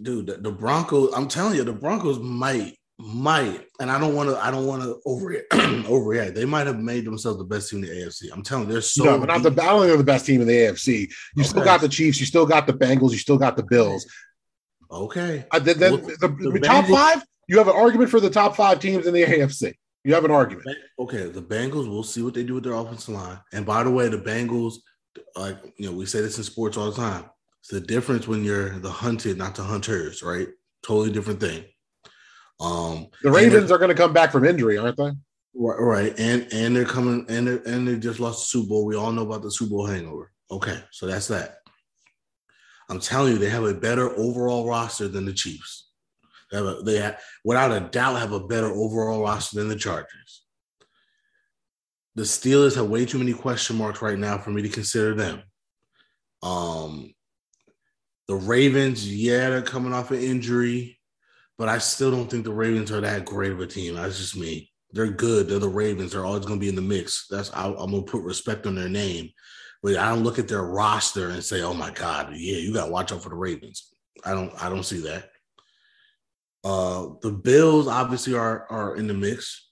dude, 0.01 0.27
the, 0.27 0.37
the 0.37 0.51
Broncos. 0.51 1.13
I'm 1.15 1.27
telling 1.27 1.55
you, 1.55 1.63
the 1.63 1.73
Broncos 1.73 2.19
might, 2.19 2.77
might, 2.99 3.61
and 3.79 3.91
I 3.91 3.99
don't 3.99 4.15
want 4.15 4.29
to, 4.29 4.37
I 4.43 4.49
don't 4.49 4.65
want 4.65 4.81
to 4.81 4.99
over 5.05 5.31
overreact. 5.51 6.33
They 6.33 6.45
might 6.45 6.65
have 6.67 6.79
made 6.79 7.05
themselves 7.05 7.37
the 7.37 7.43
best 7.43 7.69
team 7.69 7.83
in 7.83 7.89
the 7.89 7.95
AFC. 7.95 8.23
I'm 8.33 8.41
telling 8.43 8.65
you, 8.67 8.73
they're 8.73 8.81
so. 8.81 9.03
no, 9.03 9.19
but 9.19 9.27
not 9.27 9.43
the. 9.43 9.49
I 9.61 9.65
don't 9.67 9.79
think 9.81 9.89
they're 9.89 9.97
the 9.97 10.03
best 10.03 10.25
team 10.25 10.41
in 10.41 10.47
the 10.47 10.53
AFC. 10.55 11.11
You 11.35 11.43
still 11.43 11.63
got 11.63 11.81
the 11.81 11.89
Chiefs. 11.89 12.19
You 12.19 12.25
still 12.25 12.45
got 12.45 12.65
the 12.65 12.73
Bengals. 12.73 13.11
You 13.11 13.17
still 13.19 13.37
got 13.37 13.55
the 13.55 13.63
Bills. 13.63 14.05
Okay, 14.91 15.45
Uh, 15.51 15.59
Well, 15.63 15.63
the, 15.63 15.73
the 15.73 16.49
the 16.51 16.59
top 16.61 16.85
Bengals- 16.85 16.95
five. 16.95 17.23
You 17.49 17.57
have 17.59 17.67
an 17.67 17.75
argument 17.75 18.09
for 18.09 18.19
the 18.19 18.29
top 18.29 18.55
five 18.55 18.79
teams 18.79 19.05
in 19.07 19.13
the 19.13 19.23
AFC. 19.23 19.73
You 20.03 20.13
have 20.13 20.25
an 20.25 20.31
argument. 20.31 20.77
okay. 20.99 21.27
The 21.27 21.41
Bengals. 21.41 21.89
We'll 21.89 22.03
see 22.03 22.21
what 22.21 22.33
they 22.33 22.43
do 22.43 22.55
with 22.55 22.63
their 22.63 22.73
offensive 22.73 23.13
line. 23.13 23.39
And 23.53 23.65
by 23.65 23.83
the 23.83 23.91
way, 23.91 24.07
the 24.09 24.17
Bengals, 24.17 24.75
like 25.35 25.57
you 25.77 25.89
know, 25.89 25.95
we 25.95 26.05
say 26.05 26.21
this 26.21 26.37
in 26.37 26.43
sports 26.43 26.77
all 26.77 26.89
the 26.89 26.95
time. 26.97 27.25
It's 27.61 27.69
the 27.69 27.79
difference 27.81 28.27
when 28.27 28.43
you're 28.43 28.79
the 28.79 28.89
hunted, 28.89 29.37
not 29.37 29.55
the 29.55 29.63
hunters. 29.63 30.23
Right? 30.23 30.47
Totally 30.83 31.11
different 31.11 31.39
thing. 31.39 31.65
Um, 32.59 33.07
The 33.21 33.31
Ravens 33.31 33.71
are 33.71 33.77
going 33.77 33.89
to 33.89 33.95
come 33.95 34.13
back 34.13 34.31
from 34.31 34.45
injury, 34.45 34.77
aren't 34.77 34.97
they? 34.97 35.11
Right, 35.59 35.79
right, 35.79 36.19
and 36.19 36.47
and 36.51 36.75
they're 36.75 36.85
coming, 36.85 37.25
and 37.29 37.47
they 37.47 37.71
and 37.71 37.87
they 37.87 37.97
just 37.97 38.19
lost 38.19 38.41
the 38.41 38.59
Super 38.59 38.69
Bowl. 38.69 38.85
We 38.85 38.95
all 38.95 39.11
know 39.11 39.23
about 39.23 39.41
the 39.41 39.51
Super 39.51 39.71
Bowl 39.71 39.87
hangover. 39.87 40.31
Okay, 40.51 40.79
so 40.91 41.07
that's 41.07 41.27
that. 41.29 41.57
I'm 42.89 42.99
telling 42.99 43.33
you, 43.33 43.39
they 43.39 43.49
have 43.49 43.63
a 43.63 43.73
better 43.73 44.09
overall 44.17 44.67
roster 44.67 45.07
than 45.07 45.25
the 45.25 45.33
Chiefs. 45.33 45.89
They 46.51 46.57
have, 46.57 46.65
a, 46.65 46.81
they 46.83 46.97
have, 46.97 47.19
without 47.43 47.71
a 47.71 47.81
doubt, 47.81 48.19
have 48.19 48.31
a 48.31 48.47
better 48.47 48.67
overall 48.67 49.23
roster 49.23 49.57
than 49.57 49.67
the 49.67 49.75
Chargers. 49.75 50.43
The 52.15 52.23
Steelers 52.23 52.75
have 52.75 52.87
way 52.87 53.05
too 53.05 53.17
many 53.17 53.33
question 53.33 53.77
marks 53.77 54.01
right 54.01 54.17
now 54.17 54.37
for 54.37 54.51
me 54.51 54.61
to 54.61 54.69
consider 54.69 55.13
them. 55.13 55.41
Um, 56.41 57.13
the 58.27 58.35
Ravens, 58.35 59.07
yeah, 59.11 59.49
they're 59.49 59.61
coming 59.61 59.93
off 59.93 60.11
an 60.11 60.19
injury, 60.19 60.96
but 61.57 61.69
I 61.69 61.79
still 61.79 62.11
don't 62.11 62.29
think 62.29 62.43
the 62.43 62.53
Ravens 62.53 62.91
are 62.91 63.01
that 63.01 63.25
great 63.25 63.51
of 63.51 63.59
a 63.59 63.67
team. 63.67 63.95
That's 63.95 64.17
just 64.17 64.37
me. 64.37 64.71
They're 64.91 65.07
good. 65.07 65.47
They're 65.47 65.59
the 65.59 65.67
Ravens. 65.67 66.11
They're 66.11 66.25
always 66.25 66.45
going 66.45 66.59
to 66.59 66.63
be 66.63 66.69
in 66.69 66.75
the 66.75 66.81
mix. 66.81 67.27
That's 67.29 67.51
I, 67.53 67.65
I'm 67.65 67.91
going 67.91 68.05
to 68.05 68.11
put 68.11 68.23
respect 68.23 68.65
on 68.65 68.75
their 68.75 68.89
name, 68.89 69.31
but 69.81 69.97
I 69.97 70.09
don't 70.09 70.23
look 70.23 70.39
at 70.39 70.47
their 70.47 70.63
roster 70.63 71.29
and 71.29 71.43
say, 71.43 71.61
"Oh 71.61 71.73
my 71.73 71.91
God, 71.91 72.33
yeah, 72.33 72.57
you 72.57 72.73
got 72.73 72.85
to 72.85 72.91
watch 72.91 73.11
out 73.11 73.23
for 73.23 73.29
the 73.29 73.35
Ravens." 73.35 73.89
I 74.23 74.31
don't. 74.31 74.51
I 74.63 74.69
don't 74.69 74.85
see 74.85 75.01
that. 75.01 75.29
Uh, 76.63 77.09
the 77.21 77.31
Bills 77.31 77.87
obviously 77.87 78.35
are 78.35 78.65
are 78.69 78.95
in 78.95 79.07
the 79.07 79.13
mix, 79.13 79.69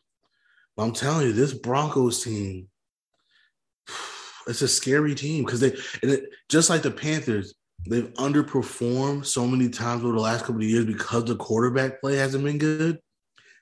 but 0.76 0.84
I'm 0.84 0.94
telling 0.94 1.28
you, 1.28 1.34
this 1.34 1.54
Broncos 1.54 2.24
team, 2.24 2.68
it's 4.48 4.62
a 4.62 4.68
scary 4.68 5.16
team 5.16 5.46
because 5.46 5.62
they 5.62 5.72
and 6.02 6.12
it, 6.12 6.30
just 6.50 6.70
like 6.70 6.82
the 6.82 6.92
Panthers, 6.92 7.54
they've 7.88 8.14
underperformed 8.16 9.26
so 9.26 9.46
many 9.46 9.70
times 9.70 10.04
over 10.04 10.14
the 10.14 10.22
last 10.22 10.42
couple 10.46 10.62
of 10.62 10.68
years 10.68 10.86
because 10.86 11.26
the 11.26 11.36
quarterback 11.36 12.02
play 12.02 12.16
hasn't 12.16 12.44
been 12.44 12.58
good. 12.58 13.00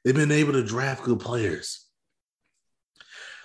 They've 0.04 0.16
been 0.16 0.32
able 0.32 0.54
to 0.54 0.64
draft 0.64 1.04
good 1.04 1.20
players. 1.20 1.84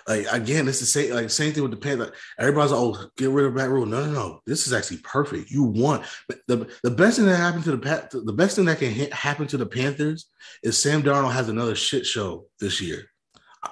Like 0.07 0.25
again, 0.31 0.67
it's 0.67 0.79
the 0.79 0.87
same 0.87 1.13
like 1.13 1.29
same 1.29 1.53
thing 1.53 1.61
with 1.61 1.71
the 1.71 1.77
Panthers. 1.77 2.11
Everybody's 2.39 2.71
like, 2.71 2.81
oh, 2.81 3.09
get 3.15 3.29
rid 3.29 3.45
of 3.45 3.53
Matt 3.53 3.69
Rhule. 3.69 3.85
No, 3.85 4.03
no, 4.05 4.11
no. 4.11 4.39
This 4.45 4.65
is 4.65 4.73
actually 4.73 4.97
perfect. 4.97 5.51
You 5.51 5.63
want 5.63 6.03
the 6.47 6.67
the 6.81 6.89
best 6.89 7.17
thing 7.17 7.27
that 7.27 7.35
happened 7.35 7.63
to 7.65 7.77
the 7.77 8.21
the 8.25 8.33
best 8.33 8.55
thing 8.55 8.65
that 8.65 8.79
can 8.79 8.91
ha- 8.91 9.15
happen 9.15 9.45
to 9.47 9.57
the 9.57 9.67
Panthers 9.67 10.29
is 10.63 10.81
Sam 10.81 11.03
Darnold 11.03 11.33
has 11.33 11.47
another 11.47 11.75
shit 11.75 12.07
show 12.07 12.47
this 12.59 12.81
year. 12.81 13.03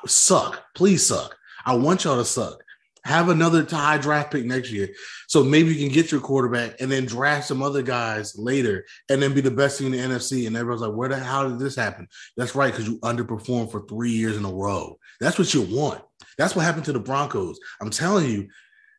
Suck, 0.05 0.63
please 0.75 1.05
suck. 1.05 1.35
I 1.65 1.75
want 1.75 2.03
y'all 2.03 2.17
to 2.17 2.25
suck. 2.25 2.63
Have 3.07 3.29
another 3.29 3.65
high 3.65 3.97
draft 3.97 4.31
pick 4.31 4.43
next 4.43 4.69
year, 4.69 4.89
so 5.27 5.41
maybe 5.41 5.73
you 5.73 5.79
can 5.85 5.93
get 5.93 6.11
your 6.11 6.19
quarterback 6.19 6.81
and 6.81 6.91
then 6.91 7.05
draft 7.05 7.47
some 7.47 7.63
other 7.63 7.81
guys 7.81 8.37
later, 8.37 8.85
and 9.09 9.21
then 9.21 9.33
be 9.33 9.39
the 9.39 9.49
best 9.49 9.79
team 9.79 9.93
in 9.93 10.09
the 10.09 10.15
NFC. 10.15 10.45
And 10.45 10.57
everyone's 10.57 10.81
like, 10.81 10.93
"Where 10.93 11.07
the 11.07 11.17
hell 11.17 11.49
did 11.49 11.57
this 11.57 11.77
happen?" 11.77 12.09
That's 12.35 12.53
right, 12.53 12.71
because 12.71 12.85
you 12.85 12.99
underperformed 12.99 13.71
for 13.71 13.85
three 13.87 14.11
years 14.11 14.35
in 14.35 14.43
a 14.43 14.51
row. 14.51 14.99
That's 15.21 15.39
what 15.39 15.53
you 15.53 15.61
want. 15.61 16.01
That's 16.37 16.53
what 16.53 16.65
happened 16.65 16.83
to 16.85 16.91
the 16.91 16.99
Broncos. 16.99 17.57
I'm 17.81 17.91
telling 17.91 18.29
you, 18.29 18.49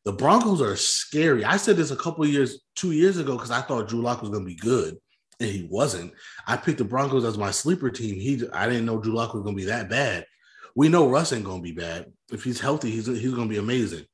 the 0.06 0.12
Broncos 0.12 0.62
are 0.62 0.74
scary. 0.76 1.44
I 1.44 1.58
said 1.58 1.76
this 1.76 1.90
a 1.90 1.96
couple 1.96 2.26
years, 2.26 2.60
two 2.76 2.92
years 2.92 3.18
ago, 3.18 3.34
because 3.34 3.50
I 3.50 3.60
thought 3.60 3.88
Drew 3.88 4.00
Lock 4.00 4.22
was 4.22 4.30
going 4.30 4.42
to 4.42 4.48
be 4.48 4.56
good, 4.56 4.96
and 5.38 5.50
he 5.50 5.68
wasn't. 5.70 6.14
I 6.46 6.56
picked 6.56 6.78
the 6.78 6.84
Broncos 6.84 7.26
as 7.26 7.36
my 7.36 7.50
sleeper 7.50 7.90
team. 7.90 8.14
He, 8.14 8.42
I 8.54 8.66
didn't 8.66 8.86
know 8.86 8.98
Drew 8.98 9.12
Lock 9.12 9.34
was 9.34 9.42
going 9.42 9.54
to 9.54 9.60
be 9.60 9.68
that 9.68 9.90
bad. 9.90 10.24
We 10.74 10.88
know 10.88 11.10
Russ 11.10 11.32
ain't 11.34 11.44
going 11.44 11.58
to 11.58 11.62
be 11.62 11.72
bad. 11.72 12.10
If 12.30 12.44
he's 12.44 12.60
healthy, 12.60 12.90
he's 12.90 13.06
he's 13.06 13.34
to 13.34 13.46
be 13.46 13.58
amazing. 13.58 14.04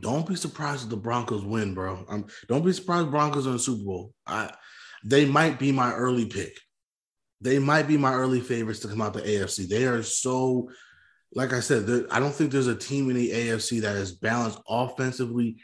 Don't 0.00 0.26
be 0.26 0.36
surprised 0.36 0.84
if 0.84 0.90
the 0.90 0.96
Broncos 0.96 1.44
win, 1.44 1.74
bro. 1.74 2.04
Um, 2.08 2.26
don't 2.48 2.64
be 2.64 2.72
surprised 2.72 3.10
Broncos 3.10 3.46
are 3.46 3.50
in 3.50 3.56
the 3.56 3.62
Super 3.62 3.84
Bowl. 3.84 4.12
I, 4.26 4.52
they 5.04 5.24
might 5.24 5.58
be 5.58 5.72
my 5.72 5.92
early 5.92 6.26
pick. 6.26 6.58
They 7.40 7.58
might 7.58 7.86
be 7.86 7.96
my 7.96 8.12
early 8.12 8.40
favorites 8.40 8.80
to 8.80 8.88
come 8.88 9.00
out 9.00 9.14
the 9.14 9.20
AFC. 9.20 9.68
They 9.68 9.84
are 9.84 10.02
so 10.02 10.68
like 11.34 11.52
I 11.52 11.60
said, 11.60 12.06
I 12.10 12.18
don't 12.18 12.32
think 12.32 12.50
there's 12.50 12.66
a 12.66 12.74
team 12.74 13.10
in 13.10 13.16
the 13.16 13.30
AFC 13.30 13.82
that 13.82 13.96
is 13.96 14.12
balanced 14.12 14.58
offensively 14.68 15.56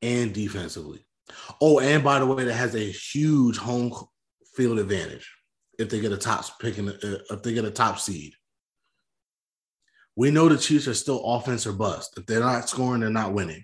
and 0.00 0.32
defensively. 0.32 1.04
Oh, 1.60 1.80
and 1.80 2.02
by 2.02 2.18
the 2.18 2.26
way, 2.26 2.44
that 2.44 2.54
has 2.54 2.74
a 2.74 2.78
huge 2.78 3.58
home 3.58 3.92
field 4.56 4.78
advantage 4.78 5.30
if 5.78 5.90
they 5.90 6.00
get 6.00 6.12
a 6.12 6.16
top 6.16 6.44
pick 6.60 6.78
in, 6.78 6.88
uh, 6.88 7.18
if 7.30 7.42
they 7.42 7.52
get 7.52 7.66
a 7.66 7.70
top 7.70 7.98
seed. 7.98 8.32
We 10.18 10.32
know 10.32 10.48
the 10.48 10.58
Chiefs 10.58 10.88
are 10.88 10.94
still 10.94 11.24
offense 11.24 11.64
or 11.64 11.72
bust. 11.72 12.18
If 12.18 12.26
they're 12.26 12.40
not 12.40 12.68
scoring, 12.68 13.02
they're 13.02 13.08
not 13.08 13.32
winning. 13.32 13.62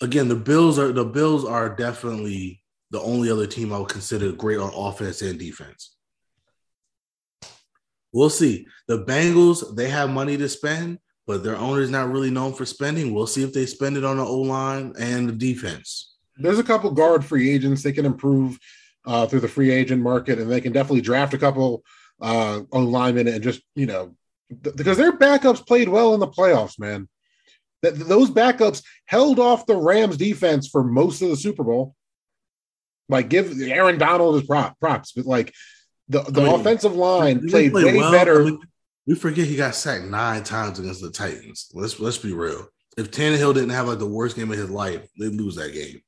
Again, 0.00 0.28
the 0.28 0.34
Bills 0.34 0.78
are 0.78 0.92
the 0.92 1.04
Bills 1.04 1.44
are 1.44 1.76
definitely 1.76 2.62
the 2.90 2.98
only 3.02 3.30
other 3.30 3.46
team 3.46 3.70
I 3.70 3.80
would 3.80 3.90
consider 3.90 4.32
great 4.32 4.58
on 4.58 4.72
offense 4.74 5.20
and 5.20 5.38
defense. 5.38 5.94
We'll 8.14 8.30
see. 8.30 8.66
The 8.86 9.04
Bengals, 9.04 9.76
they 9.76 9.90
have 9.90 10.08
money 10.08 10.38
to 10.38 10.48
spend, 10.48 11.00
but 11.26 11.44
their 11.44 11.56
owner's 11.56 11.90
not 11.90 12.10
really 12.10 12.30
known 12.30 12.54
for 12.54 12.64
spending. 12.64 13.12
We'll 13.12 13.26
see 13.26 13.42
if 13.42 13.52
they 13.52 13.66
spend 13.66 13.98
it 13.98 14.06
on 14.06 14.16
the 14.16 14.24
O 14.24 14.38
line 14.38 14.94
and 14.98 15.28
the 15.28 15.34
defense. 15.34 16.14
There's 16.38 16.58
a 16.58 16.64
couple 16.64 16.90
guard 16.92 17.22
free 17.22 17.50
agents 17.50 17.82
they 17.82 17.92
can 17.92 18.06
improve 18.06 18.58
uh, 19.04 19.26
through 19.26 19.40
the 19.40 19.48
free 19.48 19.70
agent 19.70 20.00
market, 20.00 20.38
and 20.38 20.50
they 20.50 20.62
can 20.62 20.72
definitely 20.72 21.02
draft 21.02 21.34
a 21.34 21.38
couple 21.38 21.84
uh, 22.22 22.62
on 22.72 22.90
linemen 22.90 23.28
and 23.28 23.42
just 23.44 23.60
you 23.74 23.84
know 23.84 24.14
th- 24.62 24.76
because 24.76 24.96
their 24.96 25.16
backups 25.16 25.66
played 25.66 25.88
well 25.88 26.14
in 26.14 26.20
the 26.20 26.28
playoffs, 26.28 26.78
man. 26.78 27.08
That 27.82 27.96
those 27.96 28.30
backups 28.30 28.82
held 29.06 29.38
off 29.38 29.66
the 29.66 29.76
Rams 29.76 30.16
defense 30.16 30.68
for 30.68 30.82
most 30.82 31.22
of 31.22 31.28
the 31.28 31.36
Super 31.36 31.64
Bowl. 31.64 31.94
Like 33.08 33.28
give 33.28 33.58
Aaron 33.60 33.98
Donald 33.98 34.34
his 34.34 34.46
prop, 34.46 34.78
props, 34.80 35.12
but 35.12 35.24
like 35.26 35.54
the, 36.08 36.22
the 36.22 36.42
I 36.42 36.44
mean, 36.44 36.60
offensive 36.60 36.94
line 36.94 37.48
played 37.48 37.72
play 37.72 37.84
way 37.84 37.96
well? 37.96 38.12
better. 38.12 38.42
I 38.42 38.44
mean, 38.46 38.60
we 39.06 39.14
forget 39.14 39.46
he 39.46 39.56
got 39.56 39.74
sacked 39.74 40.04
nine 40.04 40.44
times 40.44 40.78
against 40.78 41.00
the 41.00 41.10
Titans. 41.10 41.70
Let's 41.72 41.98
let's 42.00 42.18
be 42.18 42.32
real. 42.32 42.68
If 42.96 43.10
Tannehill 43.10 43.54
didn't 43.54 43.70
have 43.70 43.88
like 43.88 44.00
the 44.00 44.06
worst 44.06 44.36
game 44.36 44.50
of 44.50 44.58
his 44.58 44.70
life, 44.70 45.08
they'd 45.18 45.28
lose 45.28 45.54
that 45.54 45.72
game. 45.72 46.02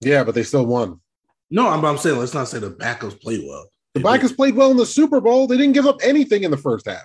yeah, 0.00 0.24
but 0.24 0.34
they 0.34 0.42
still 0.42 0.66
won. 0.66 1.00
No, 1.50 1.68
I'm, 1.68 1.84
I'm 1.84 1.98
saying 1.98 2.18
let's 2.18 2.34
not 2.34 2.48
say 2.48 2.58
the 2.58 2.70
backups 2.70 3.20
played 3.20 3.44
well. 3.46 3.68
The 3.94 4.00
They 4.00 4.18
did. 4.18 4.36
Played 4.36 4.56
well 4.56 4.70
in 4.70 4.76
the 4.76 4.86
Super 4.86 5.20
Bowl. 5.20 5.46
They 5.46 5.56
didn't 5.56 5.74
give 5.74 5.86
up 5.86 5.98
anything 6.02 6.42
in 6.42 6.50
the 6.50 6.56
first 6.56 6.86
half. 6.86 7.04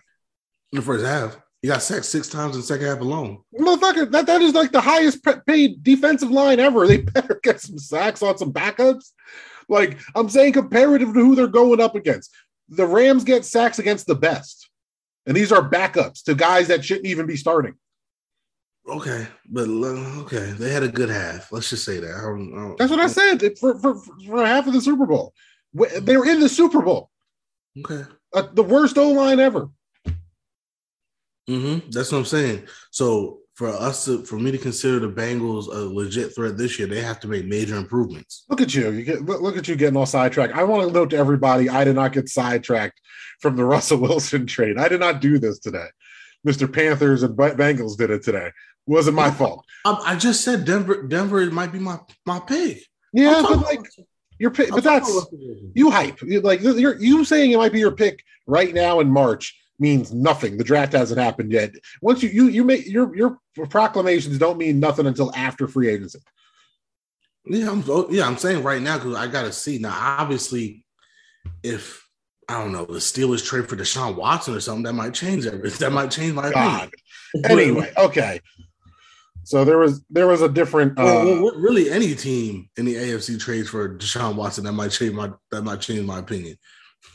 In 0.71 0.77
the 0.77 0.81
first 0.81 1.05
half. 1.05 1.37
He 1.61 1.67
got 1.67 1.83
sacked 1.83 2.05
six 2.05 2.27
times 2.27 2.55
in 2.55 2.61
the 2.61 2.65
second 2.67 2.87
half 2.87 3.01
alone. 3.01 3.43
Motherfucker, 3.59 4.09
that, 4.11 4.25
that 4.25 4.41
is 4.41 4.53
like 4.55 4.71
the 4.71 4.81
highest 4.81 5.19
paid 5.45 5.83
defensive 5.83 6.31
line 6.31 6.59
ever. 6.59 6.87
They 6.87 6.97
better 6.97 7.39
get 7.43 7.61
some 7.61 7.77
sacks 7.77 8.23
on 8.23 8.37
some 8.37 8.51
backups. 8.51 9.11
Like 9.69 9.99
I'm 10.15 10.27
saying, 10.27 10.53
comparative 10.53 11.09
to 11.13 11.19
who 11.19 11.35
they're 11.35 11.47
going 11.47 11.79
up 11.79 11.93
against, 11.95 12.31
the 12.67 12.85
Rams 12.87 13.23
get 13.23 13.45
sacks 13.45 13.77
against 13.79 14.07
the 14.07 14.15
best, 14.15 14.69
and 15.27 15.37
these 15.37 15.51
are 15.51 15.61
backups 15.69 16.23
to 16.23 16.33
guys 16.35 16.67
that 16.69 16.83
shouldn't 16.83 17.05
even 17.05 17.27
be 17.27 17.37
starting. 17.37 17.75
Okay, 18.89 19.27
but 19.47 19.69
uh, 19.69 20.21
okay, 20.23 20.51
they 20.57 20.71
had 20.71 20.81
a 20.83 20.87
good 20.87 21.09
half. 21.09 21.51
Let's 21.51 21.69
just 21.69 21.85
say 21.85 21.99
that. 21.99 22.15
I 22.15 22.21
don't, 22.23 22.53
I 22.53 22.61
don't- 22.61 22.77
That's 22.79 22.89
what 22.89 22.99
I 22.99 23.07
said 23.07 23.57
for, 23.59 23.77
for, 23.77 23.95
for 24.25 24.43
half 24.45 24.65
of 24.65 24.73
the 24.73 24.81
Super 24.81 25.05
Bowl. 25.05 25.33
They 26.01 26.17
were 26.17 26.25
in 26.27 26.39
the 26.39 26.49
Super 26.49 26.81
Bowl, 26.81 27.11
Okay, 27.85 28.03
uh, 28.33 28.47
the 28.53 28.63
worst 28.63 28.97
O 28.97 29.09
line 29.11 29.39
ever. 29.39 29.69
Hmm 31.47 31.79
that's 31.89 32.11
what 32.11 32.19
I'm 32.19 32.25
saying. 32.25 32.67
So 32.91 33.39
for 33.55 33.67
us 33.69 34.05
to, 34.05 34.23
for 34.25 34.37
me 34.37 34.49
to 34.51 34.57
consider 34.57 34.99
the 34.99 35.09
Bengals 35.11 35.67
a 35.67 35.77
legit 35.93 36.33
threat 36.33 36.57
this 36.57 36.79
year, 36.79 36.87
they 36.87 37.01
have 37.01 37.19
to 37.19 37.27
make 37.27 37.45
major 37.45 37.75
improvements. 37.75 38.45
Look 38.49 38.61
at 38.61 38.73
you. 38.73 38.91
You 38.91 39.03
get 39.03 39.23
look 39.25 39.41
look 39.41 39.57
at 39.57 39.67
you 39.67 39.75
getting 39.75 39.97
all 39.97 40.05
sidetracked. 40.05 40.53
I 40.55 40.63
want 40.63 40.87
to 40.87 40.93
note 40.93 41.11
to 41.11 41.17
everybody, 41.17 41.69
I 41.69 41.83
did 41.83 41.95
not 41.95 42.13
get 42.13 42.29
sidetracked 42.29 42.99
from 43.39 43.55
the 43.55 43.65
Russell 43.73 43.99
Wilson 43.99 44.45
trade. 44.47 44.77
I 44.77 44.87
did 44.87 44.99
not 44.99 45.21
do 45.21 45.37
this 45.37 45.59
today. 45.59 45.87
Mr. 46.47 46.71
Panthers 46.71 47.21
and 47.23 47.37
Bengals 47.37 47.97
did 47.97 48.09
it 48.09 48.23
today. 48.23 48.51
Wasn't 48.87 49.15
my 49.15 49.29
fault. 49.29 49.63
I, 49.85 49.91
I 50.05 50.15
just 50.15 50.43
said 50.43 50.65
Denver. 50.65 51.03
Denver 51.03 51.45
might 51.51 51.71
be 51.71 51.79
my 51.79 51.99
my 52.25 52.39
pick. 52.39 52.83
Yeah, 53.13 53.43
but 53.47 53.59
like 53.59 53.79
about- 53.79 53.87
your 54.39 54.49
pick, 54.49 54.69
but 54.71 54.83
that's 54.83 55.07
about 55.07 55.15
Russell 55.15 55.37
Wilson. 55.39 55.71
you 55.75 55.91
hype. 55.91 56.17
Like 56.23 56.61
you're 56.61 56.99
you 56.99 57.23
saying 57.25 57.51
it 57.51 57.57
might 57.57 57.71
be 57.73 57.79
your 57.79 57.91
pick 57.91 58.23
right 58.47 58.73
now 58.73 58.99
in 58.99 59.11
March 59.11 59.55
means 59.81 60.13
nothing. 60.13 60.57
The 60.57 60.63
draft 60.63 60.93
hasn't 60.93 61.19
happened 61.19 61.51
yet. 61.51 61.71
Once 62.01 62.23
you 62.23 62.29
you 62.29 62.47
you 62.47 62.63
make 62.63 62.87
your 62.87 63.13
your 63.15 63.39
proclamations 63.69 64.37
don't 64.37 64.57
mean 64.57 64.79
nothing 64.79 65.07
until 65.07 65.33
after 65.35 65.67
free 65.67 65.89
agency. 65.89 66.19
Yeah, 67.45 67.71
I'm 67.71 67.83
oh, 67.87 68.07
yeah, 68.09 68.27
I'm 68.27 68.37
saying 68.37 68.63
right 68.63 68.81
now 68.81 68.97
because 68.97 69.15
I 69.15 69.27
gotta 69.27 69.51
see 69.51 69.79
now. 69.79 69.97
Obviously, 70.19 70.85
if 71.63 72.07
I 72.47 72.59
don't 72.59 72.71
know 72.71 72.85
the 72.85 72.99
Steelers 72.99 73.45
trade 73.45 73.67
for 73.67 73.75
Deshaun 73.75 74.15
Watson 74.15 74.53
or 74.53 74.59
something, 74.59 74.83
that 74.83 74.93
might 74.93 75.13
change 75.13 75.45
everything. 75.45 75.79
That 75.79 75.91
might 75.91 76.11
change 76.11 76.33
my 76.33 76.51
God. 76.51 76.91
opinion. 77.35 77.59
Anyway, 77.59 77.93
okay. 77.97 78.41
So 79.43 79.65
there 79.65 79.79
was 79.79 80.03
there 80.11 80.27
was 80.27 80.43
a 80.43 80.49
different 80.49 80.99
uh, 80.99 81.03
Well, 81.03 81.53
really, 81.55 81.89
any 81.89 82.13
team 82.13 82.69
in 82.77 82.85
the 82.85 82.95
AFC 82.95 83.39
trades 83.39 83.69
for 83.69 83.97
Deshaun 83.97 84.35
Watson 84.35 84.63
that 84.65 84.73
might 84.73 84.91
change 84.91 85.13
my 85.13 85.31
that 85.49 85.63
might 85.63 85.81
change 85.81 86.05
my 86.05 86.19
opinion. 86.19 86.57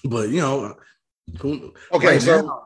But 0.05 0.31
you 0.31 0.41
know, 0.41 0.75
Okay, 1.93 2.07
right 2.07 2.23
so 2.23 2.41
now- 2.43 2.63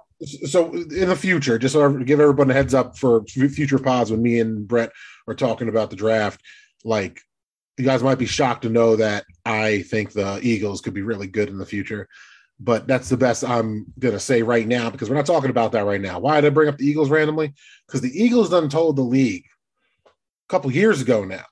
so 0.46 0.72
in 0.74 1.08
the 1.08 1.16
future, 1.16 1.58
just 1.58 1.72
so 1.72 1.98
I 1.98 2.02
give 2.02 2.20
everyone 2.20 2.50
a 2.50 2.54
heads 2.54 2.74
up 2.74 2.98
for 2.98 3.24
future 3.24 3.78
pods 3.78 4.10
when 4.10 4.20
me 4.22 4.38
and 4.38 4.68
Brett 4.68 4.92
are 5.26 5.34
talking 5.34 5.68
about 5.70 5.88
the 5.88 5.96
draft, 5.96 6.42
like 6.84 7.22
you 7.78 7.86
guys 7.86 8.02
might 8.02 8.18
be 8.18 8.26
shocked 8.26 8.62
to 8.62 8.68
know 8.68 8.96
that 8.96 9.24
I 9.46 9.80
think 9.82 10.12
the 10.12 10.38
Eagles 10.42 10.82
could 10.82 10.92
be 10.92 11.00
really 11.00 11.26
good 11.26 11.48
in 11.48 11.56
the 11.56 11.64
future. 11.64 12.06
But 12.58 12.86
that's 12.86 13.08
the 13.08 13.16
best 13.16 13.42
I'm 13.42 13.86
gonna 13.98 14.20
say 14.20 14.42
right 14.42 14.68
now 14.68 14.90
because 14.90 15.08
we're 15.08 15.16
not 15.16 15.24
talking 15.24 15.48
about 15.48 15.72
that 15.72 15.86
right 15.86 16.00
now. 16.00 16.18
Why 16.18 16.38
did 16.38 16.48
I 16.48 16.54
bring 16.54 16.68
up 16.68 16.76
the 16.76 16.86
Eagles 16.86 17.08
randomly? 17.08 17.54
Because 17.86 18.02
the 18.02 18.12
Eagles 18.12 18.50
done 18.50 18.68
told 18.68 18.96
the 18.96 19.02
league 19.02 19.46
a 20.06 20.10
couple 20.50 20.70
years 20.70 21.00
ago 21.00 21.24
now 21.24 21.44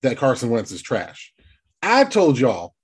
that 0.00 0.16
Carson 0.16 0.48
Wentz 0.48 0.70
is 0.72 0.80
trash. 0.80 1.34
I 1.82 2.04
told 2.04 2.38
y'all 2.38 2.74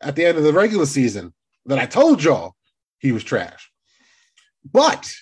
at 0.00 0.16
the 0.16 0.24
end 0.24 0.38
of 0.38 0.44
the 0.44 0.52
regular 0.54 0.86
season 0.86 1.34
that 1.66 1.78
I 1.78 1.86
told 1.86 2.22
y'all 2.22 2.54
he 2.98 3.12
was 3.12 3.24
trash. 3.24 3.70
But 4.72 5.12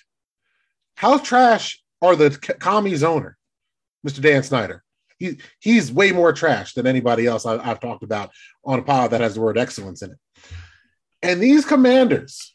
how 0.95 1.17
trash 1.17 1.81
are 2.01 2.15
the 2.15 2.31
commies 2.59 3.03
owner, 3.03 3.37
Mr. 4.07 4.21
Dan 4.21 4.43
Snyder? 4.43 4.83
He, 5.17 5.39
he's 5.59 5.91
way 5.91 6.11
more 6.11 6.33
trash 6.33 6.73
than 6.73 6.87
anybody 6.87 7.25
else 7.25 7.45
I, 7.45 7.57
I've 7.57 7.79
talked 7.79 8.03
about 8.03 8.31
on 8.63 8.79
a 8.79 8.83
pod 8.83 9.11
that 9.11 9.21
has 9.21 9.35
the 9.35 9.41
word 9.41 9.57
excellence 9.57 10.01
in 10.01 10.11
it. 10.11 10.17
And 11.21 11.41
these 11.41 11.65
commanders, 11.65 12.53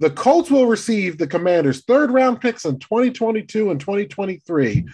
the 0.00 0.10
Colts 0.10 0.50
will 0.50 0.66
receive 0.66 1.18
the 1.18 1.26
commanders' 1.26 1.84
third 1.84 2.10
round 2.10 2.40
picks 2.40 2.64
in 2.64 2.78
2022 2.78 3.70
and 3.70 3.80
2023. 3.80 4.86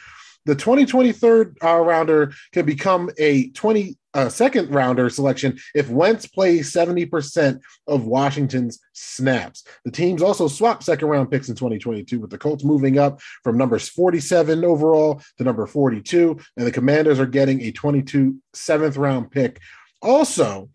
The 0.47 0.55
2023 0.55 1.47
uh, 1.63 1.79
rounder 1.79 2.33
can 2.53 2.67
become 2.67 3.11
a 3.19 3.49
20 3.51 3.97
uh, 4.15 4.29
second 4.29 4.73
rounder 4.73 5.11
selection 5.11 5.59
if 5.75 5.89
Wentz 5.91 6.27
plays 6.27 6.73
70% 6.73 7.61
of 7.89 8.05
Washington's 8.05 8.79
snaps. 8.93 9.65
The 9.85 9.91
teams 9.91 10.23
also 10.23 10.47
swapped 10.47 10.85
second 10.85 11.09
round 11.09 11.31
picks 11.31 11.49
in 11.49 11.57
2022, 11.57 12.21
with 12.21 12.31
the 12.31 12.39
Colts 12.39 12.65
moving 12.65 12.99
up 12.99 13.21
from 13.43 13.59
numbers 13.59 13.89
47 13.89 14.65
overall 14.65 15.21
to 15.39 15.45
number 15.45 15.67
42, 15.67 16.39
and 16.57 16.67
the 16.67 16.73
Commanders 16.73 17.19
are 17.19 17.27
getting 17.27 17.63
a 17.63 17.73
22 17.73 18.37
seventh 18.53 18.97
round 18.97 19.31
pick. 19.31 19.61
Also, 20.01 20.69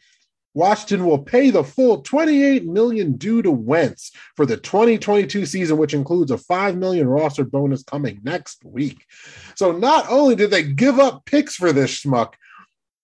Washington 0.53 1.05
will 1.05 1.19
pay 1.19 1.51
the 1.51 1.63
full 1.63 2.01
28 2.01 2.65
million 2.65 3.17
due 3.17 3.41
to 3.41 3.51
Wentz 3.51 4.11
for 4.35 4.45
the 4.45 4.57
2022 4.57 5.45
season, 5.45 5.77
which 5.77 5.93
includes 5.93 6.31
a 6.31 6.37
5 6.37 6.77
million 6.77 7.07
roster 7.07 7.43
bonus 7.43 7.83
coming 7.83 8.19
next 8.23 8.63
week. 8.65 9.05
So 9.55 9.71
not 9.71 10.05
only 10.09 10.35
did 10.35 10.51
they 10.51 10.63
give 10.63 10.99
up 10.99 11.25
picks 11.25 11.55
for 11.55 11.71
this 11.71 11.91
schmuck, 12.01 12.33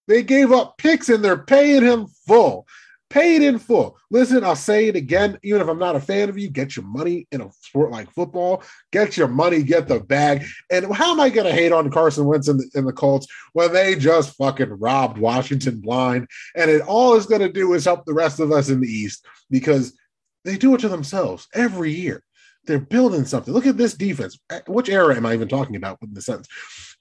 they 0.07 0.23
gave 0.23 0.51
up 0.51 0.77
picks 0.77 1.09
and 1.09 1.23
they're 1.23 1.37
paying 1.37 1.83
him 1.83 2.07
full. 2.27 2.67
Paid 3.09 3.43
in 3.43 3.59
full. 3.59 3.97
Listen, 4.09 4.43
I'll 4.43 4.55
say 4.55 4.87
it 4.87 4.95
again, 4.95 5.37
even 5.43 5.61
if 5.61 5.67
I'm 5.67 5.77
not 5.77 5.95
a 5.95 5.99
fan 5.99 6.27
of 6.27 6.37
you, 6.37 6.49
get 6.49 6.75
your 6.75 6.85
money 6.85 7.27
in 7.31 7.41
a 7.41 7.51
sport 7.51 7.91
like 7.91 8.11
football. 8.11 8.63
Get 8.91 9.15
your 9.15 9.27
money, 9.27 9.61
get 9.61 9.87
the 9.87 9.99
bag. 9.99 10.43
And 10.71 10.93
how 10.93 11.11
am 11.11 11.19
I 11.19 11.29
going 11.29 11.45
to 11.45 11.53
hate 11.53 11.71
on 11.71 11.91
Carson 11.91 12.25
Wentz 12.25 12.47
and 12.47 12.59
the, 12.59 12.81
the 12.81 12.91
Colts 12.91 13.27
when 13.53 13.71
they 13.71 13.95
just 13.95 14.35
fucking 14.35 14.69
robbed 14.79 15.19
Washington 15.19 15.81
blind? 15.81 16.27
And 16.55 16.71
it 16.71 16.81
all 16.81 17.15
is 17.15 17.27
going 17.27 17.41
to 17.41 17.51
do 17.51 17.73
is 17.73 17.85
help 17.85 18.05
the 18.05 18.13
rest 18.13 18.39
of 18.39 18.51
us 18.51 18.69
in 18.69 18.81
the 18.81 18.87
East 18.87 19.25
because 19.51 19.97
they 20.43 20.57
do 20.57 20.73
it 20.73 20.79
to 20.81 20.89
themselves 20.89 21.47
every 21.53 21.91
year. 21.93 22.23
They're 22.65 22.79
building 22.79 23.25
something. 23.25 23.53
Look 23.53 23.67
at 23.67 23.77
this 23.77 23.93
defense. 23.93 24.39
Which 24.67 24.89
era 24.89 25.15
am 25.15 25.25
I 25.25 25.35
even 25.35 25.47
talking 25.47 25.75
about 25.75 25.99
in 26.01 26.13
the 26.13 26.21
sense? 26.21 26.47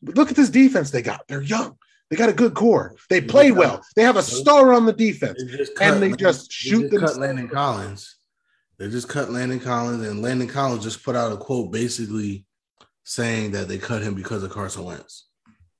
Look 0.03 0.31
at 0.31 0.37
this 0.37 0.51
defense 0.51 0.91
they 0.91 1.03
got. 1.03 1.23
They're 1.29 1.43
young. 1.43 1.79
They 2.15 2.19
got 2.19 2.29
a 2.29 2.33
good 2.33 2.55
core. 2.55 2.95
They 3.11 3.21
play 3.21 3.51
well. 3.51 3.85
They 3.97 4.05
have 4.05 4.17
a 4.17 4.23
star 4.23 4.73
on 4.73 4.87
the 4.87 4.93
defense. 4.93 5.43
They 5.43 5.57
just 5.57 5.73
And 5.81 6.01
they 6.01 6.13
just 6.13 6.49
they 6.49 6.53
shoot 6.53 6.83
just 6.83 6.93
them- 6.93 7.01
cut 7.01 7.17
Landon 7.17 7.49
Collins. 7.49 8.19
They 8.79 8.89
just 8.89 9.09
cut 9.09 9.33
Landon 9.33 9.59
Collins, 9.59 10.07
and 10.07 10.23
Landon 10.23 10.47
Collins 10.47 10.85
just 10.85 11.03
put 11.03 11.17
out 11.17 11.33
a 11.33 11.37
quote 11.37 11.73
basically 11.73 12.47
saying 13.03 13.51
that 13.51 13.67
they 13.67 13.79
cut 13.79 14.03
him 14.03 14.15
because 14.15 14.45
of 14.45 14.53
Carson 14.53 14.85
Wentz. 14.85 15.27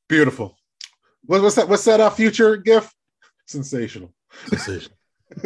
Beautiful. 0.09 0.59
What, 1.25 1.41
what's 1.41 1.55
that? 1.55 1.69
What's 1.69 1.85
that? 1.85 2.01
Our 2.01 2.11
future 2.11 2.57
gift? 2.57 2.93
Sensational. 3.47 4.13
Decision. 4.51 4.91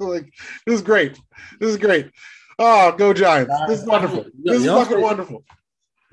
like 0.00 0.34
this 0.66 0.74
is 0.74 0.82
great. 0.82 1.20
This 1.60 1.70
is 1.70 1.76
great. 1.76 2.10
Oh, 2.58 2.90
go 2.96 3.12
Giants! 3.12 3.54
This 3.68 3.82
is 3.82 3.86
wonderful. 3.86 4.26
This 4.42 4.62
is 4.62 4.66
fucking 4.66 5.00
wonderful. 5.00 5.44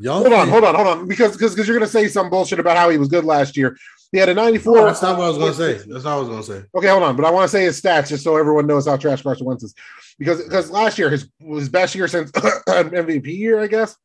Hold 0.06 0.34
on, 0.34 0.48
hold 0.50 0.64
on, 0.64 0.76
hold 0.76 0.88
on. 0.88 1.08
Because 1.08 1.34
because 1.34 1.54
because 1.54 1.68
you're 1.68 1.78
gonna 1.78 1.90
say 1.90 2.08
some 2.08 2.30
bullshit 2.30 2.60
about 2.60 2.78
how 2.78 2.90
he 2.90 2.98
was 2.98 3.08
good 3.08 3.26
last 3.26 3.58
year. 3.58 3.78
He 4.12 4.18
had 4.20 4.30
a 4.30 4.34
94. 4.34 4.76
No, 4.76 4.86
that's 4.86 5.02
not 5.02 5.18
what 5.18 5.26
I 5.26 5.30
was 5.30 5.38
gonna 5.38 5.54
say. 5.54 5.74
That's 5.74 6.04
not 6.06 6.18
what 6.18 6.26
I 6.26 6.38
was 6.38 6.48
gonna 6.48 6.62
say. 6.62 6.68
Okay, 6.76 6.88
hold 6.88 7.04
on, 7.04 7.16
but 7.16 7.26
I 7.26 7.32
want 7.32 7.44
to 7.44 7.50
say 7.50 7.64
his 7.64 7.82
stats 7.82 8.08
just 8.10 8.24
so 8.24 8.38
everyone 8.38 8.66
knows 8.68 8.88
how 8.88 8.96
trash 8.96 9.22
Carson 9.22 9.46
Wentz 9.46 9.64
is. 9.64 9.76
Because 10.18 10.44
because 10.44 10.72
last 10.72 10.98
year 10.98 11.10
his 11.10 11.30
his 11.40 11.70
best 11.70 11.94
year 11.96 12.08
since 12.08 12.32
MVP 12.32 13.28
year, 13.38 13.60
I 13.60 13.68
guess, 13.68 13.98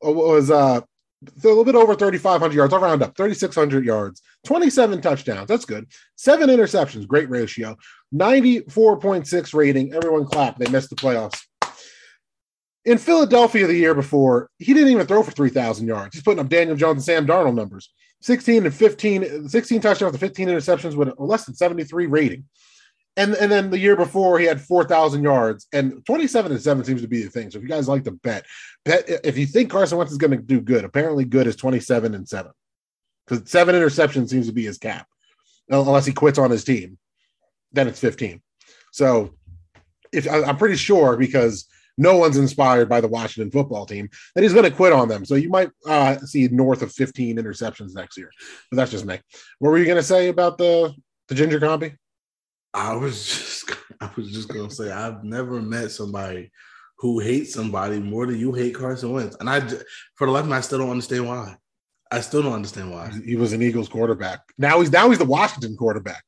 was 0.00 0.50
uh 0.50 0.80
a 1.22 1.48
little 1.48 1.64
bit 1.64 1.74
over 1.74 1.94
3,500 1.94 2.54
yards. 2.54 2.72
I'll 2.74 2.80
round 2.80 3.02
up 3.02 3.16
3,600 3.16 3.84
yards, 3.84 4.22
27 4.44 5.00
touchdowns. 5.00 5.48
That's 5.48 5.64
good. 5.64 5.86
Seven 6.16 6.50
interceptions, 6.50 7.06
great 7.06 7.30
ratio. 7.30 7.76
94.6 8.14 9.54
rating. 9.54 9.92
Everyone 9.92 10.24
clap. 10.24 10.56
They 10.58 10.70
missed 10.70 10.90
the 10.90 10.96
playoffs. 10.96 11.40
In 12.86 12.98
Philadelphia 12.98 13.66
the 13.66 13.74
year 13.74 13.94
before, 13.94 14.48
he 14.58 14.72
didn't 14.72 14.90
even 14.90 15.06
throw 15.06 15.22
for 15.22 15.32
3,000 15.32 15.86
yards. 15.86 16.14
He's 16.14 16.22
putting 16.22 16.38
up 16.38 16.48
Daniel 16.48 16.76
Jones 16.76 16.96
and 16.96 17.04
Sam 17.04 17.26
Darnold 17.26 17.56
numbers. 17.56 17.92
16 18.22 18.64
and 18.64 18.74
15, 18.74 19.48
16 19.48 19.80
touchdowns 19.80 20.12
to 20.12 20.18
15 20.18 20.48
interceptions 20.48 20.94
with 20.94 21.08
a 21.08 21.22
less 21.22 21.44
than 21.44 21.54
73 21.54 22.06
rating. 22.06 22.44
And, 23.16 23.34
and 23.34 23.50
then 23.50 23.70
the 23.70 23.78
year 23.78 23.96
before, 23.96 24.38
he 24.38 24.46
had 24.46 24.60
4,000 24.60 25.22
yards, 25.22 25.66
and 25.72 26.04
27 26.06 26.52
and 26.52 26.60
7 26.60 26.84
seems 26.84 27.02
to 27.02 27.08
be 27.08 27.22
the 27.22 27.30
thing. 27.30 27.50
So 27.50 27.58
if 27.58 27.62
you 27.62 27.68
guys 27.68 27.88
like 27.88 28.04
to 28.04 28.12
bet, 28.12 28.44
bet 28.84 29.04
if 29.24 29.36
you 29.36 29.46
think 29.46 29.70
Carson 29.70 29.98
Wentz 29.98 30.12
is 30.12 30.18
going 30.18 30.32
to 30.32 30.36
do 30.36 30.60
good, 30.60 30.84
apparently 30.84 31.24
good 31.24 31.46
is 31.46 31.56
27 31.56 32.14
and 32.14 32.28
7 32.28 32.52
because 33.26 33.50
seven 33.50 33.74
interceptions 33.74 34.28
seems 34.28 34.46
to 34.46 34.52
be 34.52 34.64
his 34.64 34.78
cap, 34.78 35.06
unless 35.68 36.06
he 36.06 36.12
quits 36.12 36.38
on 36.38 36.50
his 36.50 36.64
team. 36.64 36.98
Then 37.72 37.88
it's 37.88 38.00
15. 38.00 38.40
So 38.92 39.34
if 40.12 40.30
I'm 40.30 40.56
pretty 40.56 40.76
sure 40.76 41.16
because 41.16 41.66
no 41.98 42.16
one's 42.16 42.36
inspired 42.36 42.88
by 42.88 43.00
the 43.00 43.08
Washington 43.08 43.50
football 43.50 43.86
team 43.86 44.08
that 44.34 44.42
he's 44.42 44.52
going 44.52 44.64
to 44.64 44.76
quit 44.76 44.92
on 44.92 45.08
them. 45.08 45.24
So 45.24 45.34
you 45.34 45.48
might 45.48 45.70
uh, 45.86 46.18
see 46.18 46.48
north 46.48 46.82
of 46.82 46.92
15 46.92 47.36
interceptions 47.36 47.94
next 47.94 48.16
year. 48.16 48.30
But 48.70 48.76
that's 48.76 48.90
just 48.90 49.06
me. 49.06 49.18
What 49.58 49.70
were 49.70 49.78
you 49.78 49.84
going 49.84 49.96
to 49.96 50.02
say 50.02 50.28
about 50.28 50.58
the 50.58 50.94
the 51.28 51.34
ginger 51.34 51.58
compy? 51.58 51.96
I 52.76 52.94
was 52.94 53.26
just 53.26 53.70
I 54.00 54.10
was 54.16 54.30
just 54.30 54.48
gonna 54.48 54.70
say 54.70 54.92
I've 54.92 55.24
never 55.24 55.60
met 55.62 55.90
somebody 55.90 56.50
who 56.98 57.18
hates 57.18 57.52
somebody 57.54 57.98
more 57.98 58.26
than 58.26 58.38
you 58.38 58.52
hate 58.52 58.74
Carson 58.74 59.12
Wentz, 59.12 59.36
and 59.40 59.48
I 59.48 59.60
for 60.14 60.26
the 60.26 60.32
life 60.32 60.44
of 60.44 60.50
me 60.50 60.56
I 60.56 60.60
still 60.60 60.78
don't 60.78 60.90
understand 60.90 61.26
why. 61.26 61.56
I 62.12 62.20
still 62.20 62.42
don't 62.42 62.52
understand 62.52 62.92
why. 62.92 63.10
He 63.24 63.34
was 63.34 63.52
an 63.52 63.62
Eagles 63.62 63.88
quarterback. 63.88 64.40
Now 64.58 64.80
he's 64.80 64.92
now 64.92 65.08
he's 65.08 65.18
the 65.18 65.24
Washington 65.24 65.76
quarterback. 65.76 66.22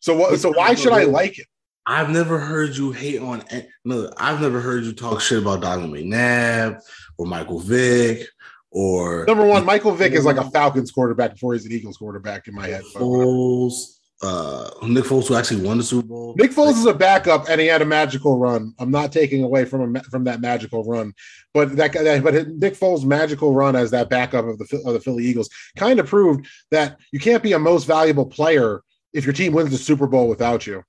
So 0.00 0.16
what? 0.16 0.38
So 0.38 0.50
why 0.50 0.74
should 0.74 0.92
I 0.92 1.04
like 1.04 1.38
it? 1.38 1.46
I've 1.86 2.10
never 2.10 2.38
heard 2.38 2.76
you 2.76 2.92
hate 2.92 3.20
on 3.20 3.42
no. 3.84 4.10
I've 4.16 4.40
never 4.40 4.60
heard 4.60 4.84
you 4.84 4.92
talk 4.92 5.20
shit 5.20 5.42
about 5.42 5.60
Donovan 5.60 5.92
McNabb 5.92 6.80
or 7.18 7.26
Michael 7.26 7.60
Vick 7.60 8.26
or 8.70 9.24
Number 9.26 9.46
one, 9.46 9.64
Michael 9.64 9.94
Vick 9.94 10.12
is 10.12 10.24
like 10.24 10.36
a 10.36 10.50
Falcons 10.50 10.90
quarterback 10.90 11.32
before 11.32 11.52
he's 11.52 11.66
an 11.66 11.72
Eagles 11.72 11.96
quarterback 11.96 12.48
in 12.48 12.54
my 12.54 12.66
head. 12.68 12.82
Foles. 12.94 13.98
Uh, 14.22 14.70
Nick 14.86 15.04
Foles, 15.04 15.28
who 15.28 15.34
actually 15.34 15.60
won 15.60 15.76
the 15.76 15.84
Super 15.84 16.08
Bowl. 16.08 16.34
Nick 16.38 16.52
Foles 16.52 16.72
is 16.72 16.86
a 16.86 16.94
backup, 16.94 17.48
and 17.48 17.60
he 17.60 17.66
had 17.66 17.82
a 17.82 17.84
magical 17.84 18.38
run. 18.38 18.72
I'm 18.78 18.90
not 18.90 19.12
taking 19.12 19.44
away 19.44 19.64
from 19.64 19.82
him 19.82 20.02
from 20.04 20.24
that 20.24 20.40
magical 20.40 20.82
run, 20.84 21.12
but 21.52 21.76
that, 21.76 21.92
that 21.92 22.24
but 22.24 22.48
Nick 22.48 22.74
Foles' 22.74 23.04
magical 23.04 23.52
run 23.52 23.76
as 23.76 23.90
that 23.90 24.08
backup 24.08 24.46
of 24.46 24.58
the 24.58 24.82
of 24.86 24.94
the 24.94 25.00
Philly 25.00 25.24
Eagles 25.24 25.50
kind 25.76 26.00
of 26.00 26.06
proved 26.06 26.46
that 26.70 26.98
you 27.12 27.20
can't 27.20 27.42
be 27.42 27.52
a 27.52 27.58
most 27.58 27.84
valuable 27.84 28.26
player 28.26 28.80
if 29.12 29.24
your 29.24 29.34
team 29.34 29.52
wins 29.52 29.70
the 29.70 29.76
Super 29.76 30.06
Bowl 30.06 30.28
without 30.28 30.66
you. 30.66 30.82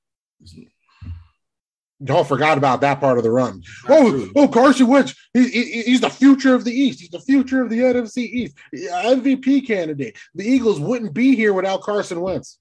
Y'all 2.01 2.25
forgot 2.25 2.57
about 2.57 2.81
that 2.81 2.99
part 2.99 3.17
of 3.17 3.23
the 3.23 3.31
run. 3.31 3.61
Oh, 3.87 4.27
oh, 4.35 4.47
Carson 4.49 4.87
Wentz. 4.87 5.15
He, 5.33 5.47
he- 5.47 5.81
he's 5.83 6.01
the 6.01 6.09
future 6.09 6.53
of 6.53 6.65
the 6.65 6.71
East. 6.73 6.99
He's 6.99 7.09
the 7.09 7.21
future 7.21 7.61
of 7.61 7.69
the 7.69 7.79
NFC 7.79 8.17
East. 8.17 8.57
MVP 8.73 9.65
candidate. 9.65 10.17
The 10.35 10.43
Eagles 10.45 10.79
wouldn't 10.79 11.13
be 11.13 11.35
here 11.35 11.53
without 11.53 11.81
Carson 11.81 12.19
Wentz. 12.19 12.59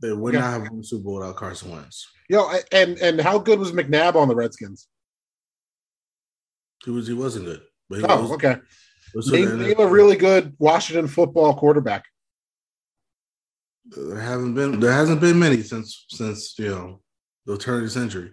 They 0.00 0.12
would 0.12 0.34
Okay. 0.34 0.40
not 0.40 0.52
have 0.52 0.62
won 0.70 0.78
the 0.78 0.84
Super 0.84 1.04
Bowl 1.04 1.14
without 1.18 1.36
Carson 1.36 1.70
Wentz. 1.72 2.06
Yo, 2.28 2.48
and 2.70 2.96
and 2.98 3.20
how 3.20 3.38
good 3.38 3.58
was 3.58 3.72
McNabb 3.72 4.14
on 4.14 4.28
the 4.28 4.36
Redskins? 4.36 4.86
He 6.84 6.90
was 6.92 7.08
he 7.08 7.12
wasn't 7.14 7.46
good, 7.46 7.62
but 7.88 7.98
he 7.98 8.04
Oh, 8.08 8.22
was, 8.22 8.30
okay. 8.32 8.56
was 9.14 9.30
Name, 9.32 9.58
name 9.58 9.78
a 9.80 9.86
really 9.88 10.16
good 10.16 10.54
Washington 10.60 11.08
football 11.08 11.54
quarterback. 11.54 12.04
there 13.86 14.20
haven't 14.20 14.54
been 14.54 14.78
there 14.78 14.92
hasn't 14.92 15.20
been 15.20 15.38
many 15.38 15.62
since 15.64 16.06
since 16.08 16.56
you 16.58 16.68
know 16.68 17.00
the 17.50 17.58
turn 17.58 17.78
of 17.78 17.82
the 17.84 17.90
century. 17.90 18.30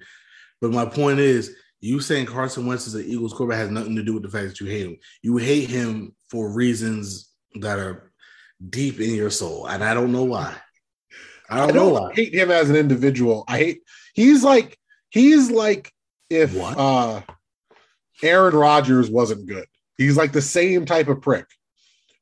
But 0.62 0.72
my 0.72 0.86
point 0.86 1.20
is, 1.20 1.56
you 1.80 2.00
saying 2.00 2.26
Carson 2.26 2.66
Wentz 2.66 2.88
is 2.88 2.96
an 2.96 3.06
Eagles 3.06 3.34
quarterback 3.34 3.60
has 3.60 3.70
nothing 3.70 3.96
to 3.96 4.04
do 4.04 4.14
with 4.14 4.24
the 4.24 4.30
fact 4.30 4.48
that 4.48 4.60
you 4.60 4.66
hate 4.68 4.86
him. 4.88 4.98
You 5.22 5.38
hate 5.38 5.70
him 5.70 6.16
for 6.30 6.52
reasons 6.52 7.30
that 7.56 7.78
are 7.80 8.12
deep 8.70 9.00
in 9.00 9.14
your 9.14 9.30
soul, 9.30 9.68
and 9.68 9.84
I 9.84 9.94
don't 9.94 10.12
know 10.12 10.24
why. 10.24 10.56
I 11.50 11.56
I 11.64 11.68
don't, 11.68 11.76
know 11.76 11.92
don't 11.92 11.94
why. 12.04 12.14
hate 12.14 12.34
him 12.34 12.50
as 12.52 12.70
an 12.70 12.76
individual. 12.76 13.44
I 13.48 13.58
hate 13.58 13.82
he's 14.14 14.44
like 14.44 14.78
he's 15.10 15.50
like 15.52 15.92
if 16.30 16.54
What? 16.56 16.78
uh 16.78 17.22
Aaron 18.24 18.56
Rodgers 18.56 19.10
wasn't 19.12 19.48
good. 19.48 19.66
He's 19.98 20.18
like 20.18 20.32
the 20.32 20.42
same 20.42 20.86
type 20.86 21.08
of 21.08 21.22
prick, 21.22 21.46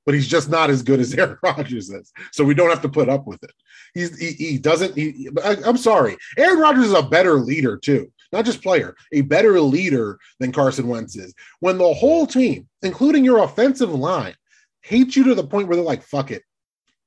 but 0.06 0.14
he's 0.14 0.28
just 0.28 0.50
not 0.50 0.70
as 0.70 0.84
good 0.84 1.00
as 1.00 1.14
Aaron 1.18 1.38
Rodgers 1.44 1.90
is. 1.90 2.12
So 2.32 2.44
we 2.44 2.54
don't 2.54 2.70
have 2.70 2.82
to 2.84 2.90
put 2.90 3.10
up 3.10 3.28
with 3.28 3.44
it. 3.44 3.54
He's 3.94 4.18
he, 4.18 4.32
he 4.32 4.58
doesn't. 4.58 4.96
He, 4.96 5.30
I, 5.44 5.58
I'm 5.66 5.78
sorry. 5.78 6.18
Aaron 6.38 6.60
Rodgers 6.60 6.86
is 6.86 6.94
a 6.94 7.04
better 7.04 7.36
leader 7.36 7.78
too, 7.78 8.12
not 8.32 8.46
just 8.46 8.62
player, 8.62 8.96
a 9.12 9.22
better 9.22 9.60
leader 9.60 10.20
than 10.40 10.52
Carson 10.52 10.88
Wentz 10.88 11.16
is. 11.16 11.34
When 11.60 11.78
the 11.78 11.94
whole 11.94 12.28
team, 12.28 12.68
including 12.82 13.26
your 13.26 13.44
offensive 13.44 13.94
line, 13.94 14.36
hates 14.82 15.16
you 15.16 15.24
to 15.26 15.36
the 15.36 15.48
point 15.48 15.68
where 15.68 15.76
they're 15.76 15.86
like, 15.86 16.04
"Fuck 16.04 16.32
it, 16.32 16.44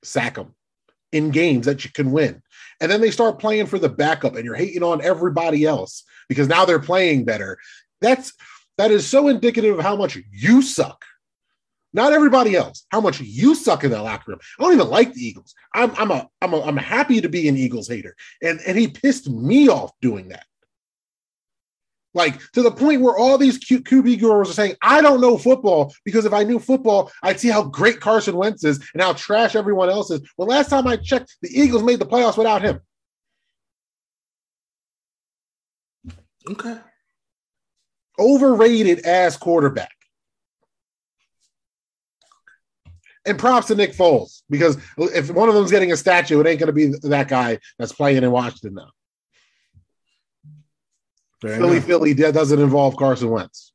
sack 0.03 0.37
him." 0.37 0.55
in 1.13 1.31
games 1.31 1.67
that 1.67 1.85
you 1.85 1.91
can 1.91 2.13
win. 2.13 2.43
And 2.81 2.91
then 2.91 3.01
they 3.01 3.11
start 3.11 3.39
playing 3.39 3.67
for 3.67 3.79
the 3.79 3.89
backup 3.89 4.37
and 4.37 4.45
you're 4.45 4.55
hating 4.55 4.83
on 4.83 5.03
everybody 5.03 5.65
else 5.65 6.05
because 6.29 6.49
now 6.49 6.65
they're 6.65 6.79
playing 6.79 7.25
better. 7.25 7.59
That's 8.01 8.35
that 8.77 8.91
is 8.91 9.07
so 9.07 9.29
indicative 9.29 9.79
of 9.79 9.85
how 9.85 9.97
much 9.97 10.19
you 10.31 10.63
suck. 10.63 11.05
Not 11.93 12.13
everybody 12.13 12.55
else, 12.55 12.85
how 12.91 13.01
much 13.01 13.21
you 13.21 13.55
suck 13.55 13.83
in 13.83 13.91
that 13.93 14.03
locker 14.03 14.33
room. 14.33 14.41
I 14.59 14.63
don't 14.63 14.75
even 14.75 14.89
like 14.89 15.15
the 15.15 15.25
Eagles. 15.25 15.55
I'm 15.75 15.93
I'm 15.97 16.11
a 16.11 16.29
I'm 16.43 16.53
a 16.53 16.63
I'm 16.63 16.77
happy 16.77 17.21
to 17.21 17.29
be 17.29 17.49
an 17.49 17.57
Eagles 17.57 17.89
hater. 17.89 18.15
And 18.43 18.61
and 18.67 18.79
he 18.79 18.89
pissed 18.89 19.29
me 19.31 19.69
off 19.69 19.93
doing 20.01 20.29
that. 20.29 20.45
Like 22.15 22.41
to 22.53 22.63
the 22.63 22.71
point 22.71 23.01
where 23.01 23.17
all 23.17 23.39
these 23.39 23.59
Q- 23.59 23.83
QB 23.83 24.21
gurus 24.21 24.51
are 24.51 24.55
saying, 24.55 24.75
I 24.83 25.01
don't 25.01 25.21
know 25.21 25.39
football 25.39 25.95
because 26.05 26.25
if 26.25 26.33
I 26.33 26.43
knew 26.43 26.59
football, 26.59 27.13
I'd 27.23 27.39
see 27.39 27.49
how 27.49 27.65
great 27.65 28.01
Carson 28.01 28.37
Wentz 28.37 28.65
is 28.65 28.79
and 28.93 29.03
how 29.03 29.13
trash 29.13 29.55
everyone 29.55 29.89
else 29.89 30.11
is. 30.11 30.21
Well, 30.37 30.49
last 30.49 30.71
time 30.71 30.87
I 30.87 30.97
checked, 30.97 31.37
the 31.43 31.49
Eagles 31.49 31.83
made 31.83 32.01
the 32.01 32.07
playoffs 32.07 32.37
without 32.37 32.63
him. 32.63 32.81
Okay. 36.51 36.79
Overrated 38.19 39.05
ass 39.05 39.37
quarterback. 39.37 39.98
And 43.29 43.39
props 43.39 43.67
to 43.69 43.75
Nick 43.75 43.93
Foles 43.93 44.43
because 44.49 44.79
if 44.97 45.31
one 45.31 45.49
of 45.49 45.55
them's 45.55 45.71
getting 45.71 45.93
a 45.93 45.97
statue, 45.97 46.41
it 46.41 46.47
ain't 46.47 46.61
going 46.61 46.69
to 46.69 46.73
be 46.73 46.87
that 47.09 47.29
guy 47.29 47.59
that's 47.79 47.93
playing 47.93 48.23
in 48.23 48.31
Washington 48.31 48.75
now. 48.75 48.91
Fair 51.41 51.57
Philly, 51.57 51.77
enough. 51.77 51.85
Philly 51.85 52.13
that 52.15 52.35
doesn't 52.35 52.61
involve 52.61 52.97
Carson 52.97 53.31
Wentz. 53.31 53.73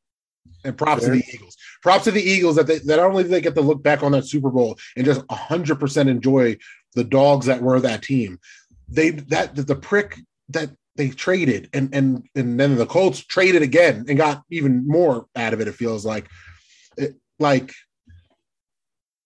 And 0.65 0.77
props 0.77 1.05
Fair. 1.05 1.13
to 1.13 1.19
the 1.19 1.25
Eagles. 1.33 1.57
Props 1.81 2.05
to 2.05 2.11
the 2.11 2.21
Eagles 2.21 2.55
that 2.55 2.67
they, 2.67 2.79
that 2.79 2.97
not 2.97 3.09
only 3.09 3.23
do 3.23 3.29
they 3.29 3.41
get 3.41 3.55
to 3.55 3.61
look 3.61 3.83
back 3.83 4.01
on 4.01 4.13
that 4.13 4.25
Super 4.25 4.49
Bowl 4.49 4.77
and 4.95 5.05
just 5.05 5.21
100% 5.27 6.07
enjoy 6.07 6.57
the 6.95 7.03
dogs 7.03 7.45
that 7.47 7.61
were 7.61 7.79
that 7.79 8.01
team. 8.01 8.39
They 8.87 9.11
that 9.11 9.55
the 9.55 9.75
prick 9.75 10.19
that 10.49 10.69
they 10.95 11.09
traded 11.09 11.69
and 11.73 11.93
and 11.93 12.27
and 12.35 12.59
then 12.59 12.75
the 12.75 12.85
Colts 12.85 13.25
traded 13.25 13.61
again 13.61 14.05
and 14.07 14.17
got 14.17 14.43
even 14.49 14.87
more 14.87 15.25
out 15.35 15.53
of 15.53 15.61
it. 15.61 15.67
It 15.67 15.75
feels 15.75 16.05
like, 16.05 16.27
it, 16.97 17.15
like 17.39 17.73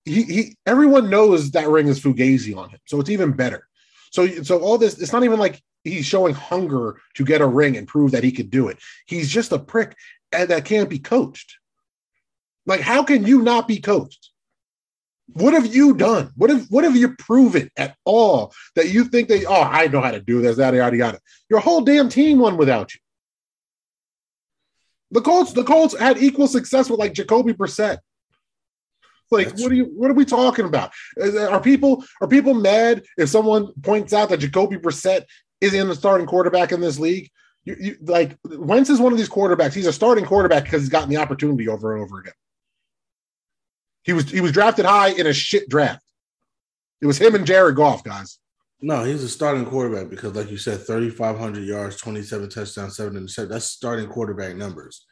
he, 0.08 0.24
he 0.24 0.58
everyone 0.66 1.10
knows 1.10 1.51
that 1.51 1.68
ring 1.68 1.88
is 1.88 1.99
fugazi 1.99 2.55
on 2.55 2.70
him, 2.70 2.80
so 2.86 2.99
it's 2.99 3.10
even 3.10 3.32
better. 3.32 3.68
So 4.12 4.28
so 4.43 4.60
all 4.60 4.78
this 4.78 4.99
it's 4.99 5.14
not 5.14 5.24
even 5.24 5.39
like 5.39 5.62
he's 5.84 6.05
showing 6.05 6.34
hunger 6.34 6.99
to 7.16 7.26
get 7.26 7.41
a 7.41 7.47
ring 7.47 7.78
and 7.78 7.88
prove 7.88 8.12
that 8.12 8.24
he 8.24 8.32
could 8.32 8.49
do 8.49 8.68
it. 8.68 8.78
He's 9.05 9.30
just 9.30 9.51
a 9.51 9.60
prick 9.60 9.95
and 10.32 10.49
that 10.49 10.66
can't 10.66 10.89
be 10.89 10.99
coached. 10.99 11.58
Like, 12.66 12.82
how 12.82 13.03
can 13.03 13.26
you 13.26 13.41
not 13.41 13.68
be 13.68 13.80
coached? 13.80 14.32
What 15.34 15.53
have 15.53 15.74
you 15.74 15.93
done? 15.93 16.32
What 16.36 16.49
have 16.49 16.68
what 16.70 16.84
have 16.84 16.95
you 16.95 17.16
proven 17.16 17.70
at 17.78 17.95
all 18.05 18.53
that 18.76 18.89
you 18.89 19.05
think 19.05 19.28
they 19.28 19.45
oh 19.45 19.62
I 19.62 19.88
know 19.88 20.01
how 20.01 20.12
to 20.12 20.22
do 20.22 20.41
this, 20.41 20.58
yada 20.58 20.78
yada 20.78 20.97
yada. 20.97 21.20
Your 21.49 21.60
whole 21.60 21.82
damn 21.82 22.08
team 22.08 22.39
won 22.39 22.58
without 22.58 22.93
you. 22.93 23.01
The 25.12 25.22
Colts, 25.22 25.53
the 25.53 25.64
Colts 25.64 25.97
had 25.97 26.18
equal 26.18 26.47
success 26.47 26.89
with 26.89 26.99
like 26.99 27.14
Jacoby 27.14 27.53
Brissett. 27.53 27.99
Like, 29.30 29.49
That's 29.49 29.61
what 29.61 29.71
are 29.71 29.75
you 29.75 29.86
what 29.95 30.09
are 30.09 30.15
we 30.15 30.25
talking 30.25 30.65
about? 30.65 30.91
Are 31.19 31.61
people 31.61 32.03
are 32.21 32.28
people 32.28 32.53
mad 32.53 33.03
if 33.17 33.30
someone 33.30 33.73
points 33.82 34.13
out 34.13 34.30
that 34.30 34.38
Jacoby 34.38 34.78
Brissett 34.78 35.23
is 35.59 35.73
in 35.73 35.88
the 35.88 35.95
starting 35.95 36.28
quarterback 36.28 36.71
in 36.71 36.82
this 36.82 36.99
league? 36.99 37.30
You, 37.65 37.75
you, 37.80 37.97
like 38.03 38.38
Wentz 38.45 38.89
is 38.89 39.01
one 39.01 39.11
of 39.11 39.17
these 39.17 39.30
quarterbacks. 39.30 39.73
He's 39.73 39.88
a 39.88 39.93
starting 39.93 40.25
quarterback 40.25 40.63
because 40.63 40.82
he's 40.82 40.89
gotten 40.89 41.09
the 41.09 41.17
opportunity 41.17 41.67
over 41.67 41.93
and 41.93 42.03
over 42.03 42.19
again. 42.19 42.34
He 44.03 44.13
was 44.13 44.30
he 44.30 44.39
was 44.39 44.53
drafted 44.53 44.86
high 44.86 45.09
in 45.09 45.28
a 45.28 45.34
shit 45.34 45.67
draft. 45.67 46.03
It 47.01 47.05
was 47.05 47.19
him 47.19 47.36
and 47.36 47.45
Jared 47.45 47.75
Goff, 47.75 48.03
guys. 48.03 48.39
No, 48.80 49.03
he's 49.03 49.23
a 49.23 49.30
starting 49.30 49.65
quarterback 49.65 50.09
because, 50.09 50.36
like 50.36 50.51
you 50.51 50.57
said, 50.57 50.86
3,500 50.86 51.63
yards, 51.63 51.97
27 51.97 52.49
touchdowns, 52.49 52.95
seven 52.95 53.15
interceptions. 53.15 53.49
That's 53.49 53.65
starting 53.65 54.07
quarterback 54.07 54.55
numbers. 54.55 55.07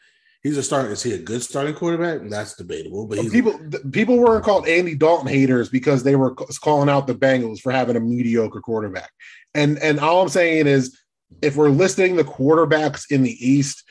He's 0.46 0.58
a 0.58 0.62
starting. 0.62 0.91
Is 0.91 1.02
he 1.02 1.14
a 1.14 1.18
good 1.18 1.41
starting 1.41 1.74
quarterback? 1.74 2.30
That's 2.30 2.56
debatable. 2.56 3.08
But 3.08 3.18
he's 3.18 3.32
people 3.32 3.60
people 3.91 4.20
weren't 4.20 4.46
called 4.46 4.68
Andy 4.68 4.93
Dalton 4.93 5.26
haters 5.26 5.70
because 5.70 6.04
they 6.04 6.16
were 6.16 6.36
calling 6.36 6.88
out 6.88 7.08
the 7.08 7.16
Bengals 7.16 7.62
for 7.62 7.72
having 7.72 7.96
a 7.96 8.00
mediocre 8.00 8.62
quarterback. 8.62 9.10
And 9.56 9.80
and 9.80 10.00
all 10.00 10.22
I'm 10.22 10.30
saying 10.30 10.68
is, 10.68 11.00
if 11.41 11.56
we're 11.56 11.70
listing 11.70 12.16
the 12.16 12.24
quarterbacks 12.24 13.10
in 13.10 13.24
the 13.24 13.32
East, 13.32 13.86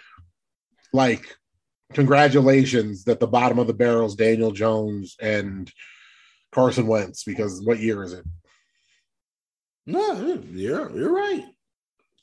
like 0.92 1.26
congratulations 1.92 3.02
that 3.06 3.18
the 3.18 3.26
bottom 3.26 3.58
of 3.58 3.66
the 3.66 3.74
barrels 3.74 4.14
Daniel 4.14 4.52
Jones 4.52 5.16
and 5.20 5.68
Carson 6.52 6.86
Wentz 6.86 7.24
because 7.24 7.64
what 7.64 7.80
year 7.80 8.04
is 8.04 8.12
it? 8.12 8.24
no, 9.86 10.40
you're 10.52 10.96
you're 10.96 11.12
right. 11.12 11.46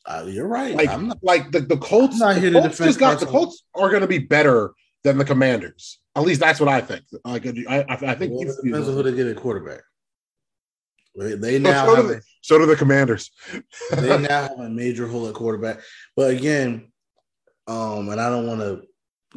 Uh, 0.06 0.26
you're 0.28 0.48
right. 0.48 0.76
Like 0.76 0.90
I'm 0.90 1.10
not. 1.10 1.20
like 1.22 1.52
the, 1.52 1.60
the 1.60 1.78
Colts, 1.78 2.20
the 2.20 2.52
Colts 2.52 2.78
just 2.78 3.00
got 3.00 3.20
the 3.20 3.26
Colts 3.26 3.64
are 3.76 3.90
going 3.90 4.02
to 4.02 4.08
be 4.08 4.20
better 4.20 4.74
than 5.04 5.18
the 5.18 5.26
Commanders. 5.26 6.00
At 6.16 6.24
least 6.24 6.40
that's 6.40 6.60
what 6.60 6.70
I 6.70 6.82
think. 6.82 7.04
Like 7.24 7.46
I, 7.46 7.52
I, 7.68 7.86
I 7.90 8.16
think 8.16 8.34
Well, 8.34 8.50
it 8.50 8.56
depends 8.64 8.88
on 8.88 8.96
who 8.96 9.04
they 9.04 9.14
get 9.14 9.28
at 9.28 9.38
quarterback. 9.38 9.82
They, 11.16 11.60
now 11.60 11.86
so, 11.86 11.92
do 11.92 11.96
have 11.96 12.08
the, 12.08 12.16
a, 12.16 12.22
so 12.42 12.58
do 12.58 12.66
the 12.66 12.76
Commanders. 12.76 13.32
they 13.92 14.18
now 14.18 14.48
have 14.48 14.60
a 14.60 14.70
major 14.70 15.08
hole 15.08 15.28
at 15.28 15.34
quarterback. 15.34 15.80
But 16.16 16.32
again, 16.32 16.92
um, 17.68 18.10
and 18.10 18.20
I 18.20 18.30
don't 18.30 18.48
want 18.48 18.62
to 18.62 18.82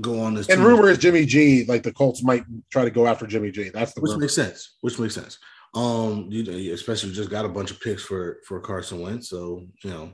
go 0.00 0.20
on 0.20 0.34
this. 0.34 0.48
And 0.48 0.58
too 0.58 0.62
much, 0.62 0.70
rumor 0.70 0.88
is 0.88 0.98
Jimmy 0.98 1.26
G, 1.26 1.64
like 1.66 1.82
the 1.82 1.92
Colts 1.92 2.22
might 2.22 2.44
try 2.70 2.84
to 2.84 2.90
go 2.90 3.06
after 3.06 3.26
Jimmy 3.26 3.50
G. 3.50 3.70
That's 3.70 3.92
the 3.92 4.00
which 4.00 4.10
rumor. 4.10 4.22
makes 4.22 4.34
sense. 4.34 4.76
Which 4.80 4.98
makes 4.98 5.14
sense. 5.14 5.38
Um, 5.74 6.28
you 6.30 6.72
especially 6.72 7.12
just 7.12 7.30
got 7.30 7.44
a 7.44 7.48
bunch 7.48 7.72
of 7.72 7.80
picks 7.80 8.04
for 8.04 8.38
for 8.46 8.60
Carson 8.60 9.00
Wentz, 9.00 9.28
so 9.28 9.66
you 9.82 9.90
know, 9.90 10.12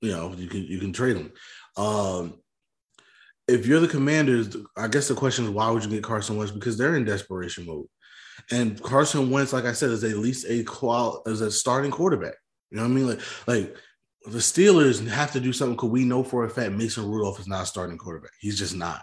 you 0.00 0.10
know, 0.10 0.32
you 0.36 0.48
can 0.48 0.62
you 0.64 0.78
can 0.78 0.92
trade 0.92 1.16
him. 1.16 1.32
Um, 1.76 2.40
if 3.46 3.66
you're 3.66 3.80
the 3.80 3.88
Commanders, 3.88 4.56
I 4.76 4.88
guess 4.88 5.08
the 5.08 5.14
question 5.14 5.44
is 5.44 5.50
why 5.50 5.70
would 5.70 5.84
you 5.84 5.90
get 5.90 6.02
Carson 6.02 6.36
Wentz? 6.36 6.52
Because 6.52 6.78
they're 6.78 6.96
in 6.96 7.04
desperation 7.04 7.66
mode, 7.66 7.86
and 8.50 8.80
Carson 8.82 9.30
Wentz, 9.30 9.52
like 9.52 9.64
I 9.64 9.72
said, 9.72 9.90
is 9.90 10.04
at 10.04 10.18
least 10.18 10.46
a 10.48 10.62
qual 10.64 11.22
as 11.26 11.40
a 11.40 11.50
starting 11.50 11.90
quarterback. 11.90 12.34
You 12.70 12.78
know 12.78 12.84
what 12.84 12.90
I 12.90 12.94
mean? 12.94 13.08
Like 13.08 13.20
like 13.46 13.76
the 14.26 14.38
Steelers 14.38 15.06
have 15.06 15.32
to 15.32 15.40
do 15.40 15.52
something 15.52 15.76
because 15.76 15.90
we 15.90 16.04
know 16.04 16.24
for 16.24 16.44
a 16.44 16.50
fact 16.50 16.72
Mason 16.72 17.06
Rudolph 17.06 17.40
is 17.40 17.48
not 17.48 17.64
a 17.64 17.66
starting 17.66 17.98
quarterback. 17.98 18.32
He's 18.40 18.58
just 18.58 18.74
not. 18.74 19.02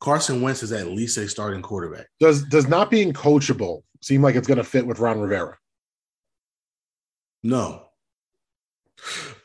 Carson 0.00 0.42
Wentz 0.42 0.62
is 0.62 0.72
at 0.72 0.88
least 0.88 1.16
a 1.18 1.28
starting 1.28 1.62
quarterback. 1.62 2.06
Does 2.18 2.44
does 2.44 2.66
not 2.66 2.90
being 2.90 3.12
coachable 3.12 3.82
seem 4.00 4.22
like 4.22 4.34
it's 4.34 4.48
going 4.48 4.58
to 4.58 4.64
fit 4.64 4.86
with 4.86 4.98
Ron 4.98 5.20
Rivera? 5.20 5.56
No, 7.44 7.86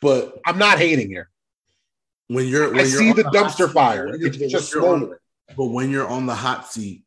but 0.02 0.40
I'm 0.46 0.58
not 0.58 0.78
hating 0.78 1.10
here. 1.10 1.30
when 2.28 2.48
you're, 2.48 2.68
when 2.70 2.80
I 2.80 2.84
you're 2.84 3.00
see 3.00 3.10
on 3.12 3.16
the 3.16 3.24
dumpster 3.24 3.72
fire. 3.72 4.08
It's 4.14 4.38
just 4.38 4.72
smoldering. 4.72 5.18
But 5.56 5.66
when 5.66 5.90
you're 5.90 6.08
on 6.08 6.26
the 6.26 6.36
hot 6.36 6.68
seat, 6.68 7.04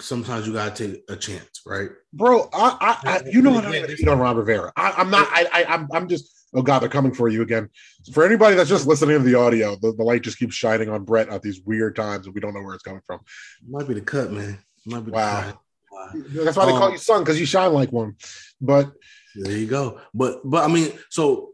sometimes 0.00 0.46
you 0.46 0.52
gotta 0.52 0.74
take 0.74 1.02
a 1.08 1.16
chance, 1.16 1.62
right? 1.66 1.90
Bro, 2.12 2.50
I, 2.52 2.98
I, 3.04 3.10
I 3.10 3.22
you 3.30 3.42
know 3.42 3.50
what 3.52 3.64
I'm 3.64 3.72
to 3.72 3.86
hate 3.86 4.06
on 4.08 4.18
Ron 4.18 4.36
Rivera. 4.36 4.72
I, 4.76 4.92
I'm 4.98 5.10
not. 5.10 5.28
I, 5.30 5.46
I, 5.52 5.64
I'm, 5.64 5.88
I'm 5.92 6.08
just. 6.08 6.34
Oh 6.54 6.62
God, 6.62 6.78
they're 6.78 6.88
coming 6.88 7.12
for 7.12 7.28
you 7.28 7.42
again. 7.42 7.68
For 8.12 8.24
anybody 8.24 8.56
that's 8.56 8.68
just 8.70 8.86
listening 8.86 9.18
to 9.18 9.22
the 9.24 9.34
audio, 9.34 9.76
the, 9.76 9.92
the 9.92 10.02
light 10.02 10.22
just 10.22 10.38
keeps 10.38 10.54
shining 10.54 10.88
on 10.88 11.04
Brett 11.04 11.28
at 11.28 11.42
these 11.42 11.60
weird 11.62 11.94
times, 11.96 12.26
and 12.26 12.34
we 12.34 12.40
don't 12.40 12.54
know 12.54 12.62
where 12.62 12.74
it's 12.74 12.82
coming 12.82 13.02
from. 13.06 13.20
Might 13.68 13.86
be 13.88 13.94
the 13.94 14.00
cut, 14.00 14.30
man. 14.32 14.58
Might 14.86 15.04
be 15.04 15.10
Wow. 15.10 15.40
the 15.40 15.46
cut. 15.46 15.58
Wow. 15.90 16.44
That's 16.44 16.56
why 16.56 16.66
they 16.66 16.72
call 16.72 16.84
Um, 16.84 16.92
you 16.92 16.98
son 16.98 17.22
because 17.22 17.40
you 17.40 17.44
shine 17.46 17.72
like 17.72 17.92
one. 17.92 18.16
But 18.60 18.92
There 19.34 19.56
you 19.56 19.66
go. 19.66 20.00
But 20.14 20.40
but 20.44 20.64
I 20.64 20.72
mean, 20.72 20.92
so 21.10 21.47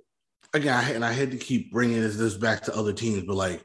again, 0.54 0.74
I, 0.74 0.90
and 0.92 1.04
I 1.04 1.12
had 1.12 1.30
to 1.32 1.36
keep 1.36 1.70
bringing 1.70 2.00
this, 2.00 2.16
this 2.16 2.34
back 2.34 2.62
to 2.62 2.76
other 2.76 2.92
teams, 2.92 3.24
but 3.24 3.36
like, 3.36 3.64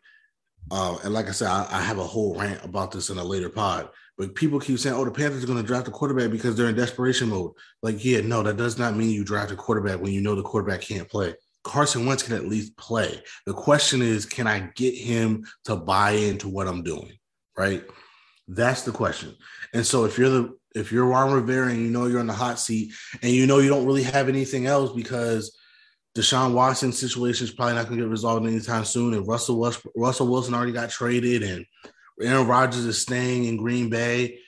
uh, 0.71 0.97
and 1.03 1.13
like 1.13 1.27
I 1.27 1.31
said, 1.31 1.47
I, 1.47 1.67
I 1.69 1.81
have 1.81 1.99
a 1.99 2.03
whole 2.03 2.37
rant 2.37 2.63
about 2.65 2.91
this 2.91 3.09
in 3.09 3.17
a 3.17 3.23
later 3.23 3.49
pod. 3.49 3.89
But 4.17 4.35
people 4.35 4.59
keep 4.59 4.77
saying, 4.77 4.95
"Oh, 4.95 5.05
the 5.05 5.11
Panthers 5.11 5.43
are 5.43 5.47
going 5.47 5.61
to 5.61 5.65
draft 5.65 5.87
a 5.87 5.91
quarterback 5.91 6.29
because 6.29 6.55
they're 6.55 6.67
in 6.67 6.75
desperation 6.75 7.29
mode." 7.29 7.53
Like, 7.81 8.03
yeah, 8.03 8.19
no, 8.19 8.43
that 8.43 8.57
does 8.57 8.77
not 8.77 8.97
mean 8.97 9.11
you 9.11 9.23
draft 9.23 9.51
a 9.51 9.55
quarterback 9.55 10.01
when 10.01 10.11
you 10.11 10.19
know 10.19 10.35
the 10.35 10.43
quarterback 10.43 10.81
can't 10.81 11.07
play. 11.07 11.33
Carson 11.63 12.05
Wentz 12.05 12.23
can 12.23 12.35
at 12.35 12.45
least 12.45 12.75
play. 12.75 13.21
The 13.45 13.53
question 13.53 14.01
is, 14.01 14.25
can 14.25 14.45
I 14.45 14.71
get 14.75 14.93
him 14.93 15.45
to 15.65 15.77
buy 15.77 16.11
into 16.11 16.49
what 16.49 16.67
I'm 16.67 16.83
doing? 16.83 17.13
Right. 17.57 17.83
That's 18.47 18.81
the 18.81 18.91
question. 18.91 19.35
And 19.73 19.85
so 19.85 20.05
if 20.05 20.17
you're 20.17 20.29
the 20.29 20.57
if 20.75 20.91
you're 20.91 21.05
Ron 21.05 21.33
Rivera 21.33 21.69
and 21.69 21.79
you 21.79 21.89
know 21.89 22.05
you're 22.05 22.19
in 22.19 22.27
the 22.27 22.33
hot 22.33 22.59
seat 22.59 22.91
and 23.21 23.31
you 23.31 23.47
know 23.47 23.59
you 23.59 23.69
don't 23.69 23.85
really 23.85 24.03
have 24.03 24.29
anything 24.29 24.65
else 24.65 24.91
because 24.91 25.57
Deshaun 26.15 26.53
Watson 26.53 26.91
situation 26.91 27.45
is 27.45 27.53
probably 27.53 27.75
not 27.75 27.85
going 27.85 27.97
to 27.97 28.03
get 28.03 28.11
resolved 28.11 28.45
anytime 28.45 28.85
soon, 28.85 29.13
and 29.13 29.27
Russell 29.27 29.59
West, 29.59 29.85
Russell 29.95 30.27
Wilson 30.27 30.53
already 30.53 30.71
got 30.71 30.89
traded, 30.89 31.43
and 31.43 31.65
Aaron 32.21 32.47
Rodgers 32.47 32.85
is 32.85 33.01
staying 33.01 33.45
in 33.45 33.57
Green 33.57 33.89
Bay, 33.89 34.39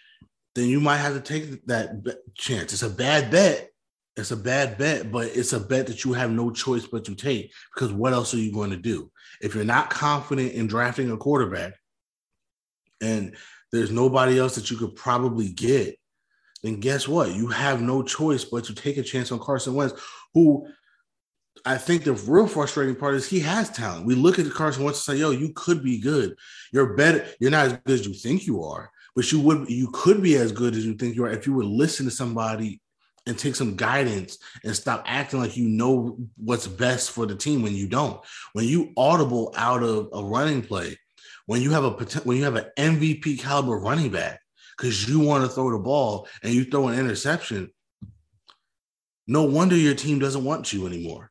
then 0.56 0.68
you 0.68 0.80
might 0.82 0.98
have 0.98 1.14
to 1.14 1.22
take 1.22 1.66
that 1.68 1.92
chance. 2.36 2.74
It's 2.74 2.84
a 2.84 2.90
bad 2.90 3.32
bet. 3.32 3.70
It's 4.18 4.32
a 4.32 4.38
bad 4.38 4.78
bet, 4.78 5.10
but 5.12 5.28
it's 5.28 5.54
a 5.54 5.60
bet 5.60 5.88
that 5.88 6.04
you 6.04 6.14
have 6.14 6.32
no 6.32 6.52
choice 6.52 6.86
but 6.86 7.06
to 7.06 7.16
take 7.16 7.54
because 7.74 7.94
what 7.94 8.12
else 8.12 8.34
are 8.34 8.40
you 8.40 8.52
going 8.52 8.72
to 8.72 8.78
do 8.78 9.10
if 9.42 9.56
you're 9.56 9.64
not 9.64 9.90
confident 9.90 10.52
in 10.52 10.68
drafting 10.68 11.10
a 11.12 11.18
quarterback, 11.18 11.74
and 13.02 13.36
there's 13.72 13.92
nobody 13.92 14.38
else 14.38 14.56
that 14.56 14.70
you 14.70 14.78
could 14.78 14.96
probably 14.96 15.50
get? 15.54 15.98
then 16.64 16.80
guess 16.80 17.08
what? 17.08 17.34
You 17.34 17.48
have 17.48 17.82
no 17.82 18.04
choice 18.04 18.46
but 18.46 18.66
to 18.66 18.76
take 18.76 18.98
a 18.98 19.04
chance 19.04 19.32
on 19.32 19.40
Carson 19.40 19.74
Wentz, 19.74 20.00
who 20.34 20.68
I 21.66 21.78
think 21.78 22.04
the 22.04 22.14
real 22.14 22.48
frustrating 22.48 22.96
part 22.96 23.16
is 23.16 23.28
he 23.28 23.40
has 23.42 23.70
talent. 23.70 24.06
We 24.06 24.16
look 24.16 24.40
at 24.40 24.46
the 24.46 24.52
Carson 24.52 24.84
Wentz 24.84 25.08
and 25.08 25.18
say, 25.18 25.22
"Yo, 25.22 25.32
you 25.32 25.52
could 25.54 25.84
be 25.84 26.00
good. 26.00 26.36
You're 26.72 26.96
better. 26.96 27.26
You're 27.40 27.52
not 27.52 27.66
as 27.68 27.74
good 27.74 28.00
as 28.00 28.08
you 28.08 28.14
think 28.14 28.48
you 28.48 28.64
are, 28.64 28.92
but 29.16 29.32
you 29.32 29.40
would. 29.42 29.70
You 29.70 29.90
could 29.92 30.22
be 30.22 30.36
as 30.36 30.52
good 30.52 30.76
as 30.76 30.86
you 30.86 30.96
think 30.96 31.16
you 31.16 31.26
are 31.26 31.32
if 31.32 31.46
you 31.46 31.54
would 31.54 31.66
listen 31.66 32.06
to 32.06 32.12
somebody 32.12 32.82
and 33.28 33.38
take 33.38 33.56
some 33.56 33.76
guidance 33.76 34.40
and 34.64 34.76
stop 34.76 35.04
acting 35.06 35.40
like 35.40 35.56
you 35.56 35.70
know 35.70 36.18
what's 36.38 36.68
best 36.68 37.12
for 37.12 37.26
the 37.26 37.36
team 37.36 37.62
when 37.62 37.76
you 37.76 37.88
don't. 37.88 38.20
When 38.54 38.66
you 38.66 38.94
audible 38.98 39.54
out 39.56 39.84
of 39.84 40.10
a 40.14 40.24
running 40.24 40.64
play, 40.64 40.98
when 41.46 41.62
you 41.62 41.72
have 41.72 41.84
a 41.84 41.92
when 42.24 42.38
you 42.38 42.44
have 42.44 42.56
an 42.56 42.66
MVP 42.78 43.40
caliber 43.40 43.78
running 43.78 44.12
back." 44.12 44.42
because 44.82 45.08
you 45.08 45.20
want 45.20 45.44
to 45.44 45.50
throw 45.50 45.72
the 45.72 45.78
ball 45.78 46.28
and 46.42 46.54
you 46.54 46.66
throw 46.66 46.88
an 46.88 46.98
interception, 46.98 47.72
no 49.28 49.44
wonder 49.44 49.76
your 49.76 49.94
team 49.94 50.18
doesn't 50.18 50.44
want 50.44 50.74
you 50.74 50.88
anymore. 50.88 51.31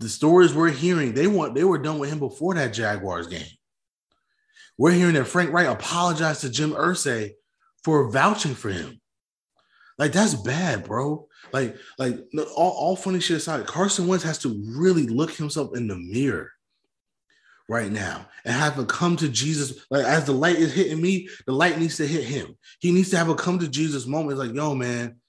The 0.00 0.08
stories 0.08 0.54
we're 0.54 0.70
hearing, 0.70 1.12
they 1.12 1.26
want 1.26 1.54
they 1.54 1.64
were 1.64 1.78
done 1.78 1.98
with 1.98 2.10
him 2.10 2.18
before 2.18 2.54
that 2.54 2.72
Jaguars 2.72 3.26
game. 3.26 3.46
We're 4.78 4.92
hearing 4.92 5.14
that 5.14 5.26
Frank 5.26 5.52
Reich 5.52 5.66
apologized 5.66 6.40
to 6.40 6.50
Jim 6.50 6.72
Irsay 6.72 7.32
for 7.84 8.10
vouching 8.10 8.54
for 8.54 8.70
him. 8.70 9.00
Like 9.98 10.12
that's 10.12 10.34
bad, 10.34 10.84
bro. 10.84 11.28
Like, 11.52 11.76
like 11.98 12.18
all, 12.56 12.70
all 12.70 12.96
funny 12.96 13.20
shit 13.20 13.36
aside, 13.36 13.66
Carson 13.66 14.06
Wentz 14.06 14.24
has 14.24 14.38
to 14.38 14.62
really 14.74 15.06
look 15.06 15.32
himself 15.32 15.76
in 15.76 15.86
the 15.86 15.96
mirror 15.96 16.50
right 17.68 17.92
now 17.92 18.26
and 18.46 18.54
have 18.54 18.78
a 18.78 18.86
come 18.86 19.16
to 19.18 19.28
Jesus. 19.28 19.84
Like 19.90 20.06
as 20.06 20.24
the 20.24 20.32
light 20.32 20.56
is 20.56 20.72
hitting 20.72 21.02
me, 21.02 21.28
the 21.46 21.52
light 21.52 21.78
needs 21.78 21.98
to 21.98 22.06
hit 22.06 22.24
him. 22.24 22.56
He 22.80 22.90
needs 22.92 23.10
to 23.10 23.18
have 23.18 23.28
a 23.28 23.34
come 23.34 23.58
to 23.58 23.68
Jesus 23.68 24.06
moment. 24.06 24.32
It's 24.32 24.40
like, 24.40 24.56
yo, 24.56 24.74
man, 24.74 25.19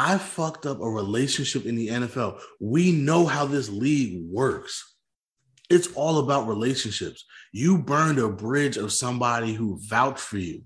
I 0.00 0.16
fucked 0.16 0.64
up 0.64 0.80
a 0.80 0.88
relationship 0.88 1.66
in 1.66 1.74
the 1.74 1.88
NFL. 1.88 2.40
We 2.60 2.92
know 2.92 3.26
how 3.26 3.46
this 3.46 3.68
league 3.68 4.30
works. 4.30 4.94
It's 5.70 5.92
all 5.94 6.20
about 6.20 6.46
relationships. 6.46 7.24
You 7.50 7.78
burned 7.78 8.20
a 8.20 8.28
bridge 8.28 8.76
of 8.76 8.92
somebody 8.92 9.54
who 9.54 9.80
vouched 9.82 10.20
for 10.20 10.38
you. 10.38 10.62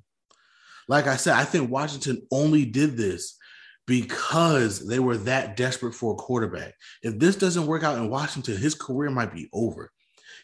Like 0.86 1.06
I 1.06 1.16
said, 1.16 1.32
I 1.32 1.44
think 1.44 1.70
Washington 1.70 2.26
only 2.30 2.66
did 2.66 2.98
this 2.98 3.38
because 3.86 4.86
they 4.86 4.98
were 4.98 5.16
that 5.16 5.56
desperate 5.56 5.94
for 5.94 6.12
a 6.12 6.16
quarterback. 6.16 6.74
If 7.02 7.18
this 7.18 7.36
doesn't 7.36 7.66
work 7.66 7.84
out 7.84 7.96
in 7.96 8.10
Washington, 8.10 8.58
his 8.58 8.74
career 8.74 9.08
might 9.08 9.32
be 9.32 9.48
over. 9.54 9.90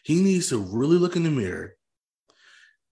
He 0.03 0.15
needs 0.15 0.49
to 0.49 0.57
really 0.57 0.97
look 0.97 1.15
in 1.15 1.23
the 1.25 1.29
mirror 1.29 1.73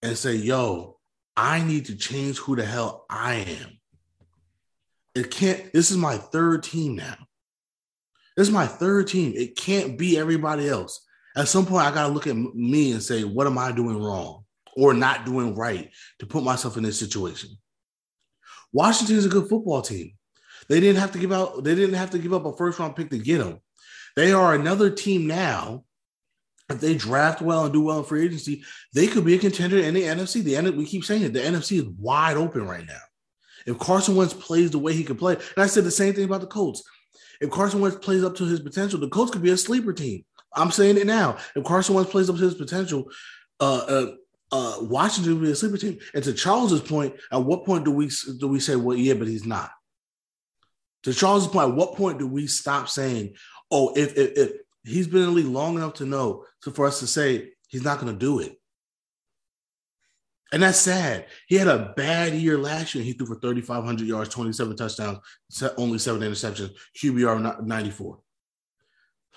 and 0.02 0.16
say, 0.16 0.36
yo, 0.36 1.00
I 1.36 1.60
need 1.64 1.86
to 1.86 1.96
change 1.96 2.38
who 2.38 2.54
the 2.54 2.64
hell 2.64 3.04
I 3.10 3.34
am. 3.34 3.77
It 5.14 5.30
can't, 5.30 5.72
this 5.72 5.90
is 5.90 5.96
my 5.96 6.16
third 6.16 6.62
team 6.62 6.96
now. 6.96 7.16
This 8.36 8.48
is 8.48 8.54
my 8.54 8.66
third 8.66 9.08
team. 9.08 9.32
It 9.34 9.56
can't 9.56 9.98
be 9.98 10.18
everybody 10.18 10.68
else. 10.68 11.04
At 11.36 11.48
some 11.48 11.66
point, 11.66 11.86
I 11.86 11.92
got 11.92 12.06
to 12.06 12.12
look 12.12 12.26
at 12.26 12.36
me 12.36 12.92
and 12.92 13.02
say, 13.02 13.24
what 13.24 13.46
am 13.46 13.58
I 13.58 13.72
doing 13.72 14.00
wrong 14.00 14.44
or 14.76 14.94
not 14.94 15.24
doing 15.26 15.54
right 15.54 15.90
to 16.20 16.26
put 16.26 16.44
myself 16.44 16.76
in 16.76 16.82
this 16.82 16.98
situation? 16.98 17.50
Washington 18.72 19.16
is 19.16 19.26
a 19.26 19.30
good 19.30 19.48
football 19.48 19.82
team. 19.82 20.12
They 20.68 20.80
didn't 20.80 21.00
have 21.00 21.12
to 21.12 21.18
give 21.18 21.32
out, 21.32 21.64
they 21.64 21.74
didn't 21.74 21.94
have 21.96 22.10
to 22.10 22.18
give 22.18 22.34
up 22.34 22.44
a 22.44 22.56
first 22.56 22.78
round 22.78 22.96
pick 22.96 23.10
to 23.10 23.18
get 23.18 23.38
them. 23.38 23.60
They 24.14 24.32
are 24.32 24.54
another 24.54 24.90
team 24.90 25.26
now 25.26 25.84
if 26.70 26.80
they 26.80 26.94
draft 26.94 27.40
well 27.40 27.64
and 27.64 27.72
do 27.72 27.80
well 27.80 27.98
in 27.98 28.04
free 28.04 28.24
agency, 28.24 28.62
they 28.92 29.06
could 29.06 29.24
be 29.24 29.34
a 29.34 29.38
contender 29.38 29.78
in 29.78 29.94
the 29.94 30.02
NFC. 30.02 30.42
The 30.42 30.70
we 30.70 30.84
keep 30.84 31.04
saying 31.04 31.22
it. 31.22 31.32
The 31.32 31.40
NFC 31.40 31.78
is 31.78 31.88
wide 31.98 32.36
open 32.36 32.66
right 32.66 32.86
now. 32.86 33.00
If 33.68 33.78
Carson 33.78 34.16
Wentz 34.16 34.32
plays 34.32 34.70
the 34.70 34.78
way 34.78 34.94
he 34.94 35.04
can 35.04 35.16
play, 35.16 35.34
and 35.34 35.58
I 35.58 35.66
said 35.66 35.84
the 35.84 35.90
same 35.90 36.14
thing 36.14 36.24
about 36.24 36.40
the 36.40 36.46
Colts. 36.46 36.82
If 37.40 37.50
Carson 37.50 37.80
Wentz 37.80 37.98
plays 37.98 38.24
up 38.24 38.34
to 38.36 38.44
his 38.44 38.60
potential, 38.60 38.98
the 38.98 39.08
Colts 39.08 39.30
could 39.30 39.42
be 39.42 39.50
a 39.50 39.56
sleeper 39.56 39.92
team. 39.92 40.24
I'm 40.54 40.70
saying 40.70 40.96
it 40.96 41.06
now. 41.06 41.36
If 41.54 41.64
Carson 41.64 41.94
Wentz 41.94 42.10
plays 42.10 42.30
up 42.30 42.36
to 42.36 42.42
his 42.42 42.54
potential, 42.54 43.10
uh, 43.60 43.76
uh, 43.76 44.06
uh, 44.50 44.76
Washington 44.80 45.34
will 45.34 45.42
be 45.42 45.50
a 45.50 45.54
sleeper 45.54 45.76
team. 45.76 45.98
And 46.14 46.24
to 46.24 46.32
Charles's 46.32 46.80
point, 46.80 47.14
at 47.30 47.42
what 47.42 47.66
point 47.66 47.84
do 47.84 47.90
we 47.90 48.10
do 48.38 48.48
we 48.48 48.58
say, 48.58 48.74
well, 48.74 48.96
yeah, 48.96 49.14
but 49.14 49.28
he's 49.28 49.46
not? 49.46 49.70
To 51.04 51.12
Charles's 51.12 51.48
point, 51.48 51.68
at 51.68 51.76
what 51.76 51.94
point 51.94 52.18
do 52.18 52.26
we 52.26 52.46
stop 52.46 52.88
saying, 52.88 53.34
oh, 53.70 53.92
if 53.94 54.16
if, 54.16 54.32
if 54.36 54.52
he's 54.84 55.06
been 55.06 55.20
in 55.20 55.26
the 55.26 55.32
league 55.32 55.46
long 55.46 55.76
enough 55.76 55.94
to 55.94 56.06
know 56.06 56.44
so 56.62 56.70
for 56.70 56.86
us 56.86 57.00
to 57.00 57.06
say 57.06 57.50
he's 57.68 57.84
not 57.84 58.00
going 58.00 58.12
to 58.12 58.18
do 58.18 58.40
it. 58.40 58.57
And 60.52 60.62
that's 60.62 60.78
sad. 60.78 61.26
He 61.46 61.56
had 61.56 61.68
a 61.68 61.92
bad 61.96 62.32
year 62.32 62.56
last 62.56 62.94
year. 62.94 63.04
He 63.04 63.12
threw 63.12 63.26
for 63.26 63.38
3,500 63.38 64.06
yards, 64.06 64.30
27 64.30 64.76
touchdowns, 64.76 65.18
only 65.76 65.98
seven 65.98 66.22
interceptions, 66.22 66.72
QBR 66.96 67.62
94. 67.64 68.18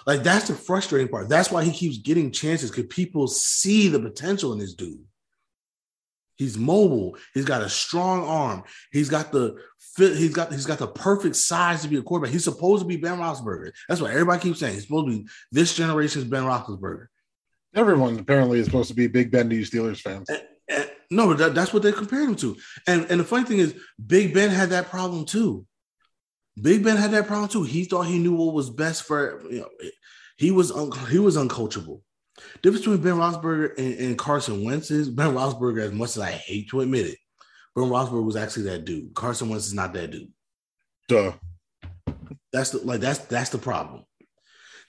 Like 0.07 0.24
that's 0.24 0.47
the 0.47 0.55
frustrating 0.55 1.09
part. 1.09 1.30
That's 1.30 1.51
why 1.51 1.64
he 1.64 1.72
keeps 1.72 1.97
getting 1.97 2.32
chances 2.32 2.72
because 2.72 2.88
people 2.88 3.28
see 3.28 3.88
the 3.88 3.99
potential 3.99 4.53
in 4.53 4.59
this 4.59 4.74
dude. 4.74 5.03
He's 6.38 6.57
mobile. 6.57 7.18
He's 7.36 7.45
got 7.45 7.62
a 7.62 7.70
strong 7.70 8.26
arm. 8.26 8.64
He's 8.91 9.09
got 9.09 9.32
the 9.32 9.57
fit. 9.78 10.18
He's 10.18 10.34
got 10.34 10.51
he's 10.51 10.66
got 10.66 10.80
the 10.80 10.88
perfect 10.88 11.36
size 11.36 11.84
to 11.84 11.88
be 11.88 11.97
a 11.97 12.01
quarterback. 12.01 12.32
He's 12.34 12.45
supposed 12.45 12.82
to 12.82 12.88
be 12.88 12.97
Ben 12.97 13.20
Roethlisberger. 13.20 13.72
That's 13.88 14.01
what 14.01 14.09
everybody 14.09 14.41
keeps 14.41 14.59
saying. 14.59 14.74
He's 14.74 14.84
supposed 14.84 15.07
to 15.07 15.20
be 15.20 15.28
this 15.51 15.76
generation's 15.76 16.26
Ben 16.26 16.43
Roethlisberger. 16.43 17.07
everyone 17.76 18.18
apparently 18.18 18.57
is 18.59 18.66
supposed 18.66 18.89
to 18.89 18.95
be 18.95 19.05
Big 19.05 19.30
Ben 19.30 19.49
to 19.49 19.55
you 19.55 19.64
Steelers 19.64 19.99
fans. 20.01 20.30
And- 20.30 20.41
no, 21.12 21.28
but 21.28 21.38
that, 21.39 21.53
that's 21.53 21.74
what 21.74 21.84
they 21.84 21.91
compared 21.91 22.30
him 22.30 22.36
to. 22.38 22.55
And 22.88 23.05
and 23.12 23.20
the 23.20 23.26
funny 23.26 23.43
thing 23.43 23.59
is, 23.59 23.76
Big 24.03 24.34
Ben 24.34 24.49
had 24.49 24.70
that 24.70 24.89
problem 24.89 25.26
too. 25.26 25.66
Big 26.59 26.84
Ben 26.84 26.95
had 26.95 27.12
that 27.12 27.28
problem 27.28 27.49
too. 27.49 27.64
He 27.64 27.84
thought 27.84 28.03
he 28.03 28.18
knew 28.18 28.34
what 28.34 28.53
was 28.53 28.70
best 28.70 29.03
for 29.03 29.41
you 29.51 29.59
know. 29.59 29.70
He 30.38 30.51
was 30.51 30.72
un- 30.72 30.91
he 31.09 31.20
was 31.20 31.36
uncoachable. 31.36 32.01
Difference 32.62 32.86
between 32.86 33.03
Ben 33.03 33.16
Roethlisberger 33.16 33.78
and, 33.78 33.93
and 33.99 34.18
Carson 34.18 34.64
Wentz 34.64 34.89
is 34.89 35.09
Ben 35.09 35.34
Roethlisberger, 35.34 35.82
as 35.82 35.91
much 35.91 36.12
as 36.12 36.20
I 36.20 36.32
hate 36.32 36.70
to 36.70 36.80
admit 36.80 37.07
it, 37.07 37.18
Ben 37.76 37.86
Roethlisberger 37.86 38.24
was 38.24 38.38
actually 38.38 38.64
that 38.64 38.86
dude. 38.86 39.14
Carson 39.14 39.49
Wentz 39.49 39.68
is 39.68 39.74
not 39.74 39.93
that 39.93 40.12
dude. 40.12 40.32
Duh. 41.09 41.34
That's 42.53 42.72
the 42.72 42.80
like 42.80 43.01
that's 43.01 43.20
that's 43.20 43.49
the 43.49 43.57
problem. 43.57 44.05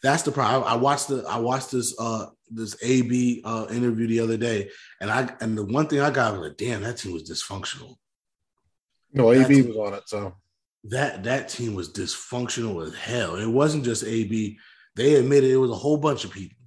That's 0.02 0.22
the 0.22 0.32
problem. 0.32 0.68
I, 0.68 0.74
I 0.74 0.76
watched 0.76 1.08
the 1.08 1.24
I 1.28 1.38
watched 1.38 1.72
this 1.72 1.94
uh 1.98 2.26
this 2.54 2.76
AB 2.82 3.42
uh 3.44 3.66
interview 3.70 4.06
the 4.06 4.20
other 4.20 4.36
day, 4.36 4.70
and 5.00 5.10
I 5.10 5.34
and 5.40 5.56
the 5.56 5.64
one 5.64 5.86
thing 5.86 6.00
I 6.00 6.10
got 6.10 6.32
was 6.32 6.48
like, 6.48 6.56
damn, 6.56 6.82
that 6.82 6.98
team 6.98 7.12
was 7.12 7.28
dysfunctional. 7.28 7.96
No, 9.12 9.32
AB 9.32 9.42
That's- 9.42 9.66
was 9.66 9.76
on 9.76 9.94
it, 9.94 10.02
so 10.06 10.36
That 10.84 11.24
that 11.24 11.48
team 11.48 11.74
was 11.74 11.90
dysfunctional 11.90 12.86
as 12.86 12.94
hell. 12.94 13.36
It 13.36 13.46
wasn't 13.46 13.84
just 13.84 14.04
AB. 14.04 14.58
They 14.96 15.14
admitted 15.14 15.50
it 15.50 15.56
was 15.56 15.70
a 15.70 15.74
whole 15.74 15.96
bunch 15.96 16.24
of 16.24 16.30
people. 16.32 16.58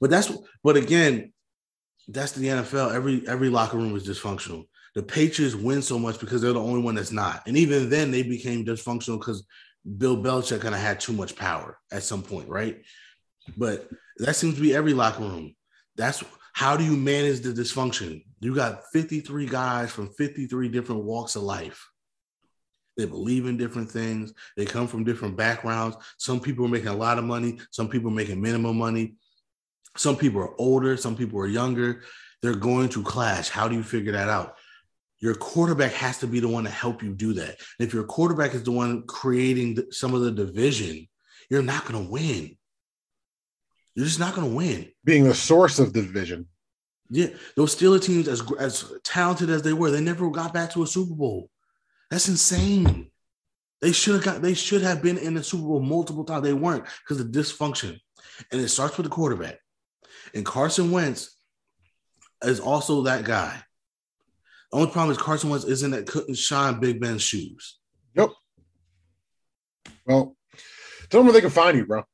But 0.00 0.10
that's 0.10 0.32
but 0.64 0.76
again, 0.76 1.32
that's 2.08 2.32
the 2.32 2.46
NFL. 2.48 2.92
Every 2.94 3.26
every 3.28 3.48
locker 3.48 3.76
room 3.76 3.94
is 3.96 4.06
dysfunctional. 4.06 4.64
The 4.94 5.02
Patriots 5.02 5.54
win 5.54 5.80
so 5.80 5.98
much 5.98 6.20
because 6.20 6.42
they're 6.42 6.52
the 6.52 6.60
only 6.60 6.82
one 6.82 6.94
that's 6.94 7.12
not. 7.12 7.42
And 7.46 7.56
even 7.56 7.88
then, 7.88 8.10
they 8.10 8.22
became 8.22 8.64
dysfunctional 8.64 9.18
because 9.18 9.46
Bill 9.98 10.16
Belichick 10.16 10.60
kind 10.60 10.74
of 10.74 10.80
had 10.80 11.00
too 11.00 11.12
much 11.14 11.34
power 11.34 11.78
at 11.90 12.02
some 12.02 12.22
point, 12.22 12.48
right? 12.48 12.82
But 13.56 13.88
that 14.18 14.36
seems 14.36 14.56
to 14.56 14.60
be 14.60 14.74
every 14.74 14.94
locker 14.94 15.22
room. 15.22 15.54
That's 15.96 16.22
how 16.52 16.76
do 16.76 16.84
you 16.84 16.96
manage 16.96 17.40
the 17.40 17.50
dysfunction? 17.50 18.24
You 18.40 18.54
got 18.54 18.82
53 18.92 19.46
guys 19.46 19.90
from 19.90 20.10
53 20.10 20.68
different 20.68 21.04
walks 21.04 21.36
of 21.36 21.42
life. 21.42 21.88
They 22.96 23.06
believe 23.06 23.46
in 23.46 23.56
different 23.56 23.90
things. 23.90 24.34
They 24.56 24.66
come 24.66 24.86
from 24.86 25.04
different 25.04 25.36
backgrounds. 25.36 25.96
Some 26.18 26.40
people 26.40 26.66
are 26.66 26.68
making 26.68 26.88
a 26.88 26.96
lot 26.96 27.18
of 27.18 27.24
money. 27.24 27.58
Some 27.70 27.88
people 27.88 28.10
are 28.10 28.14
making 28.14 28.40
minimum 28.40 28.76
money. 28.76 29.14
Some 29.96 30.16
people 30.16 30.42
are 30.42 30.60
older. 30.60 30.96
Some 30.96 31.16
people 31.16 31.38
are 31.40 31.46
younger. 31.46 32.02
They're 32.42 32.54
going 32.54 32.90
to 32.90 33.02
clash. 33.02 33.48
How 33.48 33.66
do 33.68 33.74
you 33.74 33.82
figure 33.82 34.12
that 34.12 34.28
out? 34.28 34.56
Your 35.20 35.34
quarterback 35.34 35.92
has 35.92 36.18
to 36.18 36.26
be 36.26 36.40
the 36.40 36.48
one 36.48 36.64
to 36.64 36.70
help 36.70 37.02
you 37.02 37.14
do 37.14 37.32
that. 37.34 37.56
And 37.78 37.88
if 37.88 37.94
your 37.94 38.04
quarterback 38.04 38.54
is 38.54 38.64
the 38.64 38.72
one 38.72 39.06
creating 39.06 39.78
some 39.90 40.14
of 40.14 40.22
the 40.22 40.32
division, 40.32 41.08
you're 41.48 41.62
not 41.62 41.86
going 41.86 42.04
to 42.04 42.10
win. 42.10 42.56
You're 43.94 44.06
just 44.06 44.20
not 44.20 44.34
going 44.34 44.48
to 44.48 44.56
win. 44.56 44.88
being 45.04 45.24
the 45.24 45.34
source 45.34 45.78
of 45.78 45.92
the 45.92 46.02
division. 46.02 46.46
Yeah, 47.10 47.26
those 47.56 47.76
Steeler 47.76 48.02
teams, 48.02 48.26
as 48.26 48.42
as 48.58 48.90
talented 49.04 49.50
as 49.50 49.60
they 49.60 49.74
were, 49.74 49.90
they 49.90 50.00
never 50.00 50.30
got 50.30 50.54
back 50.54 50.72
to 50.72 50.82
a 50.82 50.86
Super 50.86 51.14
Bowl. 51.14 51.50
That's 52.10 52.28
insane. 52.28 53.10
They 53.82 53.92
should 53.92 54.14
have 54.14 54.24
got. 54.24 54.42
They 54.42 54.54
should 54.54 54.80
have 54.80 55.02
been 55.02 55.18
in 55.18 55.34
the 55.34 55.42
Super 55.42 55.64
Bowl 55.64 55.80
multiple 55.80 56.24
times. 56.24 56.44
They 56.44 56.54
weren't 56.54 56.84
because 57.04 57.20
of 57.20 57.28
dysfunction, 57.28 57.98
and 58.50 58.60
it 58.60 58.68
starts 58.68 58.96
with 58.96 59.04
the 59.04 59.10
quarterback. 59.10 59.58
And 60.34 60.46
Carson 60.46 60.90
Wentz 60.90 61.36
is 62.42 62.60
also 62.60 63.02
that 63.02 63.24
guy. 63.24 63.62
The 64.70 64.78
only 64.78 64.90
problem 64.90 65.10
is 65.10 65.18
Carson 65.18 65.50
Wentz 65.50 65.66
isn't 65.66 65.90
that 65.90 66.06
couldn't 66.06 66.36
shine 66.36 66.80
Big 66.80 66.98
Ben's 66.98 67.22
shoes. 67.22 67.78
Yep. 68.14 68.30
Well, 70.06 70.34
tell 71.10 71.20
them 71.20 71.26
where 71.26 71.34
they 71.34 71.42
can 71.42 71.50
find 71.50 71.76
you, 71.76 71.84
bro. 71.84 72.04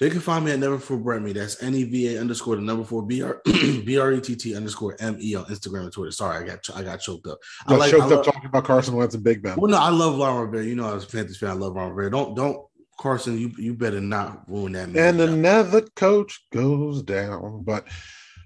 They 0.00 0.10
can 0.10 0.20
find 0.20 0.44
me 0.44 0.52
at 0.52 0.58
Never 0.58 0.78
For 0.78 0.96
Brett 0.96 1.22
Me. 1.22 1.32
That's 1.32 1.62
N 1.62 1.74
E 1.74 1.84
V 1.84 2.14
A 2.14 2.20
underscore 2.20 2.56
the 2.56 2.62
number 2.62 2.84
four 2.84 3.02
B 3.02 3.22
R 3.22 3.40
B 3.44 3.98
R 3.98 4.12
E 4.12 4.20
T 4.20 4.34
T 4.34 4.56
underscore 4.56 4.96
M 4.98 5.16
E 5.20 5.34
on 5.34 5.44
Instagram 5.46 5.84
and 5.84 5.92
Twitter. 5.92 6.10
Sorry, 6.10 6.42
I 6.42 6.46
got 6.46 6.68
I 6.74 6.82
got 6.82 7.00
choked 7.00 7.26
up. 7.26 7.38
I 7.66 7.70
Got 7.70 7.78
like 7.78 7.90
choked 7.90 8.12
I 8.12 8.16
up 8.16 8.24
talking 8.24 8.46
about 8.46 8.64
Carson 8.64 8.96
Wentz 8.96 9.14
and 9.14 9.22
Big 9.22 9.42
Ben. 9.42 9.56
Well, 9.56 9.70
no, 9.70 9.78
I 9.78 9.90
love 9.90 10.18
Ron 10.18 10.40
Rivera. 10.40 10.64
You 10.64 10.74
know, 10.74 10.88
I 10.88 10.94
was 10.94 11.04
a 11.04 11.08
Panthers 11.08 11.38
fan. 11.38 11.50
I 11.50 11.54
love 11.54 11.74
Ron 11.74 11.90
Rivera. 11.90 12.10
Don't 12.10 12.34
don't 12.34 12.66
Carson. 12.98 13.38
You 13.38 13.52
you 13.56 13.74
better 13.74 14.00
not 14.00 14.48
ruin 14.48 14.72
that. 14.72 14.88
And 14.88 14.94
man. 14.94 15.20
another 15.20 15.82
coach 15.94 16.44
goes 16.52 17.02
down. 17.02 17.62
But 17.64 17.86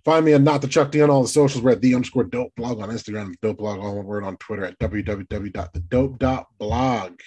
find 0.04 0.24
me 0.24 0.34
at 0.34 0.42
not 0.42 0.62
the 0.62 0.68
Chuck 0.68 0.90
D 0.90 1.00
on 1.02 1.10
all 1.10 1.22
the 1.22 1.28
socials. 1.28 1.64
We're 1.64 1.72
at 1.72 1.80
the 1.80 1.94
underscore 1.94 2.24
dope 2.24 2.54
blog 2.56 2.80
on 2.80 2.90
Instagram, 2.90 3.34
dope 3.40 3.58
blog, 3.58 3.78
all 3.80 3.96
one 3.96 4.06
word 4.06 4.24
on 4.24 4.36
Twitter 4.36 4.64
at 4.64 4.78
www.thedope.blog. 4.78 7.20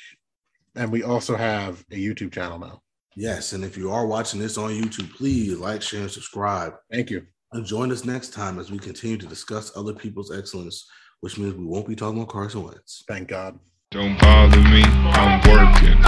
And 0.76 0.92
we 0.92 1.04
also 1.04 1.36
have 1.36 1.84
a 1.92 1.96
YouTube 1.96 2.32
channel 2.32 2.60
now. 2.60 2.81
Yes. 3.16 3.54
And 3.54 3.64
if 3.64 3.78
you 3.78 3.92
are 3.92 4.08
watching 4.08 4.40
this 4.40 4.58
on 4.58 4.72
YouTube, 4.72 5.14
please 5.16 5.58
like, 5.58 5.82
share, 5.82 6.02
and 6.02 6.12
subscribe. 6.12 6.74
Thank 6.92 7.10
you. 7.10 7.26
And 7.54 7.66
join 7.66 7.92
us 7.92 8.06
next 8.06 8.34
time 8.34 8.60
as 8.60 8.72
we 8.72 8.80
continue 8.80 9.18
to 9.18 9.26
discuss 9.26 9.76
other 9.76 9.94
people's 9.94 10.32
excellence, 10.32 10.90
which 11.20 11.38
means 11.38 11.54
we 11.56 11.66
won't 11.66 11.88
be 11.88 11.96
talking 11.96 12.22
about 12.22 12.32
Carson 12.32 12.64
Wentz. 12.64 13.04
Thank 13.08 13.28
God. 13.28 13.60
Don't 13.92 14.18
bother 14.20 14.62
me. 14.62 14.84
I'm 14.86 15.42
working. 15.50 16.02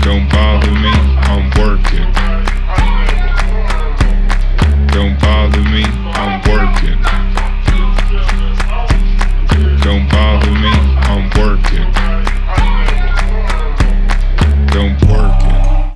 Don't 0.00 0.28
bother 0.30 0.70
me. 0.70 0.90
I'm 1.28 1.50
working. 1.60 2.12
Don't 4.88 5.20
bother 5.20 5.60
me. 5.60 5.84
I'm 5.84 6.40
working. 6.48 7.02
Don't 9.82 10.08
bother 10.08 10.50
me. 10.50 10.70
I'm 11.04 11.30
working. 11.38 12.01